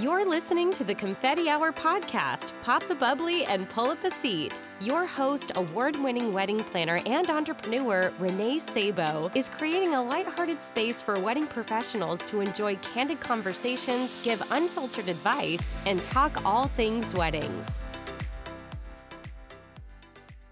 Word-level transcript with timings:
You're 0.00 0.24
listening 0.24 0.72
to 0.74 0.84
the 0.84 0.94
Confetti 0.94 1.48
Hour 1.48 1.72
podcast. 1.72 2.52
Pop 2.62 2.86
the 2.86 2.94
bubbly 2.94 3.44
and 3.46 3.68
pull 3.68 3.90
up 3.90 4.04
a 4.04 4.12
seat. 4.12 4.60
Your 4.80 5.04
host, 5.04 5.50
award 5.56 5.96
winning 5.96 6.32
wedding 6.32 6.62
planner 6.62 7.00
and 7.04 7.28
entrepreneur 7.28 8.12
Renee 8.20 8.60
Sabo, 8.60 9.28
is 9.34 9.48
creating 9.48 9.94
a 9.94 10.02
lighthearted 10.04 10.62
space 10.62 11.02
for 11.02 11.18
wedding 11.18 11.48
professionals 11.48 12.22
to 12.26 12.40
enjoy 12.40 12.76
candid 12.76 13.18
conversations, 13.18 14.16
give 14.22 14.40
unfiltered 14.52 15.08
advice, 15.08 15.84
and 15.84 16.04
talk 16.04 16.44
all 16.44 16.68
things 16.68 17.12
weddings. 17.14 17.80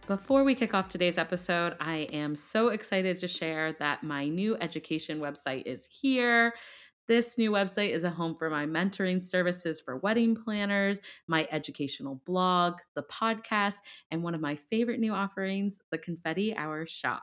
Before 0.09 0.43
we 0.45 0.55
kick 0.57 0.73
off 0.73 0.89
today's 0.89 1.19
episode, 1.19 1.77
I 1.81 2.09
am 2.13 2.35
so 2.35 2.69
excited 2.69 3.19
to 3.19 3.29
share 3.29 3.73
that 3.81 4.03
my 4.03 4.27
new 4.27 4.57
education 4.61 5.21
website 5.21 5.67
is 5.67 5.87
here. 5.87 6.55
This 7.09 7.39
new 7.39 7.53
website 7.53 7.91
is 7.91 8.03
a 8.03 8.11
home 8.11 8.35
for 8.35 8.51
my 8.51 8.67
mentoring 8.67 9.23
services 9.23 9.81
for 9.81 9.99
wedding 9.99 10.35
planners, 10.35 11.01
my 11.29 11.47
educational 11.53 12.21
blog, 12.27 12.81
the 12.97 13.05
podcast, 13.05 13.77
and 14.11 14.25
one 14.25 14.35
of 14.35 14.41
my 14.41 14.57
favorite 14.57 14.99
new 14.99 15.13
offerings, 15.13 15.79
the 15.93 15.99
Confetti 15.99 16.57
Hour 16.57 16.85
Shop. 16.85 17.23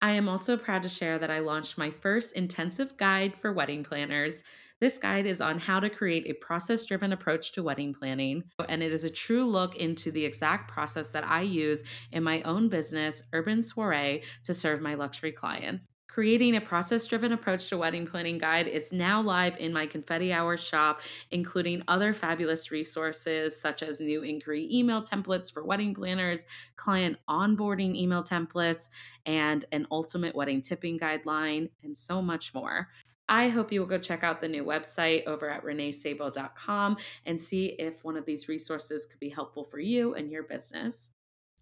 I 0.00 0.12
am 0.12 0.28
also 0.28 0.56
proud 0.56 0.82
to 0.82 0.88
share 0.88 1.18
that 1.18 1.32
I 1.32 1.40
launched 1.40 1.78
my 1.78 1.90
first 1.90 2.34
intensive 2.34 2.96
guide 2.96 3.34
for 3.36 3.52
wedding 3.52 3.82
planners. 3.82 4.44
This 4.78 4.98
guide 4.98 5.26
is 5.26 5.40
on 5.40 5.58
how 5.58 5.80
to 5.80 5.90
create 5.90 6.28
a 6.28 6.34
process 6.34 6.84
driven 6.84 7.12
approach 7.12 7.50
to 7.52 7.64
wedding 7.64 7.92
planning, 7.92 8.44
and 8.68 8.84
it 8.84 8.92
is 8.92 9.02
a 9.02 9.10
true 9.10 9.46
look 9.46 9.74
into 9.74 10.12
the 10.12 10.24
exact 10.24 10.70
process 10.70 11.10
that 11.10 11.26
I 11.26 11.40
use 11.40 11.82
in 12.12 12.22
my 12.22 12.40
own 12.42 12.68
business, 12.68 13.24
Urban 13.32 13.64
Soiree, 13.64 14.22
to 14.44 14.54
serve 14.54 14.80
my 14.80 14.94
luxury 14.94 15.32
clients. 15.32 15.88
Creating 16.16 16.56
a 16.56 16.60
process 16.62 17.04
driven 17.04 17.32
approach 17.32 17.68
to 17.68 17.76
wedding 17.76 18.06
planning 18.06 18.38
guide 18.38 18.66
is 18.66 18.90
now 18.90 19.20
live 19.20 19.54
in 19.58 19.70
my 19.70 19.86
Confetti 19.86 20.32
Hour 20.32 20.56
shop, 20.56 21.02
including 21.30 21.82
other 21.88 22.14
fabulous 22.14 22.70
resources 22.70 23.54
such 23.60 23.82
as 23.82 24.00
new 24.00 24.22
inquiry 24.22 24.66
email 24.72 25.02
templates 25.02 25.52
for 25.52 25.62
wedding 25.62 25.94
planners, 25.94 26.46
client 26.76 27.18
onboarding 27.28 27.94
email 27.94 28.22
templates, 28.22 28.88
and 29.26 29.66
an 29.72 29.86
ultimate 29.90 30.34
wedding 30.34 30.62
tipping 30.62 30.98
guideline, 30.98 31.68
and 31.82 31.94
so 31.94 32.22
much 32.22 32.54
more. 32.54 32.88
I 33.28 33.50
hope 33.50 33.70
you 33.70 33.80
will 33.80 33.86
go 33.86 33.98
check 33.98 34.24
out 34.24 34.40
the 34.40 34.48
new 34.48 34.64
website 34.64 35.26
over 35.26 35.50
at 35.50 35.64
reneesabo.com 35.64 36.96
and 37.26 37.38
see 37.38 37.76
if 37.78 38.04
one 38.04 38.16
of 38.16 38.24
these 38.24 38.48
resources 38.48 39.04
could 39.04 39.20
be 39.20 39.28
helpful 39.28 39.64
for 39.64 39.80
you 39.80 40.14
and 40.14 40.30
your 40.30 40.44
business. 40.44 41.10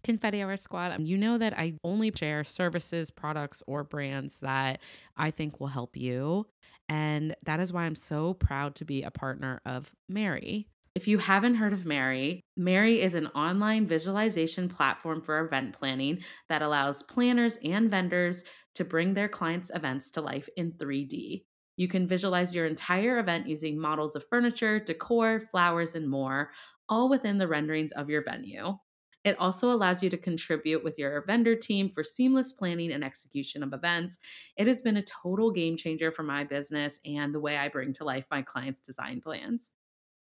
Confetti 0.05 0.43
Hour 0.43 0.55
Squad, 0.55 0.91
um, 0.91 1.03
you 1.03 1.17
know 1.17 1.39
that 1.39 1.57
I 1.57 1.73
only 1.83 2.11
share 2.15 2.43
services, 2.43 3.09
products, 3.09 3.63
or 3.65 3.83
brands 3.83 4.39
that 4.41 4.79
I 5.17 5.31
think 5.31 5.59
will 5.59 5.67
help 5.67 5.97
you. 5.97 6.45
And 6.87 7.35
that 7.43 7.59
is 7.59 7.73
why 7.73 7.85
I'm 7.85 7.95
so 7.95 8.35
proud 8.35 8.75
to 8.75 8.85
be 8.85 9.01
a 9.01 9.09
partner 9.09 9.61
of 9.65 9.95
Mary. 10.07 10.67
If 10.93 11.07
you 11.07 11.17
haven't 11.17 11.55
heard 11.55 11.73
of 11.73 11.87
Mary, 11.87 12.41
Mary 12.55 13.01
is 13.01 13.15
an 13.15 13.27
online 13.27 13.87
visualization 13.87 14.69
platform 14.69 15.23
for 15.23 15.39
event 15.39 15.73
planning 15.73 16.19
that 16.49 16.61
allows 16.61 17.01
planners 17.01 17.57
and 17.63 17.89
vendors 17.89 18.43
to 18.75 18.85
bring 18.85 19.15
their 19.15 19.27
clients' 19.27 19.71
events 19.73 20.11
to 20.11 20.21
life 20.21 20.47
in 20.55 20.73
3D. 20.73 21.45
You 21.77 21.87
can 21.87 22.05
visualize 22.05 22.53
your 22.53 22.67
entire 22.67 23.17
event 23.17 23.47
using 23.47 23.81
models 23.81 24.15
of 24.15 24.23
furniture, 24.29 24.79
decor, 24.79 25.39
flowers, 25.39 25.95
and 25.95 26.07
more, 26.07 26.51
all 26.87 27.09
within 27.09 27.39
the 27.39 27.47
renderings 27.47 27.91
of 27.93 28.07
your 28.07 28.23
venue. 28.23 28.77
It 29.25 29.37
also 29.39 29.71
allows 29.71 30.03
you 30.03 30.09
to 30.11 30.17
contribute 30.17 30.83
with 30.83 30.99
your 30.99 31.25
vendor 31.25 31.55
team 31.55 31.89
for 31.89 32.03
seamless 32.03 32.53
planning 32.53 32.91
and 32.91 33.03
execution 33.03 33.63
of 33.63 33.73
events. 33.73 34.19
It 34.55 34.67
has 34.67 34.81
been 34.81 34.97
a 34.97 35.01
total 35.01 35.51
game 35.51 35.75
changer 35.75 36.11
for 36.11 36.21
my 36.21 36.43
business 36.43 36.99
and 37.03 37.33
the 37.33 37.39
way 37.39 37.57
I 37.57 37.67
bring 37.67 37.91
to 37.93 38.05
life 38.05 38.27
my 38.29 38.43
clients' 38.43 38.79
design 38.79 39.21
plans. 39.21 39.71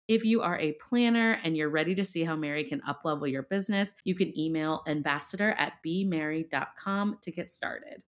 If 0.06 0.24
you 0.24 0.42
are 0.42 0.58
a 0.58 0.72
planner 0.72 1.40
and 1.42 1.56
you're 1.56 1.70
ready 1.70 1.94
to 1.94 2.04
see 2.04 2.24
how 2.24 2.36
Mary 2.36 2.64
can 2.64 2.82
uplevel 2.82 3.30
your 3.30 3.44
business, 3.44 3.94
you 4.04 4.14
can 4.14 4.38
email 4.38 4.82
ambassador 4.86 5.52
at 5.52 5.74
bmary.com 5.86 7.18
to 7.22 7.30
get 7.32 7.48
started. 7.48 8.04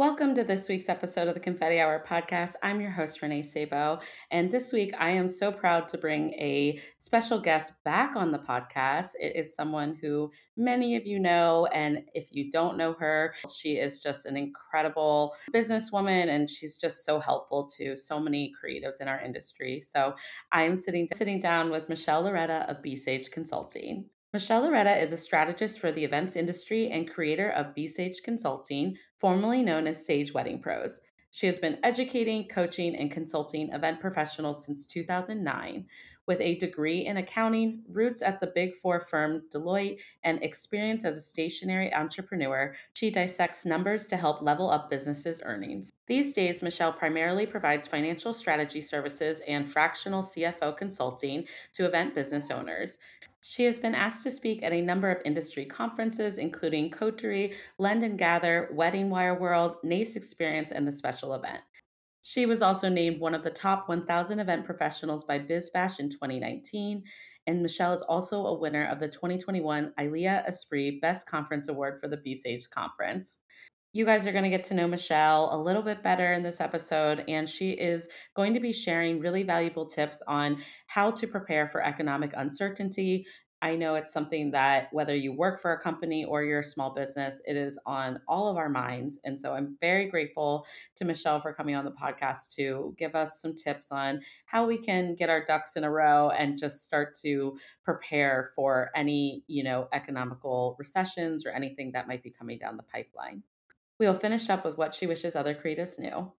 Welcome 0.00 0.34
to 0.36 0.44
this 0.44 0.66
week's 0.66 0.88
episode 0.88 1.28
of 1.28 1.34
the 1.34 1.40
Confetti 1.40 1.78
Hour 1.78 2.02
podcast. 2.08 2.54
I'm 2.62 2.80
your 2.80 2.90
host, 2.90 3.20
Renee 3.20 3.42
Sabo. 3.42 4.00
And 4.30 4.50
this 4.50 4.72
week, 4.72 4.94
I 4.98 5.10
am 5.10 5.28
so 5.28 5.52
proud 5.52 5.88
to 5.88 5.98
bring 5.98 6.32
a 6.38 6.80
special 6.96 7.38
guest 7.38 7.74
back 7.84 8.16
on 8.16 8.32
the 8.32 8.38
podcast. 8.38 9.10
It 9.20 9.36
is 9.36 9.54
someone 9.54 9.98
who 10.00 10.30
many 10.56 10.96
of 10.96 11.04
you 11.04 11.18
know. 11.20 11.66
And 11.74 12.04
if 12.14 12.28
you 12.30 12.50
don't 12.50 12.78
know 12.78 12.94
her, 12.94 13.34
she 13.54 13.74
is 13.74 14.00
just 14.00 14.24
an 14.24 14.38
incredible 14.38 15.34
businesswoman 15.52 16.30
and 16.30 16.48
she's 16.48 16.78
just 16.78 17.04
so 17.04 17.20
helpful 17.20 17.68
to 17.76 17.94
so 17.94 18.18
many 18.18 18.54
creatives 18.56 19.02
in 19.02 19.06
our 19.06 19.20
industry. 19.20 19.82
So 19.82 20.14
I 20.50 20.62
am 20.62 20.76
sitting, 20.76 21.08
sitting 21.12 21.40
down 21.40 21.70
with 21.70 21.90
Michelle 21.90 22.22
Loretta 22.22 22.64
of 22.70 22.80
Be 22.80 22.96
Sage 22.96 23.30
Consulting. 23.30 24.06
Michelle 24.32 24.62
Loretta 24.62 24.96
is 24.96 25.10
a 25.10 25.16
strategist 25.16 25.80
for 25.80 25.90
the 25.90 26.04
events 26.04 26.36
industry 26.36 26.88
and 26.88 27.10
creator 27.10 27.50
of 27.50 27.74
Be 27.74 27.88
Sage 27.88 28.22
Consulting, 28.22 28.96
formerly 29.18 29.60
known 29.60 29.88
as 29.88 30.06
Sage 30.06 30.32
Wedding 30.32 30.60
Pros. 30.60 31.00
She 31.32 31.46
has 31.46 31.58
been 31.58 31.80
educating, 31.82 32.46
coaching, 32.46 32.94
and 32.94 33.10
consulting 33.10 33.72
event 33.72 34.00
professionals 34.00 34.64
since 34.64 34.86
2009. 34.86 35.84
With 36.26 36.40
a 36.40 36.54
degree 36.58 37.06
in 37.06 37.16
accounting, 37.16 37.82
roots 37.88 38.22
at 38.22 38.38
the 38.38 38.52
Big 38.54 38.76
Four 38.76 39.00
firm 39.00 39.42
Deloitte, 39.52 39.98
and 40.22 40.40
experience 40.44 41.04
as 41.04 41.16
a 41.16 41.20
stationery 41.20 41.92
entrepreneur, 41.92 42.72
she 42.92 43.10
dissects 43.10 43.64
numbers 43.64 44.06
to 44.06 44.16
help 44.16 44.42
level 44.42 44.70
up 44.70 44.88
businesses' 44.88 45.42
earnings. 45.44 45.90
These 46.06 46.34
days, 46.34 46.62
Michelle 46.62 46.92
primarily 46.92 47.46
provides 47.46 47.88
financial 47.88 48.32
strategy 48.32 48.80
services 48.80 49.40
and 49.48 49.68
fractional 49.68 50.22
CFO 50.22 50.76
consulting 50.76 51.46
to 51.72 51.86
event 51.86 52.14
business 52.14 52.48
owners. 52.52 52.98
She 53.42 53.64
has 53.64 53.78
been 53.78 53.94
asked 53.94 54.22
to 54.24 54.30
speak 54.30 54.62
at 54.62 54.72
a 54.72 54.82
number 54.82 55.10
of 55.10 55.22
industry 55.24 55.64
conferences, 55.64 56.36
including 56.36 56.90
Coterie, 56.90 57.54
Lend 57.78 58.02
and 58.02 58.18
Gather, 58.18 58.68
Wedding 58.72 59.08
Wire 59.08 59.38
World, 59.38 59.76
NACE 59.82 60.14
Experience, 60.14 60.72
and 60.72 60.86
the 60.86 60.92
Special 60.92 61.34
Event. 61.34 61.62
She 62.22 62.44
was 62.44 62.60
also 62.60 62.90
named 62.90 63.18
one 63.18 63.34
of 63.34 63.42
the 63.42 63.50
top 63.50 63.88
1,000 63.88 64.38
event 64.38 64.66
professionals 64.66 65.24
by 65.24 65.38
BizBash 65.38 66.00
in 66.00 66.10
2019, 66.10 67.02
and 67.46 67.62
Michelle 67.62 67.94
is 67.94 68.02
also 68.02 68.44
a 68.44 68.58
winner 68.58 68.86
of 68.86 69.00
the 69.00 69.08
2021 69.08 69.94
ILEA 69.98 70.46
Esprit 70.46 71.00
Best 71.00 71.26
Conference 71.26 71.68
Award 71.68 71.98
for 71.98 72.08
the 72.08 72.18
Be 72.18 72.34
Sage 72.34 72.68
Conference. 72.68 73.38
You 73.92 74.04
guys 74.04 74.24
are 74.24 74.30
going 74.30 74.44
to 74.44 74.50
get 74.50 74.62
to 74.64 74.74
know 74.74 74.86
Michelle 74.86 75.48
a 75.52 75.58
little 75.58 75.82
bit 75.82 76.00
better 76.00 76.32
in 76.32 76.44
this 76.44 76.60
episode, 76.60 77.24
and 77.26 77.50
she 77.50 77.72
is 77.72 78.06
going 78.36 78.54
to 78.54 78.60
be 78.60 78.72
sharing 78.72 79.18
really 79.18 79.42
valuable 79.42 79.84
tips 79.84 80.22
on 80.28 80.62
how 80.86 81.10
to 81.10 81.26
prepare 81.26 81.68
for 81.68 81.82
economic 81.82 82.30
uncertainty. 82.36 83.26
I 83.62 83.74
know 83.74 83.96
it's 83.96 84.12
something 84.12 84.52
that 84.52 84.92
whether 84.92 85.16
you 85.16 85.32
work 85.32 85.60
for 85.60 85.72
a 85.72 85.82
company 85.82 86.24
or 86.24 86.44
you're 86.44 86.60
a 86.60 86.64
small 86.64 86.94
business, 86.94 87.42
it 87.46 87.56
is 87.56 87.80
on 87.84 88.20
all 88.28 88.48
of 88.48 88.56
our 88.56 88.68
minds. 88.68 89.18
And 89.24 89.36
so 89.36 89.54
I'm 89.54 89.76
very 89.80 90.08
grateful 90.08 90.66
to 90.94 91.04
Michelle 91.04 91.40
for 91.40 91.52
coming 91.52 91.74
on 91.74 91.84
the 91.84 91.90
podcast 91.90 92.54
to 92.54 92.94
give 92.96 93.16
us 93.16 93.42
some 93.42 93.56
tips 93.56 93.90
on 93.90 94.20
how 94.46 94.68
we 94.68 94.78
can 94.78 95.16
get 95.16 95.30
our 95.30 95.44
ducks 95.44 95.74
in 95.74 95.82
a 95.82 95.90
row 95.90 96.30
and 96.30 96.56
just 96.56 96.84
start 96.86 97.18
to 97.22 97.58
prepare 97.84 98.52
for 98.54 98.92
any, 98.94 99.42
you 99.48 99.64
know, 99.64 99.88
economical 99.92 100.76
recessions 100.78 101.44
or 101.44 101.50
anything 101.50 101.90
that 101.92 102.06
might 102.06 102.22
be 102.22 102.30
coming 102.30 102.56
down 102.56 102.76
the 102.76 102.84
pipeline. 102.84 103.42
We'll 104.00 104.14
finish 104.14 104.48
up 104.48 104.64
with 104.64 104.78
what 104.78 104.94
she 104.94 105.06
wishes 105.06 105.36
other 105.36 105.54
creatives 105.54 105.98
knew. 105.98 106.32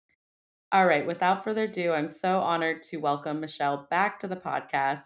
All 0.73 0.87
right, 0.87 1.07
without 1.07 1.45
further 1.45 1.65
ado, 1.65 1.93
I'm 1.93 2.09
so 2.09 2.41
honored 2.41 2.81
to 2.85 2.97
welcome 2.97 3.39
Michelle 3.39 3.87
back 3.91 4.19
to 4.21 4.29
the 4.29 4.37
podcast. 4.37 5.03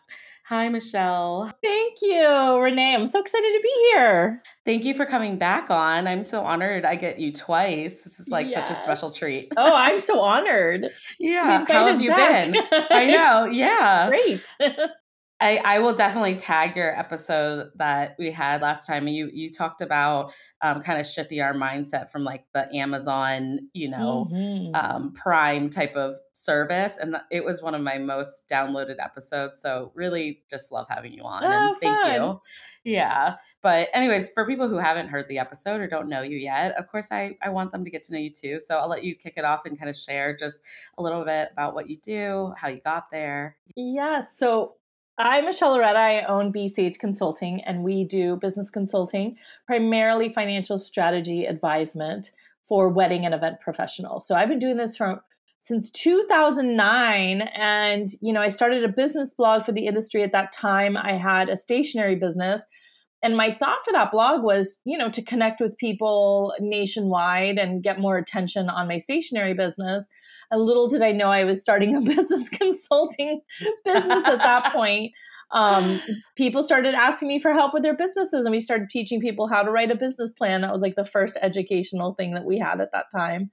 Hi, 0.47 0.69
Michelle. 0.69 1.51
Thank 1.65 1.99
you, 2.01 2.61
Renee. 2.61 2.95
I'm 2.95 3.09
so 3.09 3.21
excited 3.21 3.49
to 3.49 3.61
be 3.61 3.73
here. 3.91 4.41
Thank 4.65 4.85
you 4.85 4.95
for 4.95 5.05
coming 5.05 5.37
back 5.37 5.69
on. 5.69 6.07
I'm 6.07 6.23
so 6.23 6.45
honored 6.45 6.85
I 6.85 6.95
get 6.95 7.19
you 7.19 7.33
twice. 7.33 8.03
This 8.03 8.21
is 8.21 8.29
like 8.29 8.49
yes. 8.49 8.69
such 8.69 8.77
a 8.77 8.81
special 8.81 9.11
treat. 9.11 9.53
Oh, 9.57 9.75
I'm 9.75 9.99
so 9.99 10.21
honored. 10.21 10.91
yeah. 11.19 11.65
How 11.67 11.89
have 11.89 12.01
you 12.01 12.11
back. 12.11 12.53
been? 12.53 12.63
I 12.91 13.07
know. 13.07 13.47
Yeah. 13.47 14.07
Great. 14.11 14.47
I, 15.41 15.57
I 15.57 15.79
will 15.81 15.95
definitely 15.95 16.37
tag 16.37 16.77
your 16.77 16.97
episode 16.97 17.71
that 17.75 18.15
we 18.19 18.31
had 18.31 18.63
last 18.63 18.87
time. 18.87 19.09
You 19.09 19.29
you 19.33 19.51
talked 19.51 19.81
about 19.81 20.33
um, 20.63 20.81
kind 20.81 21.01
of 21.01 21.07
shifting 21.07 21.41
our 21.41 21.53
mindset 21.53 22.11
from 22.11 22.23
like 22.23 22.45
the 22.55 22.73
Amazon, 22.75 23.59
you 23.73 23.91
know, 23.91 24.29
mm-hmm. 24.33 24.75
um, 24.75 25.13
Prime 25.13 25.71
type 25.71 25.97
of 25.97 26.17
service, 26.33 26.99
and 26.99 27.17
it 27.33 27.45
was 27.45 27.63
one 27.63 27.75
of 27.75 27.83
my 27.83 27.99
most 27.99 28.49
downloaded 28.49 28.97
episodes. 29.01 29.61
So 29.61 29.91
really, 29.95 30.45
just 30.49 30.71
love 30.71 30.87
having 30.89 31.13
you 31.13 31.23
on, 31.25 31.43
oh, 31.43 31.51
and 31.51 31.77
thank 31.81 32.01
fun. 32.01 32.15
you. 32.15 32.41
Yeah, 32.85 33.35
but 33.61 33.89
anyways, 33.93 34.31
for 34.31 34.47
people 34.47 34.69
who 34.69 34.79
haven't 34.79 35.09
heard 35.09 35.27
the 35.29 35.41
episode 35.41 35.81
or 35.81 35.89
don't 35.89 36.09
know 36.09 36.23
you 36.23 36.39
yet, 36.39 36.77
of 36.77 36.87
course, 36.87 37.11
I 37.11 37.37
I 37.43 37.49
want 37.49 37.73
them 37.73 37.85
to 37.85 37.91
get 37.91 38.03
to 38.03 38.13
know 38.13 38.21
you 38.21 38.31
too. 38.31 38.61
So 38.61 38.79
I'll 38.79 38.89
let 38.89 39.03
you 39.03 39.17
kick 39.17 39.35
it 39.37 39.45
off 39.45 39.67
and 39.67 39.77
kind 39.77 39.91
of 39.91 39.97
share 39.97 40.37
just 40.37 40.63
a 40.97 41.03
little 41.03 41.25
bit 41.25 41.49
about 41.53 41.75
what 41.75 41.91
you 41.91 41.97
do, 41.97 42.55
how 42.57 42.69
you 42.69 42.81
got 42.81 43.11
there. 43.11 43.57
Yeah. 43.75 44.21
So 44.21 44.77
I'm 45.17 45.45
Michelle 45.45 45.75
Loretta. 45.75 45.97
I 45.97 46.25
own 46.25 46.51
Be 46.51 46.67
Sage 46.67 46.99
Consulting, 46.99 47.63
and 47.63 47.85
we 47.85 48.03
do 48.03 48.35
business 48.35 48.69
consulting, 48.69 49.37
primarily 49.65 50.29
financial 50.29 50.77
strategy 50.77 51.47
advisement 51.47 52.33
for 52.67 52.89
wedding 52.89 53.25
and 53.25 53.33
event 53.33 53.61
professionals. 53.61 54.27
So 54.27 54.35
I've 54.35 54.49
been 54.49 54.59
doing 54.59 54.77
this 54.77 54.97
from 54.97 55.21
since 55.61 55.91
2009 55.93 57.41
and 57.57 58.09
you 58.21 58.35
know 58.35 58.43
i 58.43 58.51
started 58.51 58.85
a 58.85 58.89
business 58.89 59.33
blog 59.33 59.65
for 59.65 59.73
the 59.73 59.87
industry 59.87 60.23
at 60.23 60.31
that 60.31 60.53
time 60.53 60.95
i 60.95 61.13
had 61.13 61.49
a 61.49 61.57
stationery 61.57 62.17
business 62.17 62.65
and 63.23 63.35
my 63.35 63.51
thought 63.51 63.79
for 63.83 63.91
that 63.91 64.11
blog 64.11 64.43
was 64.43 64.79
you 64.85 64.99
know 64.99 65.09
to 65.09 65.23
connect 65.23 65.63
with 65.63 65.79
people 65.79 66.53
nationwide 66.61 67.57
and 67.57 67.83
get 67.83 67.99
more 67.99 68.19
attention 68.19 68.69
on 68.69 68.87
my 68.87 68.99
stationery 68.99 69.55
business 69.55 70.07
and 70.55 70.63
little 70.63 70.89
did 70.89 71.03
i 71.03 71.13
know 71.13 71.29
i 71.29 71.45
was 71.45 71.61
starting 71.61 71.95
a 71.95 72.01
business 72.15 72.49
consulting 72.49 73.41
business 73.85 74.25
at 74.25 74.39
that 74.39 74.73
point. 74.73 75.13
Um, 75.53 76.01
people 76.37 76.63
started 76.63 76.95
asking 76.95 77.29
me 77.29 77.39
for 77.39 77.53
help 77.53 77.75
with 77.75 77.83
their 77.83 77.97
businesses 77.97 78.45
and 78.45 78.51
we 78.53 78.61
started 78.61 78.91
teaching 78.91 79.21
people 79.21 79.47
how 79.47 79.63
to 79.63 79.71
write 79.71 79.91
a 79.91 79.95
business 79.95 80.33
plan. 80.33 80.63
That 80.63 80.73
was 80.73 80.83
like 80.83 80.97
the 80.97 81.05
first 81.05 81.37
educational 81.41 82.15
thing 82.15 82.35
that 82.35 82.45
we 82.45 82.59
had 82.59 82.81
at 82.81 82.91
that 82.93 83.07
time. 83.15 83.51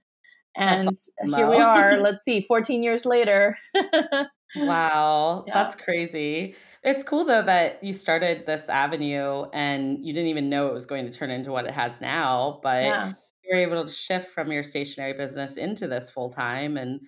And 0.56 0.90
awesome, 0.90 1.34
here 1.34 1.50
we 1.50 1.58
are 1.58 1.98
let's 2.02 2.26
see 2.26 2.42
14 2.42 2.84
years 2.84 3.06
later. 3.06 3.58
Wow 4.54 5.46
yeah. 5.48 5.54
that's 5.54 5.76
crazy. 5.76 6.56
It's 6.84 7.04
cool 7.04 7.24
though 7.24 7.42
that 7.44 7.82
you 7.82 7.94
started 7.94 8.46
this 8.46 8.68
avenue 8.68 9.46
and 9.54 10.06
you 10.06 10.12
didn't 10.12 10.28
even 10.28 10.50
know 10.50 10.68
it 10.68 10.74
was 10.74 10.86
going 10.86 11.06
to 11.06 11.12
turn 11.18 11.32
into 11.32 11.54
what 11.54 11.64
it 11.64 11.72
has 11.72 12.02
now 12.02 12.60
but 12.62 12.84
yeah. 12.84 13.14
Were 13.52 13.62
able 13.62 13.86
to 13.86 13.92
shift 13.92 14.32
from 14.32 14.52
your 14.52 14.64
stationery 14.64 15.14
business 15.14 15.58
into 15.58 15.88
this 15.88 16.10
full 16.10 16.30
time 16.30 16.78
and 16.78 17.00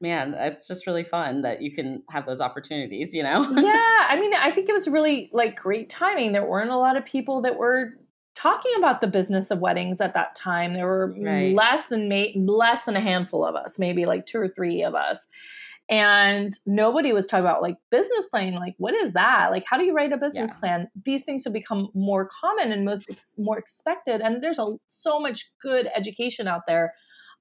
man 0.00 0.34
it's 0.34 0.66
just 0.66 0.86
really 0.86 1.04
fun 1.04 1.42
that 1.42 1.62
you 1.62 1.72
can 1.72 2.02
have 2.10 2.26
those 2.26 2.40
opportunities 2.40 3.14
you 3.14 3.22
know 3.22 3.42
yeah 3.56 4.06
i 4.08 4.16
mean 4.18 4.32
i 4.34 4.50
think 4.50 4.68
it 4.68 4.72
was 4.72 4.88
really 4.88 5.30
like 5.32 5.56
great 5.56 5.88
timing 5.88 6.32
there 6.32 6.46
weren't 6.46 6.70
a 6.70 6.76
lot 6.76 6.96
of 6.96 7.04
people 7.04 7.40
that 7.42 7.56
were 7.56 7.92
talking 8.34 8.72
about 8.76 9.00
the 9.00 9.06
business 9.06 9.50
of 9.50 9.60
weddings 9.60 10.00
at 10.00 10.14
that 10.14 10.34
time. 10.34 10.74
There 10.74 10.86
were 10.86 11.14
right. 11.18 11.54
less 11.54 11.86
than 11.86 12.10
less 12.34 12.84
than 12.84 12.96
a 12.96 13.00
handful 13.00 13.44
of 13.44 13.54
us, 13.54 13.78
maybe 13.78 14.06
like 14.06 14.26
two 14.26 14.38
or 14.38 14.48
three 14.48 14.82
of 14.82 14.94
us. 14.94 15.26
And 15.90 16.58
nobody 16.64 17.12
was 17.12 17.26
talking 17.26 17.44
about 17.44 17.60
like 17.60 17.76
business 17.90 18.26
planning. 18.30 18.54
Like, 18.54 18.74
what 18.78 18.94
is 18.94 19.12
that? 19.12 19.50
Like, 19.50 19.64
how 19.68 19.76
do 19.76 19.84
you 19.84 19.92
write 19.92 20.12
a 20.12 20.16
business 20.16 20.50
yeah. 20.50 20.58
plan? 20.58 20.88
These 21.04 21.24
things 21.24 21.44
have 21.44 21.52
become 21.52 21.88
more 21.94 22.28
common 22.40 22.72
and 22.72 22.84
most 22.86 23.10
ex- 23.10 23.34
more 23.36 23.58
expected. 23.58 24.22
And 24.22 24.42
there's 24.42 24.58
a, 24.58 24.76
so 24.86 25.20
much 25.20 25.50
good 25.60 25.88
education 25.94 26.48
out 26.48 26.62
there. 26.66 26.94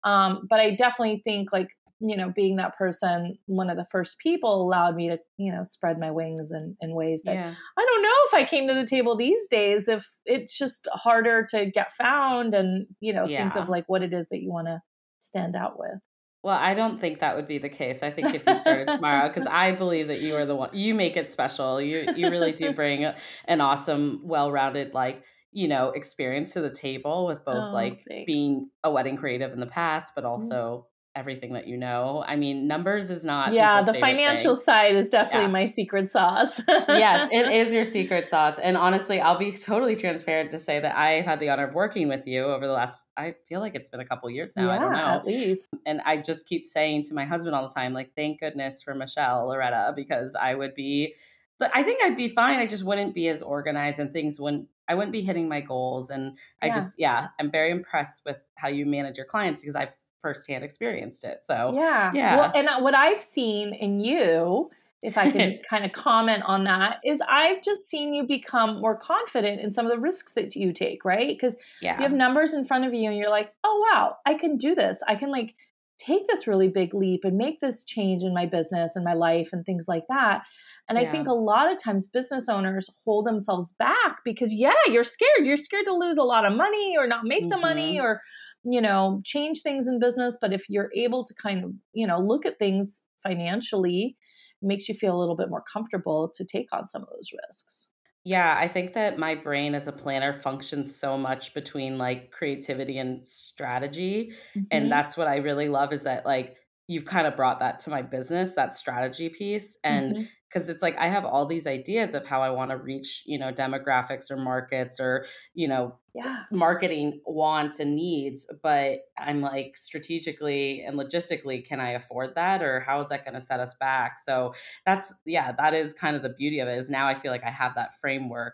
Um, 0.04 0.46
but 0.50 0.60
I 0.60 0.76
definitely 0.76 1.22
think 1.24 1.54
like 1.54 1.70
you 2.06 2.18
know, 2.18 2.32
being 2.36 2.58
that 2.58 2.78
person, 2.78 3.38
one 3.46 3.70
of 3.70 3.78
the 3.78 3.86
first 3.86 4.20
people 4.20 4.62
allowed 4.62 4.96
me 4.96 5.08
to, 5.08 5.18
you 5.38 5.52
know, 5.54 5.64
spread 5.64 5.98
my 5.98 6.12
wings 6.12 6.52
in, 6.52 6.76
in 6.82 6.94
ways 6.94 7.24
that 7.24 7.36
yeah. 7.36 7.54
I 7.78 7.86
don't 7.86 8.02
know 8.02 8.10
if 8.26 8.34
I 8.34 8.44
came 8.44 8.68
to 8.68 8.74
the 8.74 8.86
table 8.86 9.16
these 9.16 9.48
days, 9.48 9.88
if 9.88 10.10
it's 10.26 10.58
just 10.58 10.88
harder 10.92 11.48
to 11.52 11.66
get 11.68 11.94
found 11.94 12.54
and, 12.54 12.88
you 13.00 13.14
know, 13.14 13.26
yeah. 13.26 13.44
think 13.44 13.56
of 13.56 13.70
like 13.70 13.86
what 13.88 14.04
it 14.04 14.12
is 14.12 14.28
that 14.30 14.42
you 14.42 14.52
want 14.52 14.68
to 14.68 14.82
stand 15.20 15.56
out 15.56 15.80
with. 15.80 16.00
Well, 16.44 16.58
I 16.58 16.74
don't 16.74 17.00
think 17.00 17.20
that 17.20 17.38
would 17.38 17.48
be 17.48 17.58
the 17.58 17.70
case. 17.70 18.04
I 18.04 18.12
think 18.12 18.36
if 18.36 18.44
you 18.46 18.56
started 18.56 18.90
tomorrow, 18.90 19.30
because 19.30 19.48
I 19.48 19.72
believe 19.72 20.08
that 20.08 20.20
you 20.20 20.36
are 20.36 20.46
the 20.46 20.56
one, 20.56 20.72
you 20.74 20.94
make 20.94 21.16
it 21.16 21.30
special. 21.30 21.82
You 21.82 22.06
you 22.16 22.30
really 22.30 22.52
do 22.52 22.74
bring 22.76 23.06
an 23.46 23.62
awesome, 23.62 24.20
well-rounded, 24.24 24.94
like 24.94 25.24
you 25.54 25.68
know, 25.68 25.90
experience 25.90 26.52
to 26.54 26.62
the 26.62 26.70
table 26.70 27.28
with 27.28 27.46
both 27.46 27.68
oh, 27.68 27.72
like 27.72 28.04
thanks. 28.10 28.26
being 28.26 28.70
a 28.84 28.92
wedding 28.92 29.16
creative 29.16 29.54
in 29.54 29.60
the 29.60 29.68
past, 29.68 30.14
but 30.16 30.24
mm-hmm. 30.24 30.34
also 30.34 30.88
everything 31.16 31.54
that 31.54 31.68
you 31.68 31.78
know. 31.78 32.24
I 32.26 32.36
mean, 32.36 32.68
numbers 32.68 33.10
is 33.10 33.24
not. 33.24 33.54
Yeah, 33.54 33.82
the 33.82 33.94
financial 33.94 34.56
thing. 34.56 34.64
side 34.64 34.96
is 34.96 35.10
definitely 35.10 35.48
yeah. 35.48 35.52
my 35.52 35.66
secret 35.66 36.10
sauce. 36.10 36.62
yes, 36.68 37.30
it 37.32 37.52
is 37.52 37.74
your 37.74 37.84
secret 37.84 38.28
sauce. 38.28 38.60
And 38.60 38.76
honestly, 38.76 39.22
I'll 39.22 39.38
be 39.38 39.52
totally 39.52 39.96
transparent 39.96 40.52
to 40.52 40.58
say 40.58 40.80
that 40.80 40.98
I've 40.98 41.26
had 41.26 41.40
the 41.40 41.50
honor 41.50 41.68
of 41.68 41.76
working 41.76 42.08
with 42.08 42.28
you 42.28 42.44
over 42.44 42.66
the 42.66 42.74
last, 42.74 43.06
I 43.16 43.36
feel 43.48 43.60
like 43.60 43.76
it's 43.76 43.90
been 43.90 44.00
a 44.00 44.06
couple 44.06 44.30
years 44.30 44.56
now. 44.56 44.68
Yeah, 44.68 44.76
I 44.76 44.78
don't 44.80 44.94
know. 44.94 44.98
At 44.98 45.26
least. 45.26 45.70
And 45.86 46.02
I 46.02 46.18
just 46.18 46.48
keep 46.48 46.64
saying 46.64 47.04
to 47.04 47.14
my 47.14 47.26
husband 47.26 47.56
all 47.56 47.68
the 47.68 47.74
time, 47.74 47.94
like, 47.94 48.12
thank 48.16 48.40
goodness 48.40 48.82
for 48.82 48.96
Michelle 48.96 49.48
Loretta, 49.48 49.94
because 49.96 50.36
I 50.36 50.56
would 50.56 50.74
be. 50.74 51.14
But 51.60 51.72
I 51.74 51.84
think 51.84 52.04
I'd 52.04 52.18
be 52.18 52.30
fine. 52.30 52.60
I 52.60 52.66
just 52.66 52.84
wouldn't 52.84 53.14
be 53.14 53.28
as 53.30 53.42
organized 53.42 54.00
and 54.00 54.12
things 54.12 54.40
wouldn't 54.40 54.68
I 54.88 54.96
wouldn't 54.96 55.14
be 55.14 55.22
hitting 55.22 55.48
my 55.48 55.62
goals. 55.62 56.10
And 56.10 56.38
I 56.62 56.66
yeah. 56.66 56.74
just, 56.74 56.96
yeah, 57.00 57.28
I'm 57.40 57.50
very 57.50 57.72
impressed 57.72 58.24
with 58.26 58.36
how 58.56 58.68
you 58.68 58.86
manage 58.86 59.16
your 59.16 59.26
clients 59.26 59.62
because 59.62 59.76
I've 59.76 59.96
firsthand 60.24 60.64
experienced 60.64 61.24
it. 61.24 61.42
So 61.44 61.74
yeah, 61.76 62.12
yeah. 62.16 62.38
Well, 62.38 62.52
and 62.56 62.68
uh, 62.68 62.80
what 62.80 62.96
I've 62.96 63.20
seen 63.20 63.76
in 63.76 64.00
you, 64.00 64.72
if 65.04 65.18
I 65.18 65.30
can 65.30 65.60
kind 65.70 65.86
of 65.86 65.92
comment 65.92 66.42
on 66.48 66.64
that, 66.64 66.98
is 67.06 67.22
I've 67.30 67.62
just 67.62 67.88
seen 67.88 68.14
you 68.14 68.26
become 68.26 68.82
more 68.82 68.98
confident 68.98 69.62
in 69.62 69.72
some 69.72 69.86
of 69.86 69.92
the 69.92 70.00
risks 70.00 70.32
that 70.32 70.56
you 70.56 70.74
take, 70.74 71.06
right? 71.06 71.28
Because 71.28 71.58
yeah. 71.82 71.98
you 71.98 72.04
have 72.04 72.14
numbers 72.14 72.56
in 72.56 72.66
front 72.66 72.86
of 72.86 72.94
you, 72.96 73.08
and 73.10 73.18
you're 73.20 73.30
like, 73.30 73.54
oh 73.64 73.88
wow, 73.92 74.18
I 74.26 74.34
can 74.34 74.58
do 74.58 74.74
this. 74.74 75.04
I 75.08 75.14
can 75.14 75.30
like 75.30 75.54
take 75.98 76.28
this 76.28 76.48
really 76.48 76.68
big 76.68 76.94
leap 76.94 77.22
and 77.24 77.38
make 77.38 77.60
this 77.60 77.84
change 77.84 78.24
in 78.24 78.34
my 78.34 78.46
business 78.46 78.96
and 78.96 79.06
my 79.06 79.14
life 79.14 79.50
and 79.54 79.66
things 79.66 79.86
like 79.88 80.06
that. 80.10 80.42
And 80.90 80.98
yeah. 80.98 81.08
I 81.08 81.12
think 81.12 81.28
a 81.28 81.34
lot 81.34 81.72
of 81.72 81.82
times 81.82 82.08
business 82.08 82.50
owners 82.50 82.90
hold 83.06 83.26
themselves 83.26 83.74
back 83.74 84.22
because, 84.26 84.54
yeah, 84.54 84.74
you're 84.88 85.04
scared. 85.04 85.46
You're 85.46 85.56
scared 85.56 85.86
to 85.86 85.94
lose 85.94 86.18
a 86.18 86.24
lot 86.24 86.46
of 86.46 86.58
money 86.58 86.96
or 86.98 87.08
not 87.08 87.24
make 87.24 87.42
mm-hmm. 87.42 87.50
the 87.50 87.58
money 87.58 88.00
or 88.00 88.22
you 88.64 88.82
know, 88.82 89.22
change 89.26 89.62
things 89.62 89.88
in 89.88 90.00
business. 90.00 90.38
But 90.40 90.54
if 90.54 90.66
you're 90.70 90.92
able 90.96 91.26
to 91.26 91.34
kind 91.34 91.64
of, 91.64 91.72
you 91.94 92.08
know, 92.08 92.20
look 92.20 92.46
at 92.46 92.60
things 92.60 93.02
financially, 93.22 94.18
makes 94.62 94.88
you 94.88 94.96
feel 94.96 95.16
a 95.16 95.20
little 95.20 95.36
bit 95.36 95.50
more 95.50 95.64
comfortable 95.72 96.32
to 96.36 96.46
take 96.46 96.68
on 96.72 96.88
some 96.88 97.02
of 97.02 97.10
those 97.10 97.30
risks. 97.48 97.90
Yeah, 98.26 98.56
I 98.58 98.70
think 98.70 98.94
that 98.94 99.18
my 99.18 99.36
brain 99.36 99.76
as 99.76 99.88
a 99.88 99.92
planner 99.92 100.32
functions 100.32 100.96
so 100.96 101.18
much 101.18 101.54
between 101.54 101.98
like 101.98 102.32
creativity 102.32 102.98
and 102.98 103.28
strategy. 103.28 104.32
Mm-hmm. 104.56 104.68
And 104.72 104.92
that's 104.92 105.18
what 105.18 105.28
I 105.28 105.38
really 105.38 105.68
love 105.68 105.92
is 105.92 106.04
that 106.04 106.26
like 106.26 106.56
you've 106.88 107.06
kind 107.06 107.28
of 107.28 107.36
brought 107.36 107.60
that 107.60 107.80
to 107.80 107.90
my 107.90 108.02
business, 108.02 108.56
that 108.56 108.74
strategy 108.74 109.30
piece. 109.30 109.78
And 109.84 110.16
mm-hmm 110.16 110.24
because 110.54 110.70
it's 110.70 110.84
like 110.84 110.96
I 110.98 111.08
have 111.08 111.26
all 111.26 111.46
these 111.46 111.66
ideas 111.66 112.14
of 112.14 112.26
how 112.26 112.42
I 112.42 112.52
want 112.52 112.70
to 112.72 112.78
reach, 112.78 113.24
you 113.26 113.40
know, 113.40 113.52
demographics 113.52 114.30
or 114.30 114.38
markets 114.38 115.00
or, 115.00 115.26
you 115.54 115.68
know, 115.68 115.98
yeah. 116.14 116.44
marketing 116.52 117.22
wants 117.26 117.80
and 117.80 117.96
needs, 117.96 118.46
but 118.62 119.00
I'm 119.18 119.42
like 119.42 119.76
strategically 119.76 120.84
and 120.86 120.98
logistically, 120.98 121.66
can 121.66 121.80
I 121.80 121.92
afford 121.92 122.36
that 122.36 122.62
or 122.62 122.82
how 122.82 123.00
is 123.00 123.10
that 123.10 123.26
going 123.26 123.34
to 123.34 123.42
set 123.42 123.60
us 123.60 123.74
back? 123.80 124.18
So 124.24 124.54
that's 124.86 125.14
yeah, 125.26 125.54
that 125.54 125.74
is 125.74 125.94
kind 125.94 126.16
of 126.16 126.22
the 126.22 126.30
beauty 126.30 126.60
of 126.60 126.68
it 126.68 126.78
is 126.78 126.90
now 126.90 127.08
I 127.08 127.16
feel 127.16 127.32
like 127.32 127.44
I 127.44 127.52
have 127.52 127.74
that 127.76 128.00
framework 128.00 128.54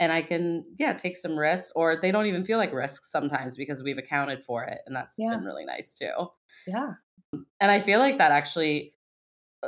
and 0.00 0.12
I 0.12 0.22
can 0.22 0.64
yeah, 0.78 0.92
take 0.92 1.16
some 1.16 1.38
risks 1.38 1.72
or 1.74 1.98
they 2.00 2.12
don't 2.12 2.26
even 2.26 2.44
feel 2.44 2.58
like 2.58 2.72
risks 2.72 3.10
sometimes 3.10 3.56
because 3.56 3.82
we've 3.82 3.98
accounted 3.98 4.44
for 4.44 4.64
it 4.64 4.78
and 4.86 4.94
that's 4.94 5.16
yeah. 5.18 5.30
been 5.30 5.44
really 5.44 5.64
nice 5.64 5.94
too. 5.94 6.28
Yeah. 6.66 6.92
And 7.32 7.70
I 7.70 7.80
feel 7.80 7.98
like 7.98 8.18
that 8.18 8.32
actually 8.32 8.94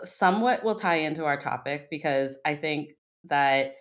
somewhat 0.04 0.64
will 0.64 0.74
tie 0.74 0.96
into 0.96 1.24
our 1.24 1.36
topic 1.36 1.88
because 1.90 2.38
I 2.44 2.54
think 2.54 2.90
that 3.24 3.74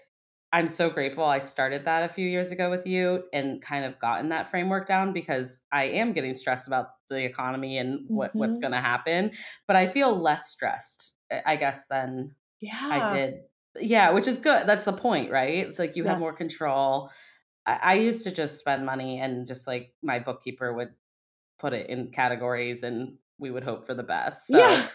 I'm 0.51 0.67
so 0.67 0.89
grateful 0.89 1.23
I 1.23 1.37
started 1.37 1.85
that 1.85 2.03
a 2.03 2.09
few 2.09 2.27
years 2.27 2.51
ago 2.51 2.71
with 2.71 2.87
you 2.87 3.23
and 3.31 3.61
kind 3.61 3.85
of 3.85 3.99
gotten 3.99 4.29
that 4.29 4.49
framework 4.49 4.87
down 4.87 5.13
because 5.13 5.61
I 5.71 5.83
am 5.85 6.11
getting 6.11 6.33
stressed 6.33 6.65
about 6.65 6.87
the 7.09 7.23
economy 7.23 7.77
and 7.77 8.05
what, 8.07 8.31
mm-hmm. 8.31 8.39
what's 8.39 8.57
going 8.57 8.71
to 8.71 8.79
happen. 8.79 9.31
But 9.67 9.75
I 9.75 9.87
feel 9.87 10.19
less 10.19 10.49
stressed, 10.49 11.13
I 11.45 11.55
guess, 11.55 11.87
than 11.87 12.33
yeah. 12.59 12.89
I 12.91 13.13
did. 13.13 13.41
Yeah, 13.79 14.11
which 14.11 14.27
is 14.27 14.39
good. 14.39 14.65
That's 14.65 14.85
the 14.85 14.93
point, 14.93 15.31
right? 15.31 15.67
It's 15.67 15.77
like 15.77 15.95
you 15.95 16.03
yes. 16.03 16.11
have 16.11 16.19
more 16.19 16.35
control. 16.35 17.11
I, 17.67 17.79
I 17.83 17.93
used 17.95 18.23
to 18.23 18.31
just 18.31 18.57
spend 18.57 18.85
money 18.85 19.19
and 19.19 19.45
just 19.45 19.67
like 19.67 19.93
my 20.01 20.17
bookkeeper 20.17 20.73
would 20.73 20.89
put 21.59 21.73
it 21.73 21.89
in 21.89 22.09
categories 22.09 22.81
and 22.81 23.17
we 23.39 23.51
would 23.51 23.63
hope 23.63 23.85
for 23.85 23.93
the 23.93 24.03
best. 24.03 24.47
So 24.47 24.57
yeah. 24.57 24.87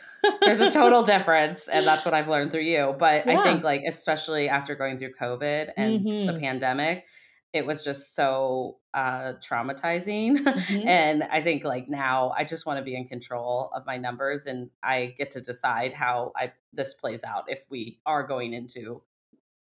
there's 0.42 0.60
a 0.60 0.70
total 0.70 1.02
difference. 1.14 1.68
And 1.68 1.86
that's 1.86 2.04
what 2.04 2.14
I've 2.14 2.28
learned 2.28 2.52
through 2.52 2.62
you. 2.62 2.94
But 2.98 3.26
yeah. 3.26 3.38
I 3.38 3.42
think, 3.42 3.64
like, 3.64 3.82
especially 3.86 4.48
after 4.48 4.74
going 4.74 4.98
through 4.98 5.14
COVID 5.20 5.72
and 5.76 6.00
mm-hmm. 6.00 6.32
the 6.32 6.38
pandemic, 6.38 7.04
it 7.52 7.66
was 7.66 7.82
just 7.84 8.14
so 8.14 8.78
uh, 8.92 9.34
traumatizing. 9.40 10.38
Mm-hmm. 10.38 10.88
and 10.88 11.22
I 11.24 11.40
think, 11.40 11.64
like, 11.64 11.88
now 11.88 12.32
I 12.36 12.44
just 12.44 12.66
want 12.66 12.78
to 12.78 12.84
be 12.84 12.96
in 12.96 13.06
control 13.06 13.70
of 13.74 13.86
my 13.86 13.96
numbers 13.96 14.46
and 14.46 14.70
I 14.82 15.14
get 15.16 15.30
to 15.32 15.40
decide 15.40 15.92
how 15.92 16.32
I 16.36 16.52
this 16.72 16.94
plays 16.94 17.22
out 17.22 17.44
if 17.48 17.64
we 17.70 18.00
are 18.04 18.26
going 18.26 18.52
into 18.52 19.02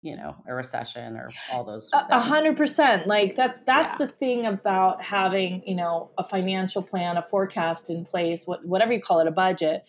you 0.02 0.16
know 0.16 0.35
a 0.47 0.54
recession 0.54 1.16
or 1.16 1.30
all 1.52 1.64
those 1.64 1.90
a 1.92 2.21
hundred 2.21 2.57
percent 2.57 3.07
like 3.07 3.35
that's 3.35 3.59
that's 3.66 3.92
yeah. 3.92 4.07
the 4.07 4.12
thing 4.12 4.47
about 4.47 5.02
having 5.02 5.62
you 5.66 5.75
know 5.75 6.11
a 6.19 6.25
financial 6.25 6.83
plan 6.83 7.16
a 7.16 7.23
forecast 7.23 7.90
in 7.90 8.04
place 8.04 8.47
what, 8.47 8.64
whatever 8.64 8.92
you 8.92 9.00
call 9.00 9.21
it 9.21 9.26
a 9.26 9.30
budget 9.30 9.85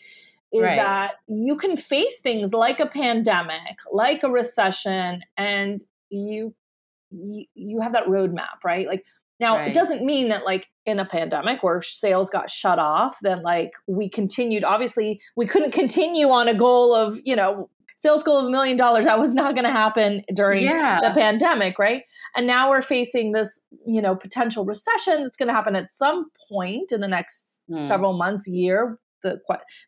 is 0.51 0.63
right. 0.63 0.75
that 0.75 1.12
you 1.27 1.56
can 1.56 1.77
face 1.77 2.20
things 2.20 2.53
like 2.53 2.80
a 2.80 2.86
pandemic 2.86 3.77
like 3.91 4.24
a 4.24 4.30
recession 4.30 5.22
and 5.38 5.84
you 6.10 6.53
you, 7.12 7.46
you 7.53 7.80
have 7.80 7.94
that 7.94 8.06
roadmap 8.06 8.63
right 8.65 8.88
like 8.88 9.06
now 9.39 9.56
right. 9.56 9.70
it 9.70 9.74
doesn't 9.74 10.03
mean 10.03 10.27
that 10.27 10.44
like 10.44 10.68
in 10.86 11.00
a 11.00 11.06
pandemic 11.06 11.63
where 11.63 11.82
sales 11.82 12.30
got 12.30 12.50
shut 12.50 12.80
off 12.80 13.18
then 13.22 13.41
like 13.44 13.72
we 13.88 14.10
continued 14.10 14.65
obviously 14.65 15.22
we 15.38 15.46
couldn't 15.46 15.72
continue 15.72 16.30
on 16.30 16.50
a 16.50 16.53
goal 16.53 16.94
of 16.94 17.18
you 17.24 17.36
know 17.36 17.70
sales 18.01 18.24
goal 18.24 18.38
of 18.38 18.46
a 18.46 18.50
million 18.50 18.75
dollars 18.75 19.05
that 19.05 19.20
was 19.20 19.34
not 19.34 19.53
going 19.53 19.65
to 19.65 19.72
happen 19.72 20.24
during 20.34 20.63
yeah. 20.63 21.00
the 21.01 21.13
pandemic 21.20 21.77
right 21.77 22.03
and 22.36 22.48
now 22.48 22.70
we're 22.70 22.81
facing 22.81 23.31
this 23.31 23.60
you 23.86 24.01
know 24.01 24.15
potential 24.15 24.65
recession 24.65 25.24
that's 25.24 25.38
going 25.38 25.48
to 25.48 25.53
happen 25.53 25.75
at 25.75 25.89
some 25.91 26.25
point 26.50 26.91
in 26.91 27.01
the 27.01 27.08
next 27.08 27.62
mm. 27.70 27.81
several 27.81 28.13
months 28.13 28.48
year 28.48 28.98
the 29.24 29.39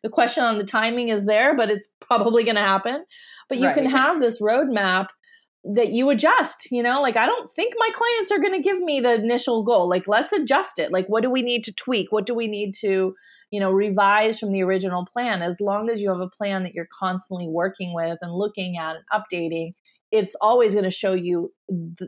the 0.02 0.08
question 0.08 0.44
on 0.44 0.58
the 0.58 0.64
timing 0.64 1.08
is 1.08 1.26
there, 1.26 1.56
but 1.56 1.70
it's 1.70 1.88
probably 2.00 2.44
going 2.44 2.56
to 2.56 2.62
happen. 2.62 3.04
But 3.48 3.58
you 3.58 3.66
right. 3.66 3.74
can 3.74 3.86
have 3.86 4.20
this 4.20 4.40
roadmap 4.40 5.08
that 5.64 5.92
you 5.92 6.10
adjust, 6.10 6.68
you 6.70 6.82
know, 6.82 7.00
like 7.00 7.16
I 7.16 7.26
don't 7.26 7.50
think 7.50 7.74
my 7.78 7.88
clients 7.94 8.30
are 8.30 8.38
going 8.38 8.52
to 8.52 8.60
give 8.60 8.80
me 8.80 9.00
the 9.00 9.14
initial 9.14 9.62
goal. 9.62 9.88
Like 9.88 10.06
let's 10.06 10.32
adjust 10.32 10.78
it. 10.78 10.92
Like 10.92 11.06
what 11.08 11.22
do 11.22 11.30
we 11.30 11.42
need 11.42 11.64
to 11.64 11.72
tweak? 11.72 12.12
What 12.12 12.26
do 12.26 12.34
we 12.34 12.48
need 12.48 12.74
to, 12.80 13.14
you 13.54 13.60
know, 13.60 13.70
revise 13.70 14.40
from 14.40 14.50
the 14.50 14.64
original 14.64 15.06
plan? 15.06 15.40
As 15.40 15.60
long 15.60 15.88
as 15.88 16.02
you 16.02 16.08
have 16.08 16.18
a 16.18 16.28
plan 16.28 16.64
that 16.64 16.74
you're 16.74 16.88
constantly 16.98 17.46
working 17.46 17.94
with 17.94 18.18
and 18.20 18.32
looking 18.34 18.76
at 18.76 18.96
and 18.96 19.04
updating, 19.12 19.74
it's 20.10 20.34
always 20.40 20.72
going 20.72 20.82
to 20.82 20.90
show 20.90 21.14
you 21.14 21.52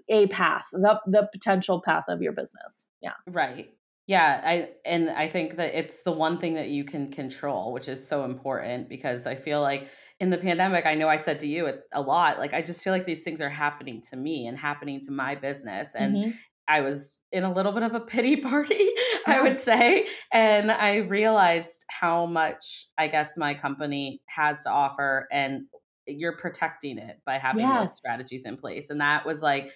a 0.08 0.26
path, 0.26 0.64
the 0.72 1.00
the 1.06 1.28
potential 1.32 1.80
path 1.86 2.06
of 2.08 2.20
your 2.20 2.32
business. 2.32 2.88
Yeah. 3.00 3.12
Right. 3.28 3.68
Yeah, 4.08 4.40
I 4.44 4.70
and 4.84 5.08
I 5.08 5.28
think 5.28 5.54
that 5.54 5.78
it's 5.78 6.02
the 6.02 6.10
one 6.10 6.38
thing 6.38 6.54
that 6.54 6.68
you 6.68 6.82
can 6.82 7.12
control, 7.12 7.72
which 7.72 7.86
is 7.86 8.04
so 8.04 8.24
important 8.24 8.88
because 8.88 9.24
I 9.24 9.36
feel 9.36 9.60
like 9.60 9.88
in 10.18 10.30
the 10.30 10.38
pandemic, 10.38 10.84
I 10.84 10.96
know 10.96 11.08
I 11.08 11.16
said 11.16 11.38
to 11.40 11.46
you 11.46 11.70
a 11.92 12.02
lot, 12.02 12.40
like 12.40 12.54
I 12.54 12.60
just 12.60 12.82
feel 12.82 12.92
like 12.92 13.06
these 13.06 13.22
things 13.22 13.40
are 13.40 13.50
happening 13.50 14.00
to 14.10 14.16
me 14.16 14.48
and 14.48 14.58
happening 14.58 15.00
to 15.02 15.12
my 15.12 15.36
business. 15.36 15.94
And 15.94 16.16
mm-hmm. 16.16 16.30
I 16.68 16.80
was 16.80 17.18
in 17.32 17.44
a 17.44 17.52
little 17.52 17.72
bit 17.72 17.82
of 17.82 17.94
a 17.94 18.00
pity 18.00 18.36
party, 18.50 18.88
I 19.26 19.40
would 19.42 19.58
say. 19.58 20.06
And 20.32 20.70
I 20.70 20.96
realized 20.96 21.84
how 21.88 22.26
much 22.26 22.88
I 22.98 23.08
guess 23.08 23.36
my 23.36 23.54
company 23.54 24.20
has 24.26 24.62
to 24.62 24.70
offer 24.70 25.28
and 25.30 25.66
you're 26.06 26.36
protecting 26.36 26.98
it 26.98 27.20
by 27.26 27.38
having 27.38 27.62
yes. 27.62 27.88
those 27.88 27.96
strategies 27.96 28.44
in 28.44 28.56
place. 28.56 28.90
And 28.90 29.00
that 29.00 29.26
was 29.26 29.42
like, 29.42 29.70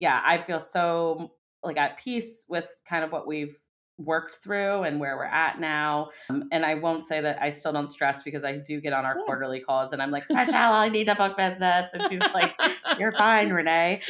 yeah, 0.00 0.20
I 0.24 0.40
feel 0.40 0.58
so 0.58 1.32
like 1.62 1.76
at 1.76 1.98
peace 1.98 2.44
with 2.48 2.68
kind 2.88 3.04
of 3.04 3.12
what 3.12 3.26
we've 3.26 3.56
worked 3.98 4.38
through 4.42 4.82
and 4.82 4.98
where 4.98 5.16
we're 5.16 5.24
at 5.24 5.60
now. 5.60 6.10
Um, 6.28 6.48
and 6.52 6.64
I 6.64 6.74
won't 6.74 7.04
say 7.04 7.20
that 7.20 7.40
I 7.40 7.50
still 7.50 7.72
don't 7.72 7.86
stress 7.86 8.22
because 8.22 8.44
I 8.44 8.58
do 8.58 8.80
get 8.80 8.92
on 8.92 9.04
our 9.04 9.16
yeah. 9.16 9.24
quarterly 9.24 9.60
calls 9.60 9.92
and 9.92 10.02
I'm 10.02 10.10
like, 10.10 10.24
Michelle, 10.30 10.54
I 10.72 10.88
need 10.88 11.08
a 11.08 11.14
book 11.14 11.36
business. 11.36 11.92
And 11.92 12.04
she's 12.08 12.20
like, 12.32 12.54
You're 12.98 13.12
fine, 13.12 13.50
Renee. 13.52 14.00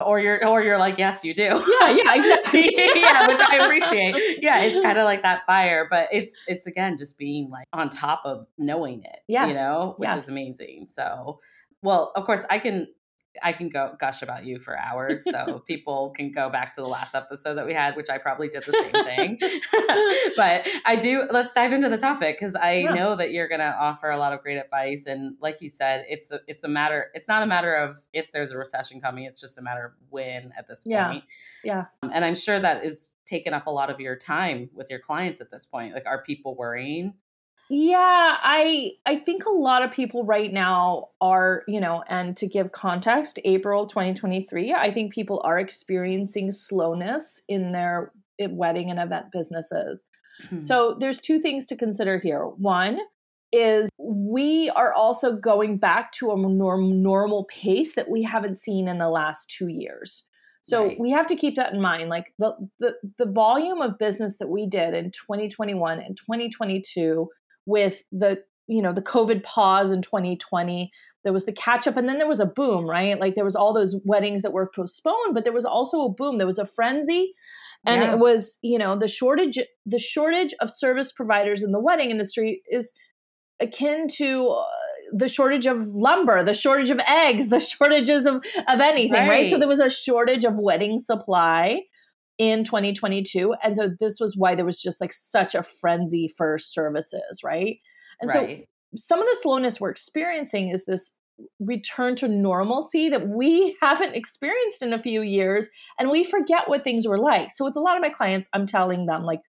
Or 0.00 0.18
you're 0.18 0.46
or 0.46 0.62
you're 0.62 0.78
like, 0.78 0.98
yes, 0.98 1.24
you 1.24 1.34
do. 1.34 1.42
Yeah, 1.42 1.90
yeah, 1.90 2.14
exactly. 2.14 2.72
yeah, 2.76 3.26
which 3.26 3.40
I 3.40 3.56
appreciate. 3.64 4.42
Yeah, 4.42 4.60
it's 4.60 4.80
kind 4.80 4.98
of 4.98 5.04
like 5.04 5.22
that 5.22 5.44
fire, 5.46 5.86
but 5.90 6.08
it's 6.12 6.42
it's 6.46 6.66
again 6.66 6.96
just 6.96 7.18
being 7.18 7.50
like 7.50 7.66
on 7.72 7.88
top 7.88 8.22
of 8.24 8.46
knowing 8.58 9.02
it. 9.04 9.20
Yeah. 9.28 9.46
You 9.46 9.54
know, 9.54 9.94
which 9.98 10.10
yes. 10.10 10.24
is 10.24 10.28
amazing. 10.28 10.86
So 10.88 11.40
well, 11.82 12.12
of 12.16 12.24
course, 12.24 12.44
I 12.50 12.58
can 12.58 12.88
I 13.42 13.52
can 13.52 13.68
go 13.68 13.94
gush 13.98 14.22
about 14.22 14.44
you 14.44 14.58
for 14.58 14.78
hours. 14.78 15.24
So 15.24 15.62
people 15.66 16.10
can 16.10 16.32
go 16.32 16.50
back 16.50 16.72
to 16.74 16.80
the 16.80 16.88
last 16.88 17.14
episode 17.14 17.54
that 17.54 17.66
we 17.66 17.74
had, 17.74 17.96
which 17.96 18.10
I 18.10 18.18
probably 18.18 18.48
did 18.48 18.64
the 18.64 18.72
same 18.72 19.04
thing. 19.04 19.38
but 20.36 20.68
I 20.84 20.96
do, 20.96 21.26
let's 21.30 21.52
dive 21.52 21.72
into 21.72 21.88
the 21.88 21.96
topic 21.96 22.36
because 22.38 22.56
I 22.56 22.78
yeah. 22.78 22.94
know 22.94 23.16
that 23.16 23.32
you're 23.32 23.48
going 23.48 23.60
to 23.60 23.74
offer 23.74 24.10
a 24.10 24.18
lot 24.18 24.32
of 24.32 24.42
great 24.42 24.56
advice. 24.56 25.06
And 25.06 25.36
like 25.40 25.60
you 25.60 25.68
said, 25.68 26.04
it's 26.08 26.30
a, 26.30 26.40
it's 26.46 26.64
a 26.64 26.68
matter, 26.68 27.10
it's 27.14 27.28
not 27.28 27.42
a 27.42 27.46
matter 27.46 27.74
of 27.74 27.98
if 28.12 28.32
there's 28.32 28.50
a 28.50 28.58
recession 28.58 29.00
coming, 29.00 29.24
it's 29.24 29.40
just 29.40 29.58
a 29.58 29.62
matter 29.62 29.86
of 29.86 29.92
when 30.08 30.52
at 30.58 30.66
this 30.66 30.84
point. 30.84 31.24
Yeah. 31.62 31.84
Um, 32.02 32.10
and 32.12 32.24
I'm 32.24 32.34
sure 32.34 32.58
that 32.58 32.84
is 32.84 33.10
taken 33.26 33.54
up 33.54 33.66
a 33.66 33.70
lot 33.70 33.90
of 33.90 34.00
your 34.00 34.16
time 34.16 34.70
with 34.74 34.90
your 34.90 34.98
clients 34.98 35.40
at 35.40 35.50
this 35.50 35.64
point. 35.64 35.94
Like, 35.94 36.06
are 36.06 36.22
people 36.22 36.56
worrying? 36.56 37.14
Yeah, 37.72 38.36
I 38.42 38.94
I 39.06 39.16
think 39.16 39.46
a 39.46 39.50
lot 39.50 39.84
of 39.84 39.92
people 39.92 40.24
right 40.24 40.52
now 40.52 41.10
are, 41.20 41.62
you 41.68 41.80
know, 41.80 42.02
and 42.08 42.36
to 42.38 42.48
give 42.48 42.72
context, 42.72 43.38
April 43.44 43.86
2023, 43.86 44.74
I 44.74 44.90
think 44.90 45.12
people 45.12 45.40
are 45.44 45.56
experiencing 45.56 46.50
slowness 46.50 47.40
in 47.48 47.70
their 47.70 48.12
wedding 48.40 48.90
and 48.90 48.98
event 48.98 49.26
businesses. 49.32 50.04
Mm-hmm. 50.46 50.58
So 50.58 50.96
there's 50.98 51.20
two 51.20 51.38
things 51.38 51.66
to 51.66 51.76
consider 51.76 52.18
here. 52.18 52.44
One 52.44 52.98
is 53.52 53.88
we 53.98 54.70
are 54.70 54.92
also 54.92 55.36
going 55.36 55.78
back 55.78 56.10
to 56.12 56.32
a 56.32 56.36
norm, 56.36 57.02
normal 57.02 57.44
pace 57.44 57.94
that 57.94 58.10
we 58.10 58.22
haven't 58.24 58.58
seen 58.58 58.88
in 58.88 58.98
the 58.98 59.10
last 59.10 59.48
2 59.56 59.68
years. 59.68 60.24
So 60.62 60.86
right. 60.86 61.00
we 61.00 61.10
have 61.10 61.26
to 61.28 61.36
keep 61.36 61.56
that 61.56 61.72
in 61.72 61.80
mind. 61.80 62.10
Like 62.10 62.34
the, 62.38 62.54
the 62.80 62.94
the 63.16 63.26
volume 63.26 63.80
of 63.80 63.98
business 63.98 64.38
that 64.38 64.48
we 64.48 64.68
did 64.68 64.92
in 64.92 65.10
2021 65.12 66.00
and 66.00 66.16
2022 66.16 67.28
with 67.66 68.02
the 68.12 68.42
you 68.66 68.80
know 68.82 68.92
the 68.92 69.02
covid 69.02 69.42
pause 69.42 69.92
in 69.92 70.02
2020 70.02 70.90
there 71.22 71.32
was 71.32 71.44
the 71.44 71.52
catch 71.52 71.86
up 71.86 71.96
and 71.96 72.08
then 72.08 72.18
there 72.18 72.28
was 72.28 72.40
a 72.40 72.46
boom 72.46 72.88
right 72.88 73.18
like 73.20 73.34
there 73.34 73.44
was 73.44 73.56
all 73.56 73.72
those 73.72 73.96
weddings 74.04 74.42
that 74.42 74.52
were 74.52 74.70
postponed 74.74 75.34
but 75.34 75.44
there 75.44 75.52
was 75.52 75.64
also 75.64 76.02
a 76.02 76.12
boom 76.12 76.38
there 76.38 76.46
was 76.46 76.58
a 76.58 76.66
frenzy 76.66 77.34
and 77.84 78.02
yeah. 78.02 78.12
it 78.12 78.18
was 78.18 78.58
you 78.62 78.78
know 78.78 78.98
the 78.98 79.08
shortage 79.08 79.58
the 79.86 79.98
shortage 79.98 80.54
of 80.60 80.70
service 80.70 81.12
providers 81.12 81.62
in 81.62 81.72
the 81.72 81.80
wedding 81.80 82.10
industry 82.10 82.62
is 82.70 82.94
akin 83.60 84.06
to 84.08 84.48
uh, 84.48 84.64
the 85.12 85.28
shortage 85.28 85.66
of 85.66 85.86
lumber 85.88 86.42
the 86.44 86.54
shortage 86.54 86.90
of 86.90 87.00
eggs 87.00 87.48
the 87.50 87.60
shortages 87.60 88.26
of 88.26 88.36
of 88.68 88.80
anything 88.80 89.12
right. 89.12 89.28
right 89.28 89.50
so 89.50 89.58
there 89.58 89.68
was 89.68 89.80
a 89.80 89.90
shortage 89.90 90.44
of 90.44 90.54
wedding 90.56 90.98
supply 90.98 91.80
in 92.40 92.64
2022 92.64 93.54
and 93.62 93.76
so 93.76 93.90
this 94.00 94.16
was 94.18 94.34
why 94.34 94.54
there 94.54 94.64
was 94.64 94.80
just 94.80 94.98
like 94.98 95.12
such 95.12 95.54
a 95.54 95.62
frenzy 95.62 96.26
for 96.26 96.56
services 96.56 97.40
right? 97.44 97.76
And 98.18 98.30
right. 98.30 98.66
so 98.94 98.96
some 98.96 99.20
of 99.20 99.26
the 99.26 99.38
slowness 99.42 99.78
we're 99.78 99.90
experiencing 99.90 100.70
is 100.70 100.86
this 100.86 101.12
return 101.58 102.16
to 102.16 102.28
normalcy 102.28 103.10
that 103.10 103.28
we 103.28 103.76
haven't 103.82 104.16
experienced 104.16 104.80
in 104.80 104.94
a 104.94 104.98
few 104.98 105.20
years 105.20 105.68
and 105.98 106.08
we 106.08 106.24
forget 106.24 106.66
what 106.66 106.82
things 106.82 107.06
were 107.06 107.18
like. 107.18 107.50
So 107.54 107.66
with 107.66 107.76
a 107.76 107.80
lot 107.80 107.96
of 107.96 108.02
my 108.02 108.08
clients 108.08 108.48
i'm 108.54 108.66
telling 108.66 109.04
them 109.04 109.22
like 109.22 109.40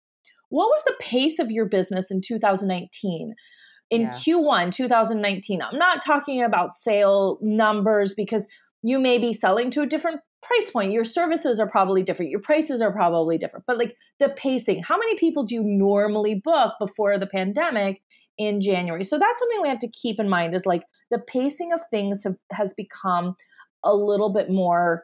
what 0.49 0.67
was 0.67 0.83
the 0.83 0.95
pace 0.99 1.39
of 1.39 1.49
your 1.49 1.65
business 1.65 2.11
in 2.11 2.19
2019 2.19 3.33
in 3.89 4.01
yeah. 4.01 4.09
q1 4.09 4.73
2019 4.73 5.61
i'm 5.61 5.77
not 5.77 6.03
talking 6.03 6.43
about 6.43 6.73
sale 6.73 7.39
numbers 7.41 8.13
because 8.13 8.47
you 8.83 8.99
may 8.99 9.17
be 9.17 9.31
selling 9.31 9.71
to 9.71 9.81
a 9.81 9.87
different 9.87 10.19
price 10.41 10.71
point 10.71 10.91
your 10.91 11.03
services 11.03 11.59
are 11.59 11.69
probably 11.69 12.03
different 12.03 12.31
your 12.31 12.39
prices 12.39 12.81
are 12.81 12.91
probably 12.91 13.37
different 13.37 13.65
but 13.67 13.77
like 13.77 13.95
the 14.19 14.29
pacing 14.29 14.81
how 14.81 14.97
many 14.97 15.15
people 15.15 15.43
do 15.43 15.55
you 15.55 15.63
normally 15.63 16.35
book 16.35 16.73
before 16.79 17.17
the 17.17 17.27
pandemic 17.27 18.01
in 18.37 18.59
january 18.59 19.03
so 19.03 19.19
that's 19.19 19.39
something 19.39 19.61
we 19.61 19.67
have 19.67 19.79
to 19.79 19.89
keep 19.89 20.19
in 20.19 20.27
mind 20.27 20.55
is 20.55 20.65
like 20.65 20.83
the 21.11 21.19
pacing 21.19 21.71
of 21.73 21.79
things 21.89 22.23
have, 22.23 22.35
has 22.51 22.73
become 22.73 23.35
a 23.83 23.95
little 23.95 24.33
bit 24.33 24.49
more 24.49 25.03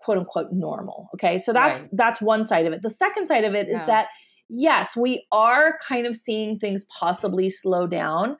quote 0.00 0.18
unquote 0.18 0.52
normal 0.52 1.08
okay 1.14 1.38
so 1.38 1.52
that's 1.52 1.82
right. 1.82 1.90
that's 1.92 2.20
one 2.20 2.44
side 2.44 2.66
of 2.66 2.72
it 2.72 2.82
the 2.82 2.90
second 2.90 3.26
side 3.26 3.44
of 3.44 3.54
it 3.54 3.68
is 3.68 3.78
yeah. 3.78 3.86
that 3.86 4.06
yes 4.48 4.96
we 4.96 5.24
are 5.32 5.78
kind 5.86 6.06
of 6.06 6.16
seeing 6.16 6.58
things 6.58 6.84
possibly 6.98 7.48
slow 7.48 7.86
down 7.86 8.36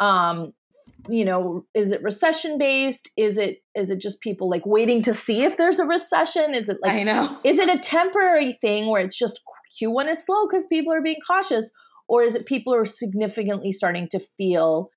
um 0.00 0.52
you 1.08 1.24
know 1.24 1.64
is 1.74 1.90
it 1.90 2.02
recession 2.02 2.58
based 2.58 3.10
is 3.16 3.38
it 3.38 3.58
is 3.74 3.90
it 3.90 4.00
just 4.00 4.20
people 4.20 4.48
like 4.48 4.66
waiting 4.66 5.02
to 5.02 5.14
see 5.14 5.42
if 5.42 5.56
there's 5.56 5.78
a 5.78 5.84
recession? 5.84 6.54
Is 6.54 6.68
it 6.68 6.78
like 6.82 6.92
i 6.92 7.02
know. 7.02 7.38
is 7.44 7.58
it 7.58 7.68
a 7.68 7.78
temporary 7.78 8.52
thing 8.52 8.88
where 8.88 9.02
it's 9.02 9.18
just 9.18 9.40
q1 9.80 10.10
is 10.10 10.24
slow 10.24 10.46
because 10.46 10.66
people 10.66 10.92
are 10.92 11.02
being 11.02 11.20
cautious? 11.26 11.70
Or 12.08 12.22
is 12.22 12.34
it 12.34 12.46
people 12.46 12.74
are 12.74 12.86
significantly 12.86 13.72
starting 13.72 14.08
to 14.10 14.20
feel 14.36 14.90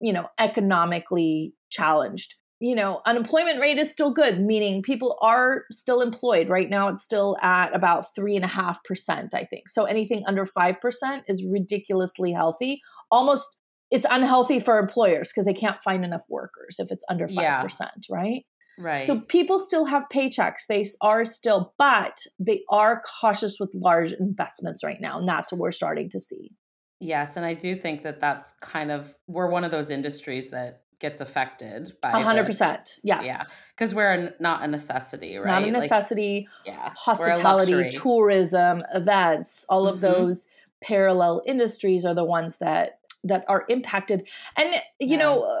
you 0.00 0.12
know 0.12 0.26
economically 0.38 1.54
challenged? 1.70 2.34
You 2.60 2.74
know 2.74 3.00
unemployment 3.04 3.60
rate 3.60 3.78
is 3.78 3.90
still 3.90 4.12
good 4.12 4.40
meaning 4.40 4.82
people 4.82 5.18
are 5.20 5.64
still 5.70 6.00
employed. 6.00 6.48
Right 6.48 6.70
now 6.70 6.88
it's 6.88 7.02
still 7.02 7.36
at 7.42 7.74
about 7.74 8.14
three 8.14 8.36
and 8.36 8.44
a 8.44 8.48
half 8.48 8.82
percent 8.84 9.34
i 9.34 9.42
think. 9.44 9.68
So 9.68 9.84
anything 9.84 10.22
under 10.26 10.46
five 10.46 10.80
percent 10.80 11.24
is 11.28 11.44
ridiculously 11.44 12.32
healthy. 12.32 12.80
Almost 13.10 13.55
it's 13.90 14.06
unhealthy 14.10 14.58
for 14.58 14.78
employers 14.78 15.30
because 15.32 15.46
they 15.46 15.54
can't 15.54 15.80
find 15.82 16.04
enough 16.04 16.22
workers 16.28 16.76
if 16.78 16.90
it's 16.90 17.04
under 17.08 17.26
5%, 17.26 17.34
yeah. 17.36 17.66
right? 18.10 18.44
Right. 18.78 19.06
So 19.06 19.20
people 19.20 19.58
still 19.58 19.86
have 19.86 20.04
paychecks. 20.12 20.66
They 20.68 20.84
are 21.00 21.24
still, 21.24 21.72
but 21.78 22.18
they 22.38 22.62
are 22.68 23.02
cautious 23.20 23.58
with 23.58 23.72
large 23.74 24.12
investments 24.12 24.84
right 24.84 25.00
now. 25.00 25.18
And 25.18 25.26
that's 25.26 25.50
what 25.50 25.60
we're 25.60 25.70
starting 25.70 26.10
to 26.10 26.20
see. 26.20 26.52
Yes. 27.00 27.36
And 27.36 27.46
I 27.46 27.54
do 27.54 27.76
think 27.76 28.02
that 28.02 28.20
that's 28.20 28.52
kind 28.60 28.90
of, 28.90 29.14
we're 29.26 29.48
one 29.48 29.64
of 29.64 29.70
those 29.70 29.90
industries 29.90 30.50
that 30.50 30.82
gets 30.98 31.20
affected 31.20 31.92
by 32.02 32.12
100%. 32.12 32.46
This. 32.46 33.00
Yes. 33.02 33.26
Yeah. 33.26 33.42
Because 33.74 33.94
we're 33.94 34.34
not 34.40 34.62
a 34.62 34.68
necessity, 34.68 35.36
right? 35.36 35.60
Not 35.60 35.68
a 35.68 35.70
necessity. 35.70 36.48
Like, 36.66 36.74
yeah. 36.74 36.92
Hospitality, 36.96 37.90
tourism, 37.90 38.82
events, 38.94 39.64
all 39.68 39.86
mm-hmm. 39.86 39.94
of 39.94 40.00
those 40.00 40.46
parallel 40.82 41.42
industries 41.46 42.04
are 42.04 42.14
the 42.14 42.24
ones 42.24 42.58
that 42.58 42.98
that 43.28 43.44
are 43.48 43.64
impacted. 43.68 44.28
And 44.56 44.74
you 44.98 45.08
yeah. 45.08 45.16
know 45.18 45.42
uh, 45.42 45.60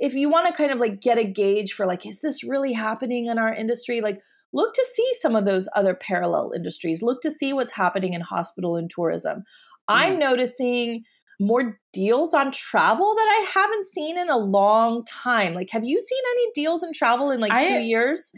if 0.00 0.14
you 0.14 0.28
want 0.28 0.46
to 0.48 0.52
kind 0.52 0.72
of 0.72 0.78
like 0.78 1.00
get 1.00 1.18
a 1.18 1.24
gauge 1.24 1.72
for 1.72 1.86
like 1.86 2.06
is 2.06 2.20
this 2.20 2.44
really 2.44 2.72
happening 2.72 3.26
in 3.26 3.38
our 3.38 3.52
industry? 3.52 4.00
Like 4.00 4.20
look 4.52 4.74
to 4.74 4.86
see 4.92 5.10
some 5.14 5.36
of 5.36 5.44
those 5.44 5.68
other 5.74 5.94
parallel 5.94 6.52
industries. 6.54 7.02
Look 7.02 7.22
to 7.22 7.30
see 7.30 7.52
what's 7.52 7.72
happening 7.72 8.12
in 8.12 8.20
hospital 8.20 8.76
and 8.76 8.90
tourism. 8.90 9.44
Mm. 9.90 9.94
i'm 9.94 10.18
noticing 10.18 11.02
more 11.40 11.76
deals 11.92 12.34
on 12.34 12.52
travel 12.52 13.14
that 13.16 13.28
i 13.40 13.50
haven't 13.52 13.86
seen 13.86 14.16
in 14.16 14.30
a 14.30 14.38
long 14.38 15.04
time. 15.04 15.54
Like 15.54 15.70
have 15.70 15.84
you 15.84 15.98
seen 15.98 16.22
any 16.32 16.46
deals 16.54 16.82
in 16.82 16.92
travel 16.92 17.30
in 17.30 17.40
like 17.40 17.52
I, 17.52 17.68
two 17.68 17.80
years 17.80 18.32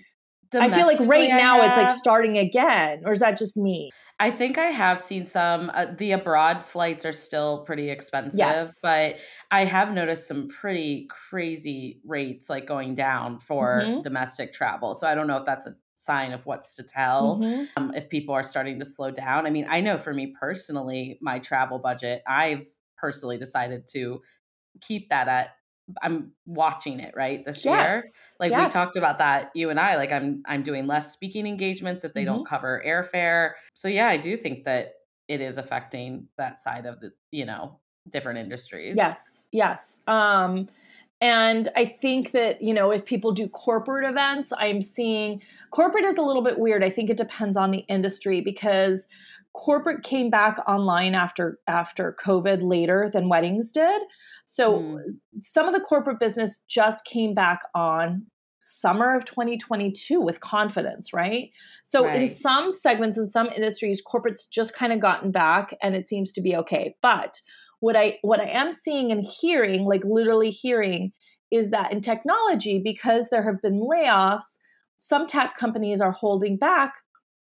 I 0.61 0.69
feel 0.69 0.87
like 0.87 1.01
right 1.01 1.31
now 1.31 1.63
it's 1.63 1.77
like 1.77 1.89
starting 1.89 2.39
again, 2.39 3.03
or 3.05 3.13
is 3.13 3.21
that 3.21 3.37
just 3.37 3.57
me? 3.57 3.91
I 4.21 4.31
think 4.31 4.59
I 4.59 4.67
have 4.67 4.99
seen 4.99 5.25
some. 5.25 5.71
Uh, 5.75 5.87
the 5.97 6.13
abroad 6.13 6.63
flights 6.63 7.05
are 7.05 7.13
still 7.13 7.65
pretty 7.65 7.91
expensive, 7.91 8.39
yes. 8.39 8.79
but 8.81 9.17
I 9.51 9.65
have 9.65 9.93
noticed 9.93 10.29
some 10.29 10.49
pretty 10.49 11.09
crazy 11.11 12.01
rates 12.05 12.49
like 12.49 12.67
going 12.67 12.95
down 12.95 13.41
for 13.41 13.83
mm-hmm. 13.83 14.03
domestic 14.03 14.53
travel. 14.53 14.95
So 14.95 15.09
I 15.09 15.15
don't 15.15 15.27
know 15.27 15.39
if 15.39 15.45
that's 15.45 15.67
a 15.67 15.75
sign 15.97 16.33
of 16.33 16.47
what's 16.47 16.77
to 16.77 16.85
tell 16.85 17.39
mm-hmm. 17.41 17.65
um, 17.77 17.93
if 17.95 18.09
people 18.09 18.35
are 18.35 18.43
starting 18.43 18.79
to 18.79 18.85
slow 18.85 19.11
down. 19.11 19.47
I 19.47 19.51
mean, 19.51 19.67
I 19.69 19.81
know 19.81 19.99
for 19.99 20.15
me 20.15 20.35
personally, 20.39 21.19
my 21.21 21.41
travel 21.41 21.79
budget, 21.79 22.23
I've 22.27 22.67
personally 22.97 23.39
decided 23.39 23.87
to 23.93 24.21
keep 24.81 25.09
that 25.09 25.29
at 25.29 25.51
I'm 26.03 26.33
watching 26.47 27.01
it 27.01 27.15
right 27.17 27.45
this 27.45 27.65
yes. 27.65 27.93
year. 27.93 28.03
Like 28.41 28.51
yes. 28.51 28.67
we 28.67 28.71
talked 28.71 28.97
about 28.97 29.19
that, 29.19 29.51
you 29.55 29.71
and 29.71 29.79
I. 29.79 29.97
Like 29.97 30.13
I'm 30.13 30.43
I'm 30.47 30.63
doing 30.63 30.87
less 30.87 31.13
speaking 31.13 31.47
engagements 31.47 32.05
if 32.05 32.15
they 32.15 32.25
mm-hmm. 32.25 32.37
don't 32.37 32.47
cover 32.47 32.83
airfare. 32.87 33.53
So 33.75 33.89
yeah, 33.89 34.09
I 34.09 34.17
do 34.17 34.37
think 34.37 34.65
that 34.65 34.95
it 35.29 35.41
is 35.41 35.59
affecting 35.59 36.29
that 36.39 36.59
side 36.59 36.87
of 36.87 37.01
the 37.01 37.13
you 37.31 37.45
know 37.45 37.79
different 38.09 38.39
industries. 38.39 38.97
Yes, 38.97 39.47
yes. 39.53 40.01
Um, 40.07 40.69
and 41.21 41.69
I 41.75 41.87
think 41.87 42.33
that, 42.33 42.61
you 42.61 42.75
know, 42.75 42.91
if 42.91 43.07
people 43.07 43.33
do 43.33 43.49
corporate 43.49 44.07
events, 44.07 44.53
I'm 44.59 44.83
seeing 44.83 45.41
corporate 45.71 46.05
is 46.05 46.19
a 46.19 46.23
little 46.23 46.43
bit 46.43 46.59
weird. 46.59 46.85
I 46.85 46.91
think 46.91 47.09
it 47.09 47.17
depends 47.17 47.57
on 47.57 47.71
the 47.71 47.79
industry 47.89 48.43
because 48.43 49.09
corporate 49.55 50.03
came 50.03 50.31
back 50.31 50.59
online 50.69 51.15
after 51.15 51.59
after 51.69 52.15
covid 52.21 52.59
later 52.61 53.09
than 53.13 53.29
weddings 53.29 53.71
did 53.71 54.03
so 54.45 54.79
mm. 54.79 55.01
some 55.41 55.67
of 55.67 55.75
the 55.75 55.81
corporate 55.81 56.21
business 56.21 56.63
just 56.69 57.05
came 57.05 57.35
back 57.35 57.61
on 57.75 58.27
summer 58.61 59.15
of 59.15 59.25
2022 59.27 60.21
with 60.21 60.41
confidence 60.41 61.13
right 61.13 61.51
so 61.83 62.05
right. 62.05 62.23
in 62.23 62.29
some 62.29 62.71
segments 62.71 63.19
in 63.19 63.29
some 63.29 63.49
industries 63.49 64.03
corporates 64.03 64.49
just 64.51 64.75
kind 64.75 64.93
of 64.93 65.01
gotten 65.01 65.31
back 65.31 65.77
and 65.83 65.95
it 65.95 66.09
seems 66.09 66.33
to 66.33 66.41
be 66.41 66.57
okay 66.57 66.97
but 67.03 67.41
what 67.81 67.95
i 67.95 68.19
what 68.23 68.41
i 68.41 68.49
am 68.49 68.73
seeing 68.73 69.13
and 69.13 69.25
hearing 69.41 69.85
like 69.85 70.03
literally 70.05 70.51
hearing 70.51 71.13
is 71.51 71.71
that 71.71 71.93
in 71.93 72.01
technology 72.01 72.81
because 72.83 73.29
there 73.29 73.43
have 73.43 73.61
been 73.61 73.81
layoffs 73.81 74.57
some 74.97 75.27
tech 75.27 75.55
companies 75.57 76.01
are 76.01 76.13
holding 76.13 76.57
back 76.57 76.95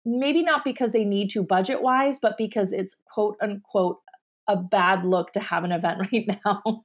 maybe 0.07 0.41
not 0.41 0.63
because 0.63 0.93
they 0.93 1.03
need 1.03 1.29
to 1.29 1.43
budget 1.43 1.81
wise, 1.81 2.17
but 2.19 2.37
because 2.37 2.71
it's 2.71 2.95
quote 3.13 3.35
unquote 3.41 3.99
a 4.47 4.55
bad 4.55 5.05
look 5.05 5.31
to 5.33 5.39
have 5.39 5.63
an 5.63 5.71
event 5.71 5.99
right 6.11 6.39
now. 6.45 6.83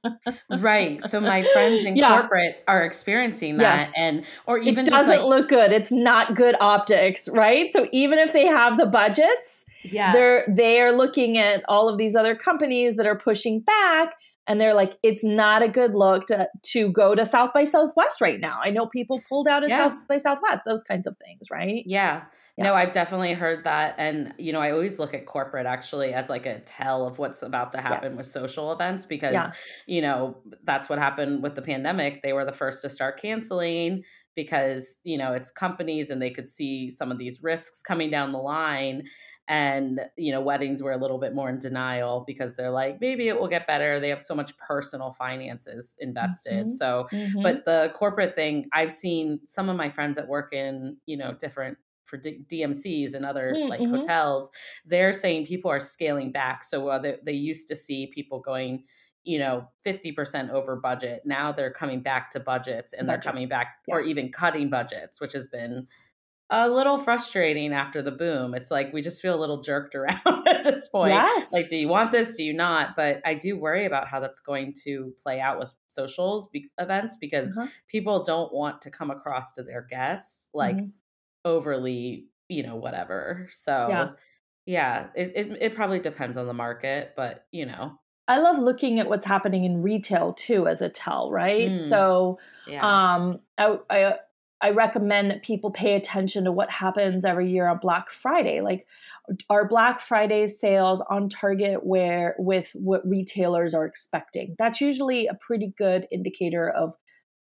right. 0.57 1.01
So 1.01 1.19
my 1.19 1.43
friends 1.53 1.83
in 1.83 1.95
yeah. 1.95 2.09
corporate 2.09 2.63
are 2.67 2.83
experiencing 2.83 3.57
that 3.57 3.79
yes. 3.79 3.93
and 3.97 4.25
or 4.45 4.57
even 4.57 4.85
it 4.85 4.89
doesn't 4.89 5.09
like, 5.09 5.25
look 5.25 5.49
good. 5.49 5.71
It's 5.71 5.91
not 5.91 6.35
good 6.35 6.55
optics, 6.59 7.29
right? 7.29 7.71
So 7.71 7.87
even 7.91 8.19
if 8.19 8.33
they 8.33 8.45
have 8.45 8.77
the 8.77 8.85
budgets, 8.85 9.65
yes. 9.83 10.13
they're 10.13 10.43
they're 10.47 10.91
looking 10.91 11.37
at 11.37 11.63
all 11.67 11.89
of 11.89 11.97
these 11.97 12.15
other 12.15 12.35
companies 12.35 12.95
that 12.97 13.05
are 13.05 13.17
pushing 13.17 13.61
back 13.61 14.13
and 14.47 14.59
they're 14.59 14.73
like 14.73 14.97
it's 15.03 15.23
not 15.23 15.61
a 15.63 15.67
good 15.67 15.95
look 15.95 16.25
to 16.27 16.47
to 16.61 16.91
go 16.91 17.15
to 17.15 17.25
South 17.25 17.53
by 17.53 17.63
Southwest 17.63 18.21
right 18.21 18.39
now. 18.39 18.59
I 18.63 18.69
know 18.69 18.87
people 18.87 19.21
pulled 19.29 19.47
out 19.47 19.63
at 19.63 19.69
yeah. 19.69 19.89
South 19.89 19.93
by 20.07 20.17
Southwest, 20.17 20.65
those 20.65 20.83
kinds 20.83 21.07
of 21.07 21.15
things, 21.17 21.47
right? 21.51 21.83
Yeah. 21.85 22.23
Yeah. 22.57 22.65
No, 22.65 22.73
I've 22.75 22.91
definitely 22.91 23.33
heard 23.33 23.63
that. 23.63 23.95
And, 23.97 24.33
you 24.37 24.53
know, 24.53 24.59
I 24.59 24.71
always 24.71 24.99
look 24.99 25.15
at 25.15 25.25
corporate 25.25 25.65
actually 25.65 26.13
as 26.13 26.29
like 26.29 26.45
a 26.45 26.59
tell 26.59 27.07
of 27.07 27.17
what's 27.17 27.41
about 27.41 27.71
to 27.71 27.81
happen 27.81 28.11
yes. 28.11 28.17
with 28.17 28.25
social 28.27 28.71
events 28.71 29.05
because, 29.05 29.33
yeah. 29.33 29.51
you 29.87 30.01
know, 30.01 30.37
that's 30.63 30.87
what 30.87 30.99
happened 30.99 31.41
with 31.41 31.55
the 31.55 31.63
pandemic. 31.63 32.21
They 32.21 32.31
were 32.31 32.45
the 32.45 32.51
first 32.51 32.83
to 32.83 32.89
start 32.89 33.19
canceling 33.19 34.03
because, 34.35 34.99
you 35.03 35.17
know, 35.17 35.33
it's 35.33 35.49
companies 35.49 36.11
and 36.11 36.21
they 36.21 36.29
could 36.29 36.47
see 36.47 36.91
some 36.91 37.11
of 37.11 37.17
these 37.17 37.41
risks 37.41 37.81
coming 37.81 38.11
down 38.11 38.31
the 38.31 38.39
line. 38.39 39.03
And, 39.47 39.99
you 40.15 40.31
know, 40.31 40.39
weddings 40.39 40.81
were 40.81 40.93
a 40.93 40.97
little 40.97 41.19
bit 41.19 41.33
more 41.33 41.49
in 41.49 41.59
denial 41.59 42.23
because 42.25 42.55
they're 42.55 42.71
like, 42.71 43.01
maybe 43.01 43.27
it 43.27 43.39
will 43.39 43.49
get 43.49 43.67
better. 43.67 43.99
They 43.99 44.09
have 44.09 44.21
so 44.21 44.33
much 44.35 44.55
personal 44.57 45.11
finances 45.11 45.97
invested. 45.99 46.67
Mm-hmm. 46.67 46.71
So, 46.71 47.07
mm-hmm. 47.11 47.41
but 47.41 47.65
the 47.65 47.91
corporate 47.93 48.35
thing, 48.35 48.69
I've 48.71 48.91
seen 48.91 49.41
some 49.47 49.69
of 49.69 49.75
my 49.75 49.89
friends 49.89 50.15
that 50.15 50.27
work 50.27 50.53
in, 50.53 50.97
you 51.07 51.17
know, 51.17 51.33
different 51.33 51.77
for 52.13 52.17
D- 52.17 52.45
DMCs 52.47 53.15
and 53.15 53.25
other 53.25 53.53
mm, 53.55 53.69
like 53.69 53.79
mm-hmm. 53.81 53.95
hotels, 53.95 54.51
they're 54.85 55.11
saying 55.11 55.47
people 55.47 55.71
are 55.71 55.79
scaling 55.79 56.31
back. 56.31 56.63
So 56.63 56.87
uh, 56.87 56.99
they, 56.99 57.17
they 57.25 57.33
used 57.33 57.67
to 57.69 57.75
see 57.75 58.11
people 58.13 58.39
going, 58.39 58.83
you 59.23 59.39
know, 59.39 59.67
50% 59.85 60.51
over 60.51 60.75
budget. 60.75 61.23
Now 61.25 61.51
they're 61.51 61.73
coming 61.73 62.01
back 62.01 62.29
to 62.31 62.39
budgets 62.39 62.93
and 62.93 63.07
budget. 63.07 63.23
they're 63.23 63.31
coming 63.31 63.49
back 63.49 63.77
yeah. 63.87 63.95
or 63.95 64.01
even 64.01 64.31
cutting 64.31 64.69
budgets, 64.69 65.19
which 65.19 65.33
has 65.33 65.47
been 65.47 65.87
a 66.51 66.69
little 66.69 66.99
frustrating 66.99 67.73
after 67.73 68.03
the 68.03 68.11
boom. 68.11 68.53
It's 68.53 68.69
like 68.69 68.93
we 68.93 69.01
just 69.01 69.19
feel 69.19 69.33
a 69.33 69.41
little 69.41 69.61
jerked 69.61 69.95
around 69.95 70.47
at 70.47 70.63
this 70.63 70.87
point. 70.89 71.13
Yes. 71.13 71.51
Like, 71.51 71.67
do 71.67 71.77
you 71.77 71.87
want 71.87 72.11
this? 72.11 72.35
Do 72.35 72.43
you 72.43 72.53
not? 72.53 72.95
But 72.95 73.21
I 73.25 73.33
do 73.33 73.57
worry 73.57 73.85
about 73.87 74.07
how 74.07 74.19
that's 74.19 74.39
going 74.39 74.75
to 74.83 75.13
play 75.23 75.39
out 75.39 75.57
with 75.57 75.71
socials 75.87 76.47
be- 76.53 76.69
events 76.77 77.17
because 77.19 77.57
uh-huh. 77.57 77.69
people 77.87 78.23
don't 78.23 78.53
want 78.53 78.83
to 78.83 78.91
come 78.91 79.09
across 79.09 79.53
to 79.53 79.63
their 79.63 79.81
guests 79.81 80.49
like, 80.53 80.75
mm-hmm 80.75 80.89
overly, 81.45 82.27
you 82.49 82.63
know, 82.63 82.75
whatever. 82.75 83.47
So 83.51 83.87
yeah, 83.89 84.09
yeah 84.65 85.07
it, 85.15 85.33
it, 85.35 85.57
it 85.61 85.75
probably 85.75 85.99
depends 85.99 86.37
on 86.37 86.47
the 86.47 86.53
market, 86.53 87.13
but 87.15 87.45
you 87.51 87.65
know. 87.65 87.99
I 88.27 88.39
love 88.39 88.57
looking 88.57 88.99
at 88.99 89.09
what's 89.09 89.25
happening 89.25 89.65
in 89.65 89.81
retail 89.81 90.33
too 90.33 90.67
as 90.67 90.81
a 90.81 90.89
tell, 90.89 91.29
right? 91.29 91.71
Mm. 91.71 91.89
So 91.89 92.39
yeah. 92.67 92.81
um 93.15 93.39
I, 93.57 93.77
I 93.89 94.13
I 94.61 94.69
recommend 94.69 95.29
that 95.29 95.43
people 95.43 95.71
pay 95.71 95.93
attention 95.95 96.45
to 96.45 96.51
what 96.53 96.71
happens 96.71 97.25
every 97.25 97.51
year 97.51 97.67
on 97.67 97.79
Black 97.79 98.09
Friday. 98.09 98.61
Like 98.61 98.87
are 99.49 99.67
Black 99.67 99.99
Friday 99.99 100.47
sales 100.47 101.03
on 101.09 101.27
target 101.27 101.85
where 101.85 102.35
with 102.39 102.71
what 102.73 103.05
retailers 103.05 103.73
are 103.73 103.85
expecting. 103.85 104.55
That's 104.57 104.79
usually 104.79 105.27
a 105.27 105.33
pretty 105.33 105.73
good 105.77 106.07
indicator 106.11 106.69
of 106.69 106.95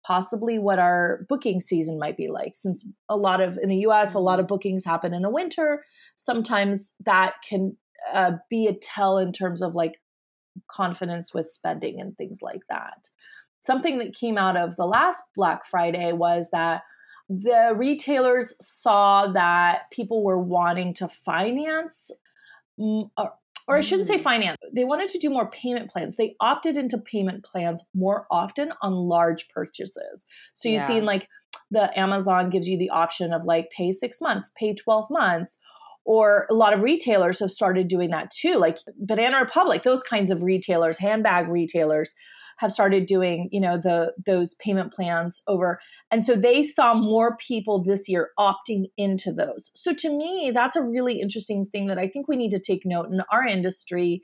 possibly 0.06 0.58
what 0.60 0.80
our 0.80 1.26
booking 1.30 1.62
season 1.62 2.00
might 2.00 2.18
be 2.18 2.30
like 2.30 2.56
since 2.56 2.86
a 3.10 3.18
lot 3.18 3.42
of 3.42 3.58
in 3.62 3.70
the 3.70 3.78
US 3.88 4.14
a 4.14 4.20
lot 4.20 4.34
mm-hmm. 4.34 4.42
of 4.42 4.48
bookings 4.48 4.86
happen 4.86 5.14
in 5.14 5.22
the 5.22 5.30
winter 5.30 5.84
sometimes 6.16 6.94
that 7.06 7.34
can 7.48 7.76
uh, 8.14 8.32
be 8.50 8.68
a 8.68 8.74
tell 8.74 9.18
in 9.18 9.32
terms 9.32 9.62
of 9.62 9.76
like 9.76 10.02
confidence 10.70 11.34
with 11.34 11.50
spending 11.50 12.00
and 12.00 12.18
things 12.18 12.40
like 12.42 12.62
that 12.70 13.10
something 13.62 13.98
that 13.98 14.16
came 14.16 14.38
out 14.38 14.58
of 14.58 14.76
the 14.76 14.86
last 14.86 15.22
black 15.36 15.66
friday 15.66 16.12
was 16.12 16.50
that 16.52 16.82
the 17.30 17.74
retailers 17.76 18.56
saw 18.60 19.28
that 19.28 19.84
people 19.92 20.24
were 20.24 20.40
wanting 20.40 20.94
to 20.96 21.08
finance 21.08 22.10
uh, 23.18 23.28
or 23.70 23.78
I 23.78 23.82
shouldn't 23.82 24.08
say 24.08 24.18
mm. 24.18 24.22
finance. 24.22 24.58
They 24.74 24.84
wanted 24.84 25.10
to 25.10 25.20
do 25.20 25.30
more 25.30 25.48
payment 25.52 25.92
plans. 25.92 26.16
They 26.16 26.36
opted 26.42 26.76
into 26.76 26.98
payment 26.98 27.46
plans 27.46 27.86
more 27.94 28.26
often 28.32 28.74
on 28.82 28.94
large 28.94 29.48
purchases. 29.50 30.26
So 30.54 30.68
you've 30.68 30.82
yeah. 30.82 30.88
seen 30.88 31.06
like 31.06 31.30
the 31.70 31.98
Amazon 31.98 32.50
gives 32.50 32.68
you 32.68 32.80
the 32.80 32.90
option 32.90 33.32
of 33.32 33.44
like 33.44 33.70
pay 33.70 33.94
six 33.94 34.20
months, 34.20 34.52
pay 34.58 34.74
12 34.74 35.08
months. 35.12 35.60
Or 36.04 36.48
a 36.50 36.56
lot 36.56 36.74
of 36.74 36.82
retailers 36.82 37.40
have 37.40 37.52
started 37.52 37.88
doing 37.88 38.10
that 38.10 38.32
too, 38.32 38.56
like 38.56 38.80
Banana 38.98 39.40
Republic, 39.40 39.84
those 39.84 40.02
kinds 40.02 40.32
of 40.32 40.42
retailers, 40.42 40.98
handbag 40.98 41.48
retailers 41.48 42.16
have 42.60 42.72
started 42.72 43.06
doing 43.06 43.48
you 43.52 43.60
know 43.60 43.78
the 43.78 44.14
those 44.26 44.54
payment 44.56 44.94
plans 44.94 45.42
over. 45.48 45.80
And 46.12 46.26
so 46.26 46.36
they 46.36 46.64
saw 46.64 46.94
more 46.94 47.38
people 47.38 47.82
this 47.82 48.08
year 48.08 48.30
opting 48.38 48.86
into 48.98 49.32
those. 49.32 49.72
So 49.76 49.94
to 49.96 50.16
me 50.16 50.52
that's 50.54 50.76
a 50.76 50.84
really 50.84 51.22
interesting 51.22 51.66
thing 51.72 51.88
that 51.88 51.98
i 51.98 52.08
think 52.08 52.28
we 52.28 52.36
need 52.36 52.52
to 52.52 52.60
take 52.60 52.82
note 52.86 53.10
in 53.12 53.22
our 53.32 53.46
industry 53.46 54.22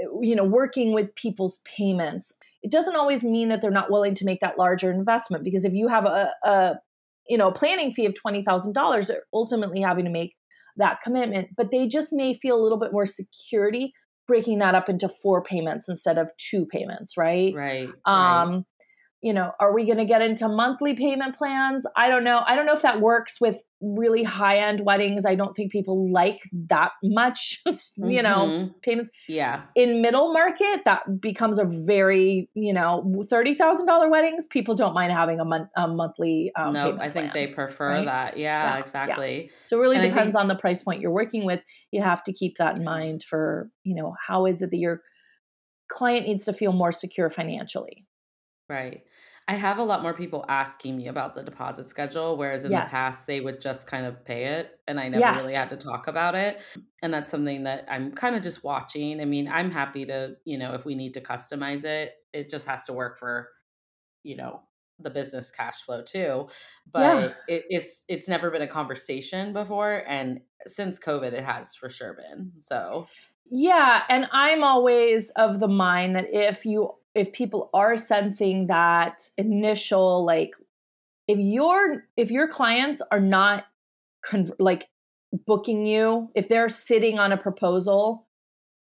eh, 0.00 0.06
you 0.20 0.36
know 0.36 0.44
working 0.44 0.92
with 0.92 1.14
people's 1.14 1.58
payments. 1.64 2.32
It 2.62 2.70
doesn't 2.70 2.96
always 2.96 3.24
mean 3.24 3.48
that 3.48 3.60
they're 3.60 3.72
not 3.72 3.90
willing 3.90 4.14
to 4.14 4.24
make 4.24 4.40
that 4.40 4.58
larger 4.58 4.92
investment 4.92 5.44
because 5.44 5.64
if 5.64 5.72
you 5.72 5.88
have 5.88 6.06
a, 6.06 6.30
a 6.44 6.74
you 7.28 7.36
know 7.36 7.50
planning 7.50 7.92
fee 7.92 8.06
of 8.06 8.14
$20000 8.14 9.06
they're 9.06 9.24
ultimately 9.32 9.80
having 9.80 10.04
to 10.04 10.10
make 10.10 10.36
that 10.76 11.00
commitment. 11.02 11.48
But 11.56 11.70
they 11.70 11.88
just 11.88 12.12
may 12.12 12.34
feel 12.34 12.56
a 12.56 12.62
little 12.62 12.78
bit 12.78 12.92
more 12.92 13.06
security 13.06 13.92
breaking 14.32 14.60
that 14.60 14.74
up 14.74 14.88
into 14.88 15.10
four 15.10 15.42
payments 15.42 15.90
instead 15.90 16.16
of 16.16 16.30
two 16.38 16.64
payments, 16.64 17.18
right? 17.18 17.54
Right. 17.54 17.88
Um, 18.06 18.54
right 18.54 18.64
you 19.22 19.32
know, 19.32 19.52
are 19.60 19.72
we 19.72 19.86
going 19.86 19.98
to 19.98 20.04
get 20.04 20.20
into 20.20 20.48
monthly 20.48 20.94
payment 20.94 21.36
plans? 21.36 21.86
I 21.96 22.08
don't 22.08 22.24
know. 22.24 22.42
I 22.44 22.56
don't 22.56 22.66
know 22.66 22.72
if 22.72 22.82
that 22.82 23.00
works 23.00 23.40
with 23.40 23.62
really 23.80 24.24
high 24.24 24.58
end 24.58 24.80
weddings. 24.84 25.24
I 25.24 25.36
don't 25.36 25.54
think 25.54 25.70
people 25.70 26.10
like 26.12 26.40
that 26.68 26.90
much, 27.04 27.60
you 27.66 27.72
mm-hmm. 27.72 28.22
know, 28.22 28.70
payments. 28.82 29.12
Yeah. 29.28 29.62
In 29.76 30.02
middle 30.02 30.32
market, 30.32 30.80
that 30.86 31.20
becomes 31.20 31.60
a 31.60 31.64
very, 31.64 32.50
you 32.54 32.72
know, 32.72 33.04
$30,000 33.32 34.10
weddings. 34.10 34.48
People 34.48 34.74
don't 34.74 34.92
mind 34.92 35.12
having 35.12 35.38
a, 35.38 35.44
month, 35.44 35.68
a 35.76 35.86
monthly 35.86 36.50
um, 36.56 36.72
No, 36.72 36.90
nope, 36.90 37.00
I 37.00 37.04
think 37.04 37.30
plan, 37.30 37.32
they 37.32 37.46
prefer 37.46 37.90
right? 37.90 38.04
that. 38.04 38.36
Yeah, 38.36 38.74
yeah, 38.74 38.80
exactly. 38.80 39.44
Yeah. 39.44 39.50
So 39.62 39.78
it 39.78 39.82
really 39.82 39.96
and 39.98 40.04
depends 40.04 40.34
think- 40.34 40.42
on 40.42 40.48
the 40.48 40.56
price 40.56 40.82
point 40.82 41.00
you're 41.00 41.12
working 41.12 41.46
with. 41.46 41.62
You 41.92 42.02
have 42.02 42.24
to 42.24 42.32
keep 42.32 42.56
that 42.56 42.74
in 42.74 42.82
mind 42.82 43.22
for, 43.22 43.70
you 43.84 43.94
know, 43.94 44.16
how 44.26 44.46
is 44.46 44.62
it 44.62 44.70
that 44.70 44.78
your 44.78 45.00
client 45.88 46.26
needs 46.26 46.44
to 46.46 46.52
feel 46.52 46.72
more 46.72 46.90
secure 46.90 47.30
financially? 47.30 48.04
Right. 48.68 49.02
I 49.48 49.54
have 49.54 49.78
a 49.78 49.82
lot 49.82 50.02
more 50.02 50.14
people 50.14 50.44
asking 50.48 50.96
me 50.96 51.08
about 51.08 51.34
the 51.34 51.42
deposit 51.42 51.84
schedule, 51.84 52.36
whereas 52.36 52.64
in 52.64 52.70
yes. 52.70 52.86
the 52.86 52.90
past 52.90 53.26
they 53.26 53.40
would 53.40 53.60
just 53.60 53.86
kind 53.86 54.06
of 54.06 54.24
pay 54.24 54.44
it 54.44 54.78
and 54.86 55.00
I 55.00 55.08
never 55.08 55.20
yes. 55.20 55.36
really 55.36 55.54
had 55.54 55.68
to 55.70 55.76
talk 55.76 56.06
about 56.06 56.34
it. 56.34 56.60
And 57.02 57.12
that's 57.12 57.28
something 57.28 57.64
that 57.64 57.86
I'm 57.90 58.12
kind 58.12 58.36
of 58.36 58.42
just 58.42 58.62
watching. 58.62 59.20
I 59.20 59.24
mean, 59.24 59.48
I'm 59.48 59.70
happy 59.70 60.04
to, 60.06 60.36
you 60.44 60.58
know, 60.58 60.74
if 60.74 60.84
we 60.84 60.94
need 60.94 61.14
to 61.14 61.20
customize 61.20 61.84
it, 61.84 62.12
it 62.32 62.48
just 62.48 62.66
has 62.66 62.84
to 62.84 62.92
work 62.92 63.18
for, 63.18 63.48
you 64.22 64.36
know, 64.36 64.62
the 65.00 65.10
business 65.10 65.50
cash 65.50 65.82
flow 65.82 66.02
too. 66.02 66.46
But 66.92 67.00
yeah. 67.48 67.54
it, 67.56 67.64
it's 67.68 68.04
it's 68.06 68.28
never 68.28 68.50
been 68.50 68.62
a 68.62 68.68
conversation 68.68 69.52
before. 69.52 70.04
And 70.06 70.40
since 70.66 71.00
COVID 71.00 71.32
it 71.32 71.44
has 71.44 71.74
for 71.74 71.88
sure 71.88 72.14
been. 72.14 72.52
So 72.58 73.06
yeah, 73.50 74.04
and 74.08 74.28
I'm 74.32 74.62
always 74.62 75.30
of 75.30 75.60
the 75.60 75.68
mind 75.68 76.16
that 76.16 76.32
if 76.32 76.64
you 76.64 76.94
if 77.14 77.32
people 77.32 77.70
are 77.74 77.96
sensing 77.96 78.66
that 78.68 79.28
initial 79.36 80.24
like 80.24 80.54
if 81.28 81.38
your 81.38 82.04
if 82.16 82.30
your 82.30 82.48
clients 82.48 83.02
are 83.10 83.20
not 83.20 83.64
con- 84.24 84.50
like 84.58 84.88
booking 85.46 85.86
you 85.86 86.30
if 86.34 86.48
they're 86.48 86.68
sitting 86.68 87.18
on 87.18 87.32
a 87.32 87.36
proposal 87.36 88.26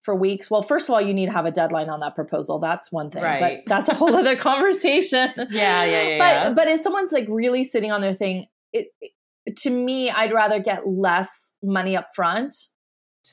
for 0.01 0.15
weeks 0.15 0.51
well 0.51 0.63
first 0.63 0.89
of 0.89 0.95
all 0.95 1.01
you 1.01 1.13
need 1.13 1.27
to 1.27 1.33
have 1.33 1.47
a 1.47 1.51
deadline 1.51 1.89
on 1.89 2.01
that 2.01 2.15
proposal 2.15 2.59
that's 2.59 2.93
one 2.93 3.11
thing 3.11 3.23
right. 3.23 3.63
but 3.67 3.69
that's 3.69 3.89
a 3.89 3.95
whole 3.95 4.15
other 4.15 4.37
conversation 4.51 5.31
yeah 5.51 5.85
yeah 5.85 5.85
yeah 5.85 6.19
but 6.19 6.43
yeah. 6.47 6.53
but 6.53 6.69
if 6.69 6.81
someone's 6.81 7.13
like 7.13 7.27
really 7.29 7.65
sitting 7.65 7.91
on 7.91 8.01
their 8.01 8.15
thing 8.15 8.47
it, 8.73 8.89
it 9.01 9.57
to 9.57 9.71
me 9.71 10.11
i'd 10.11 10.33
rather 10.33 10.61
get 10.61 10.87
less 10.87 11.55
money 11.63 11.97
up 11.97 12.09
front 12.15 12.55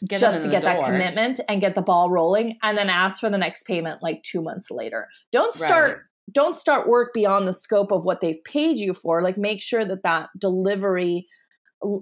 Get 0.08 0.20
just 0.20 0.44
to 0.44 0.50
get 0.50 0.64
that 0.64 0.84
commitment 0.84 1.40
and 1.48 1.62
get 1.62 1.76
the 1.76 1.82
ball 1.82 2.10
rolling 2.10 2.58
and 2.64 2.78
then 2.78 2.90
ask 2.90 3.20
for 3.20 3.30
the 3.30 3.38
next 3.38 3.64
payment 3.64 4.04
like 4.04 4.24
2 4.24 4.42
months 4.42 4.70
later. 4.72 5.08
Don't 5.32 5.54
start 5.54 5.90
right. 5.90 6.00
don't 6.32 6.58
start 6.58 6.88
work 6.88 7.14
beyond 7.14 7.48
the 7.48 7.54
scope 7.54 7.92
of 7.92 8.04
what 8.04 8.22
they've 8.22 8.44
paid 8.44 8.80
you 8.80 8.94
for. 8.94 9.22
Like 9.22 9.38
make 9.38 9.62
sure 9.62 9.86
that 9.86 10.04
that 10.04 10.30
delivery 10.38 11.28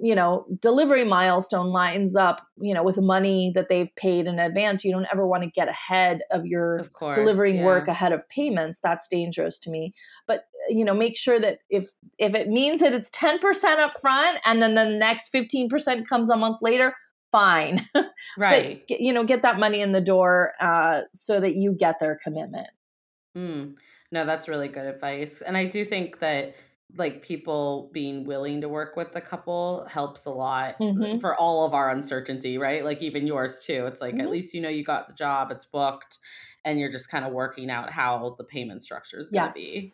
you 0.02 0.16
know 0.16 0.46
delivery 0.62 1.04
milestone 1.04 1.70
lines 1.70 2.16
up 2.16 2.46
you 2.62 2.74
know 2.74 2.84
with 2.84 2.98
money 2.98 3.52
that 3.54 3.68
they've 3.70 3.94
paid 3.96 4.28
in 4.28 4.40
advance 4.40 4.84
you 4.84 4.92
don't 4.92 5.08
ever 5.12 5.28
want 5.28 5.44
to 5.44 5.50
get 5.50 5.68
ahead 5.68 6.22
of 6.32 6.46
your 6.46 6.78
of 6.78 6.94
course, 6.94 7.18
delivering 7.18 7.58
yeah. 7.58 7.66
work 7.66 7.88
ahead 7.88 8.12
of 8.14 8.28
payments 8.30 8.80
that's 8.82 9.08
dangerous 9.08 9.60
to 9.60 9.70
me 9.70 9.94
but 10.28 10.46
you 10.70 10.86
know 10.86 10.94
make 10.94 11.18
sure 11.18 11.40
that 11.40 11.60
if 11.70 11.90
if 12.18 12.34
it 12.36 12.48
means 12.48 12.82
that 12.82 12.94
it's 12.94 13.10
10% 13.10 13.42
up 13.80 13.94
front 14.00 14.38
and 14.46 14.62
then 14.62 14.76
the 14.76 14.86
next 14.86 15.34
15% 15.34 16.08
comes 16.08 16.30
a 16.30 16.38
month 16.38 16.58
later 16.62 16.96
fine. 17.34 17.90
Right. 18.38 18.84
but, 18.88 19.02
you 19.02 19.12
know, 19.12 19.26
get 19.26 19.42
that 19.42 19.60
money 19.60 19.82
in 19.82 19.92
the 19.92 20.02
door 20.02 20.54
uh, 20.62 21.02
so 21.14 21.42
that 21.42 21.56
you 21.56 21.74
get 21.74 22.00
their 22.00 22.16
commitment. 22.16 22.70
Mm. 23.38 23.76
No, 24.14 24.26
that's 24.26 24.48
really 24.48 24.70
good 24.70 24.86
advice. 24.86 25.42
And 25.42 25.58
I 25.58 25.66
do 25.66 25.84
think 25.84 26.20
that 26.20 26.56
like 26.96 27.22
people 27.22 27.90
being 27.94 28.26
willing 28.26 28.62
to 28.62 28.70
work 28.70 28.96
with 28.96 29.12
the 29.12 29.22
couple 29.22 29.86
helps 29.90 30.26
a 30.26 30.30
lot 30.30 30.80
mm-hmm. 30.80 31.18
for 31.18 31.36
all 31.36 31.66
of 31.66 31.74
our 31.74 31.90
uncertainty, 31.90 32.58
right? 32.58 32.86
Like 32.86 33.02
even 33.02 33.28
yours 33.28 33.64
too. 33.66 33.86
It's 33.88 34.00
like 34.00 34.14
mm-hmm. 34.14 34.22
at 34.22 34.30
least 34.30 34.54
you 34.54 34.62
know 34.62 34.70
you 34.70 34.84
got 34.84 35.08
the 35.08 35.14
job, 35.14 35.52
it's 35.52 35.66
booked, 35.66 36.20
and 36.64 36.80
you're 36.80 36.92
just 36.92 37.10
kind 37.10 37.26
of 37.26 37.34
working 37.34 37.70
out 37.70 37.90
how 37.90 38.36
the 38.38 38.44
payment 38.44 38.82
structure 38.82 39.20
is 39.20 39.30
going 39.30 39.52
to 39.52 39.60
yes. 39.60 39.72
be. 39.72 39.94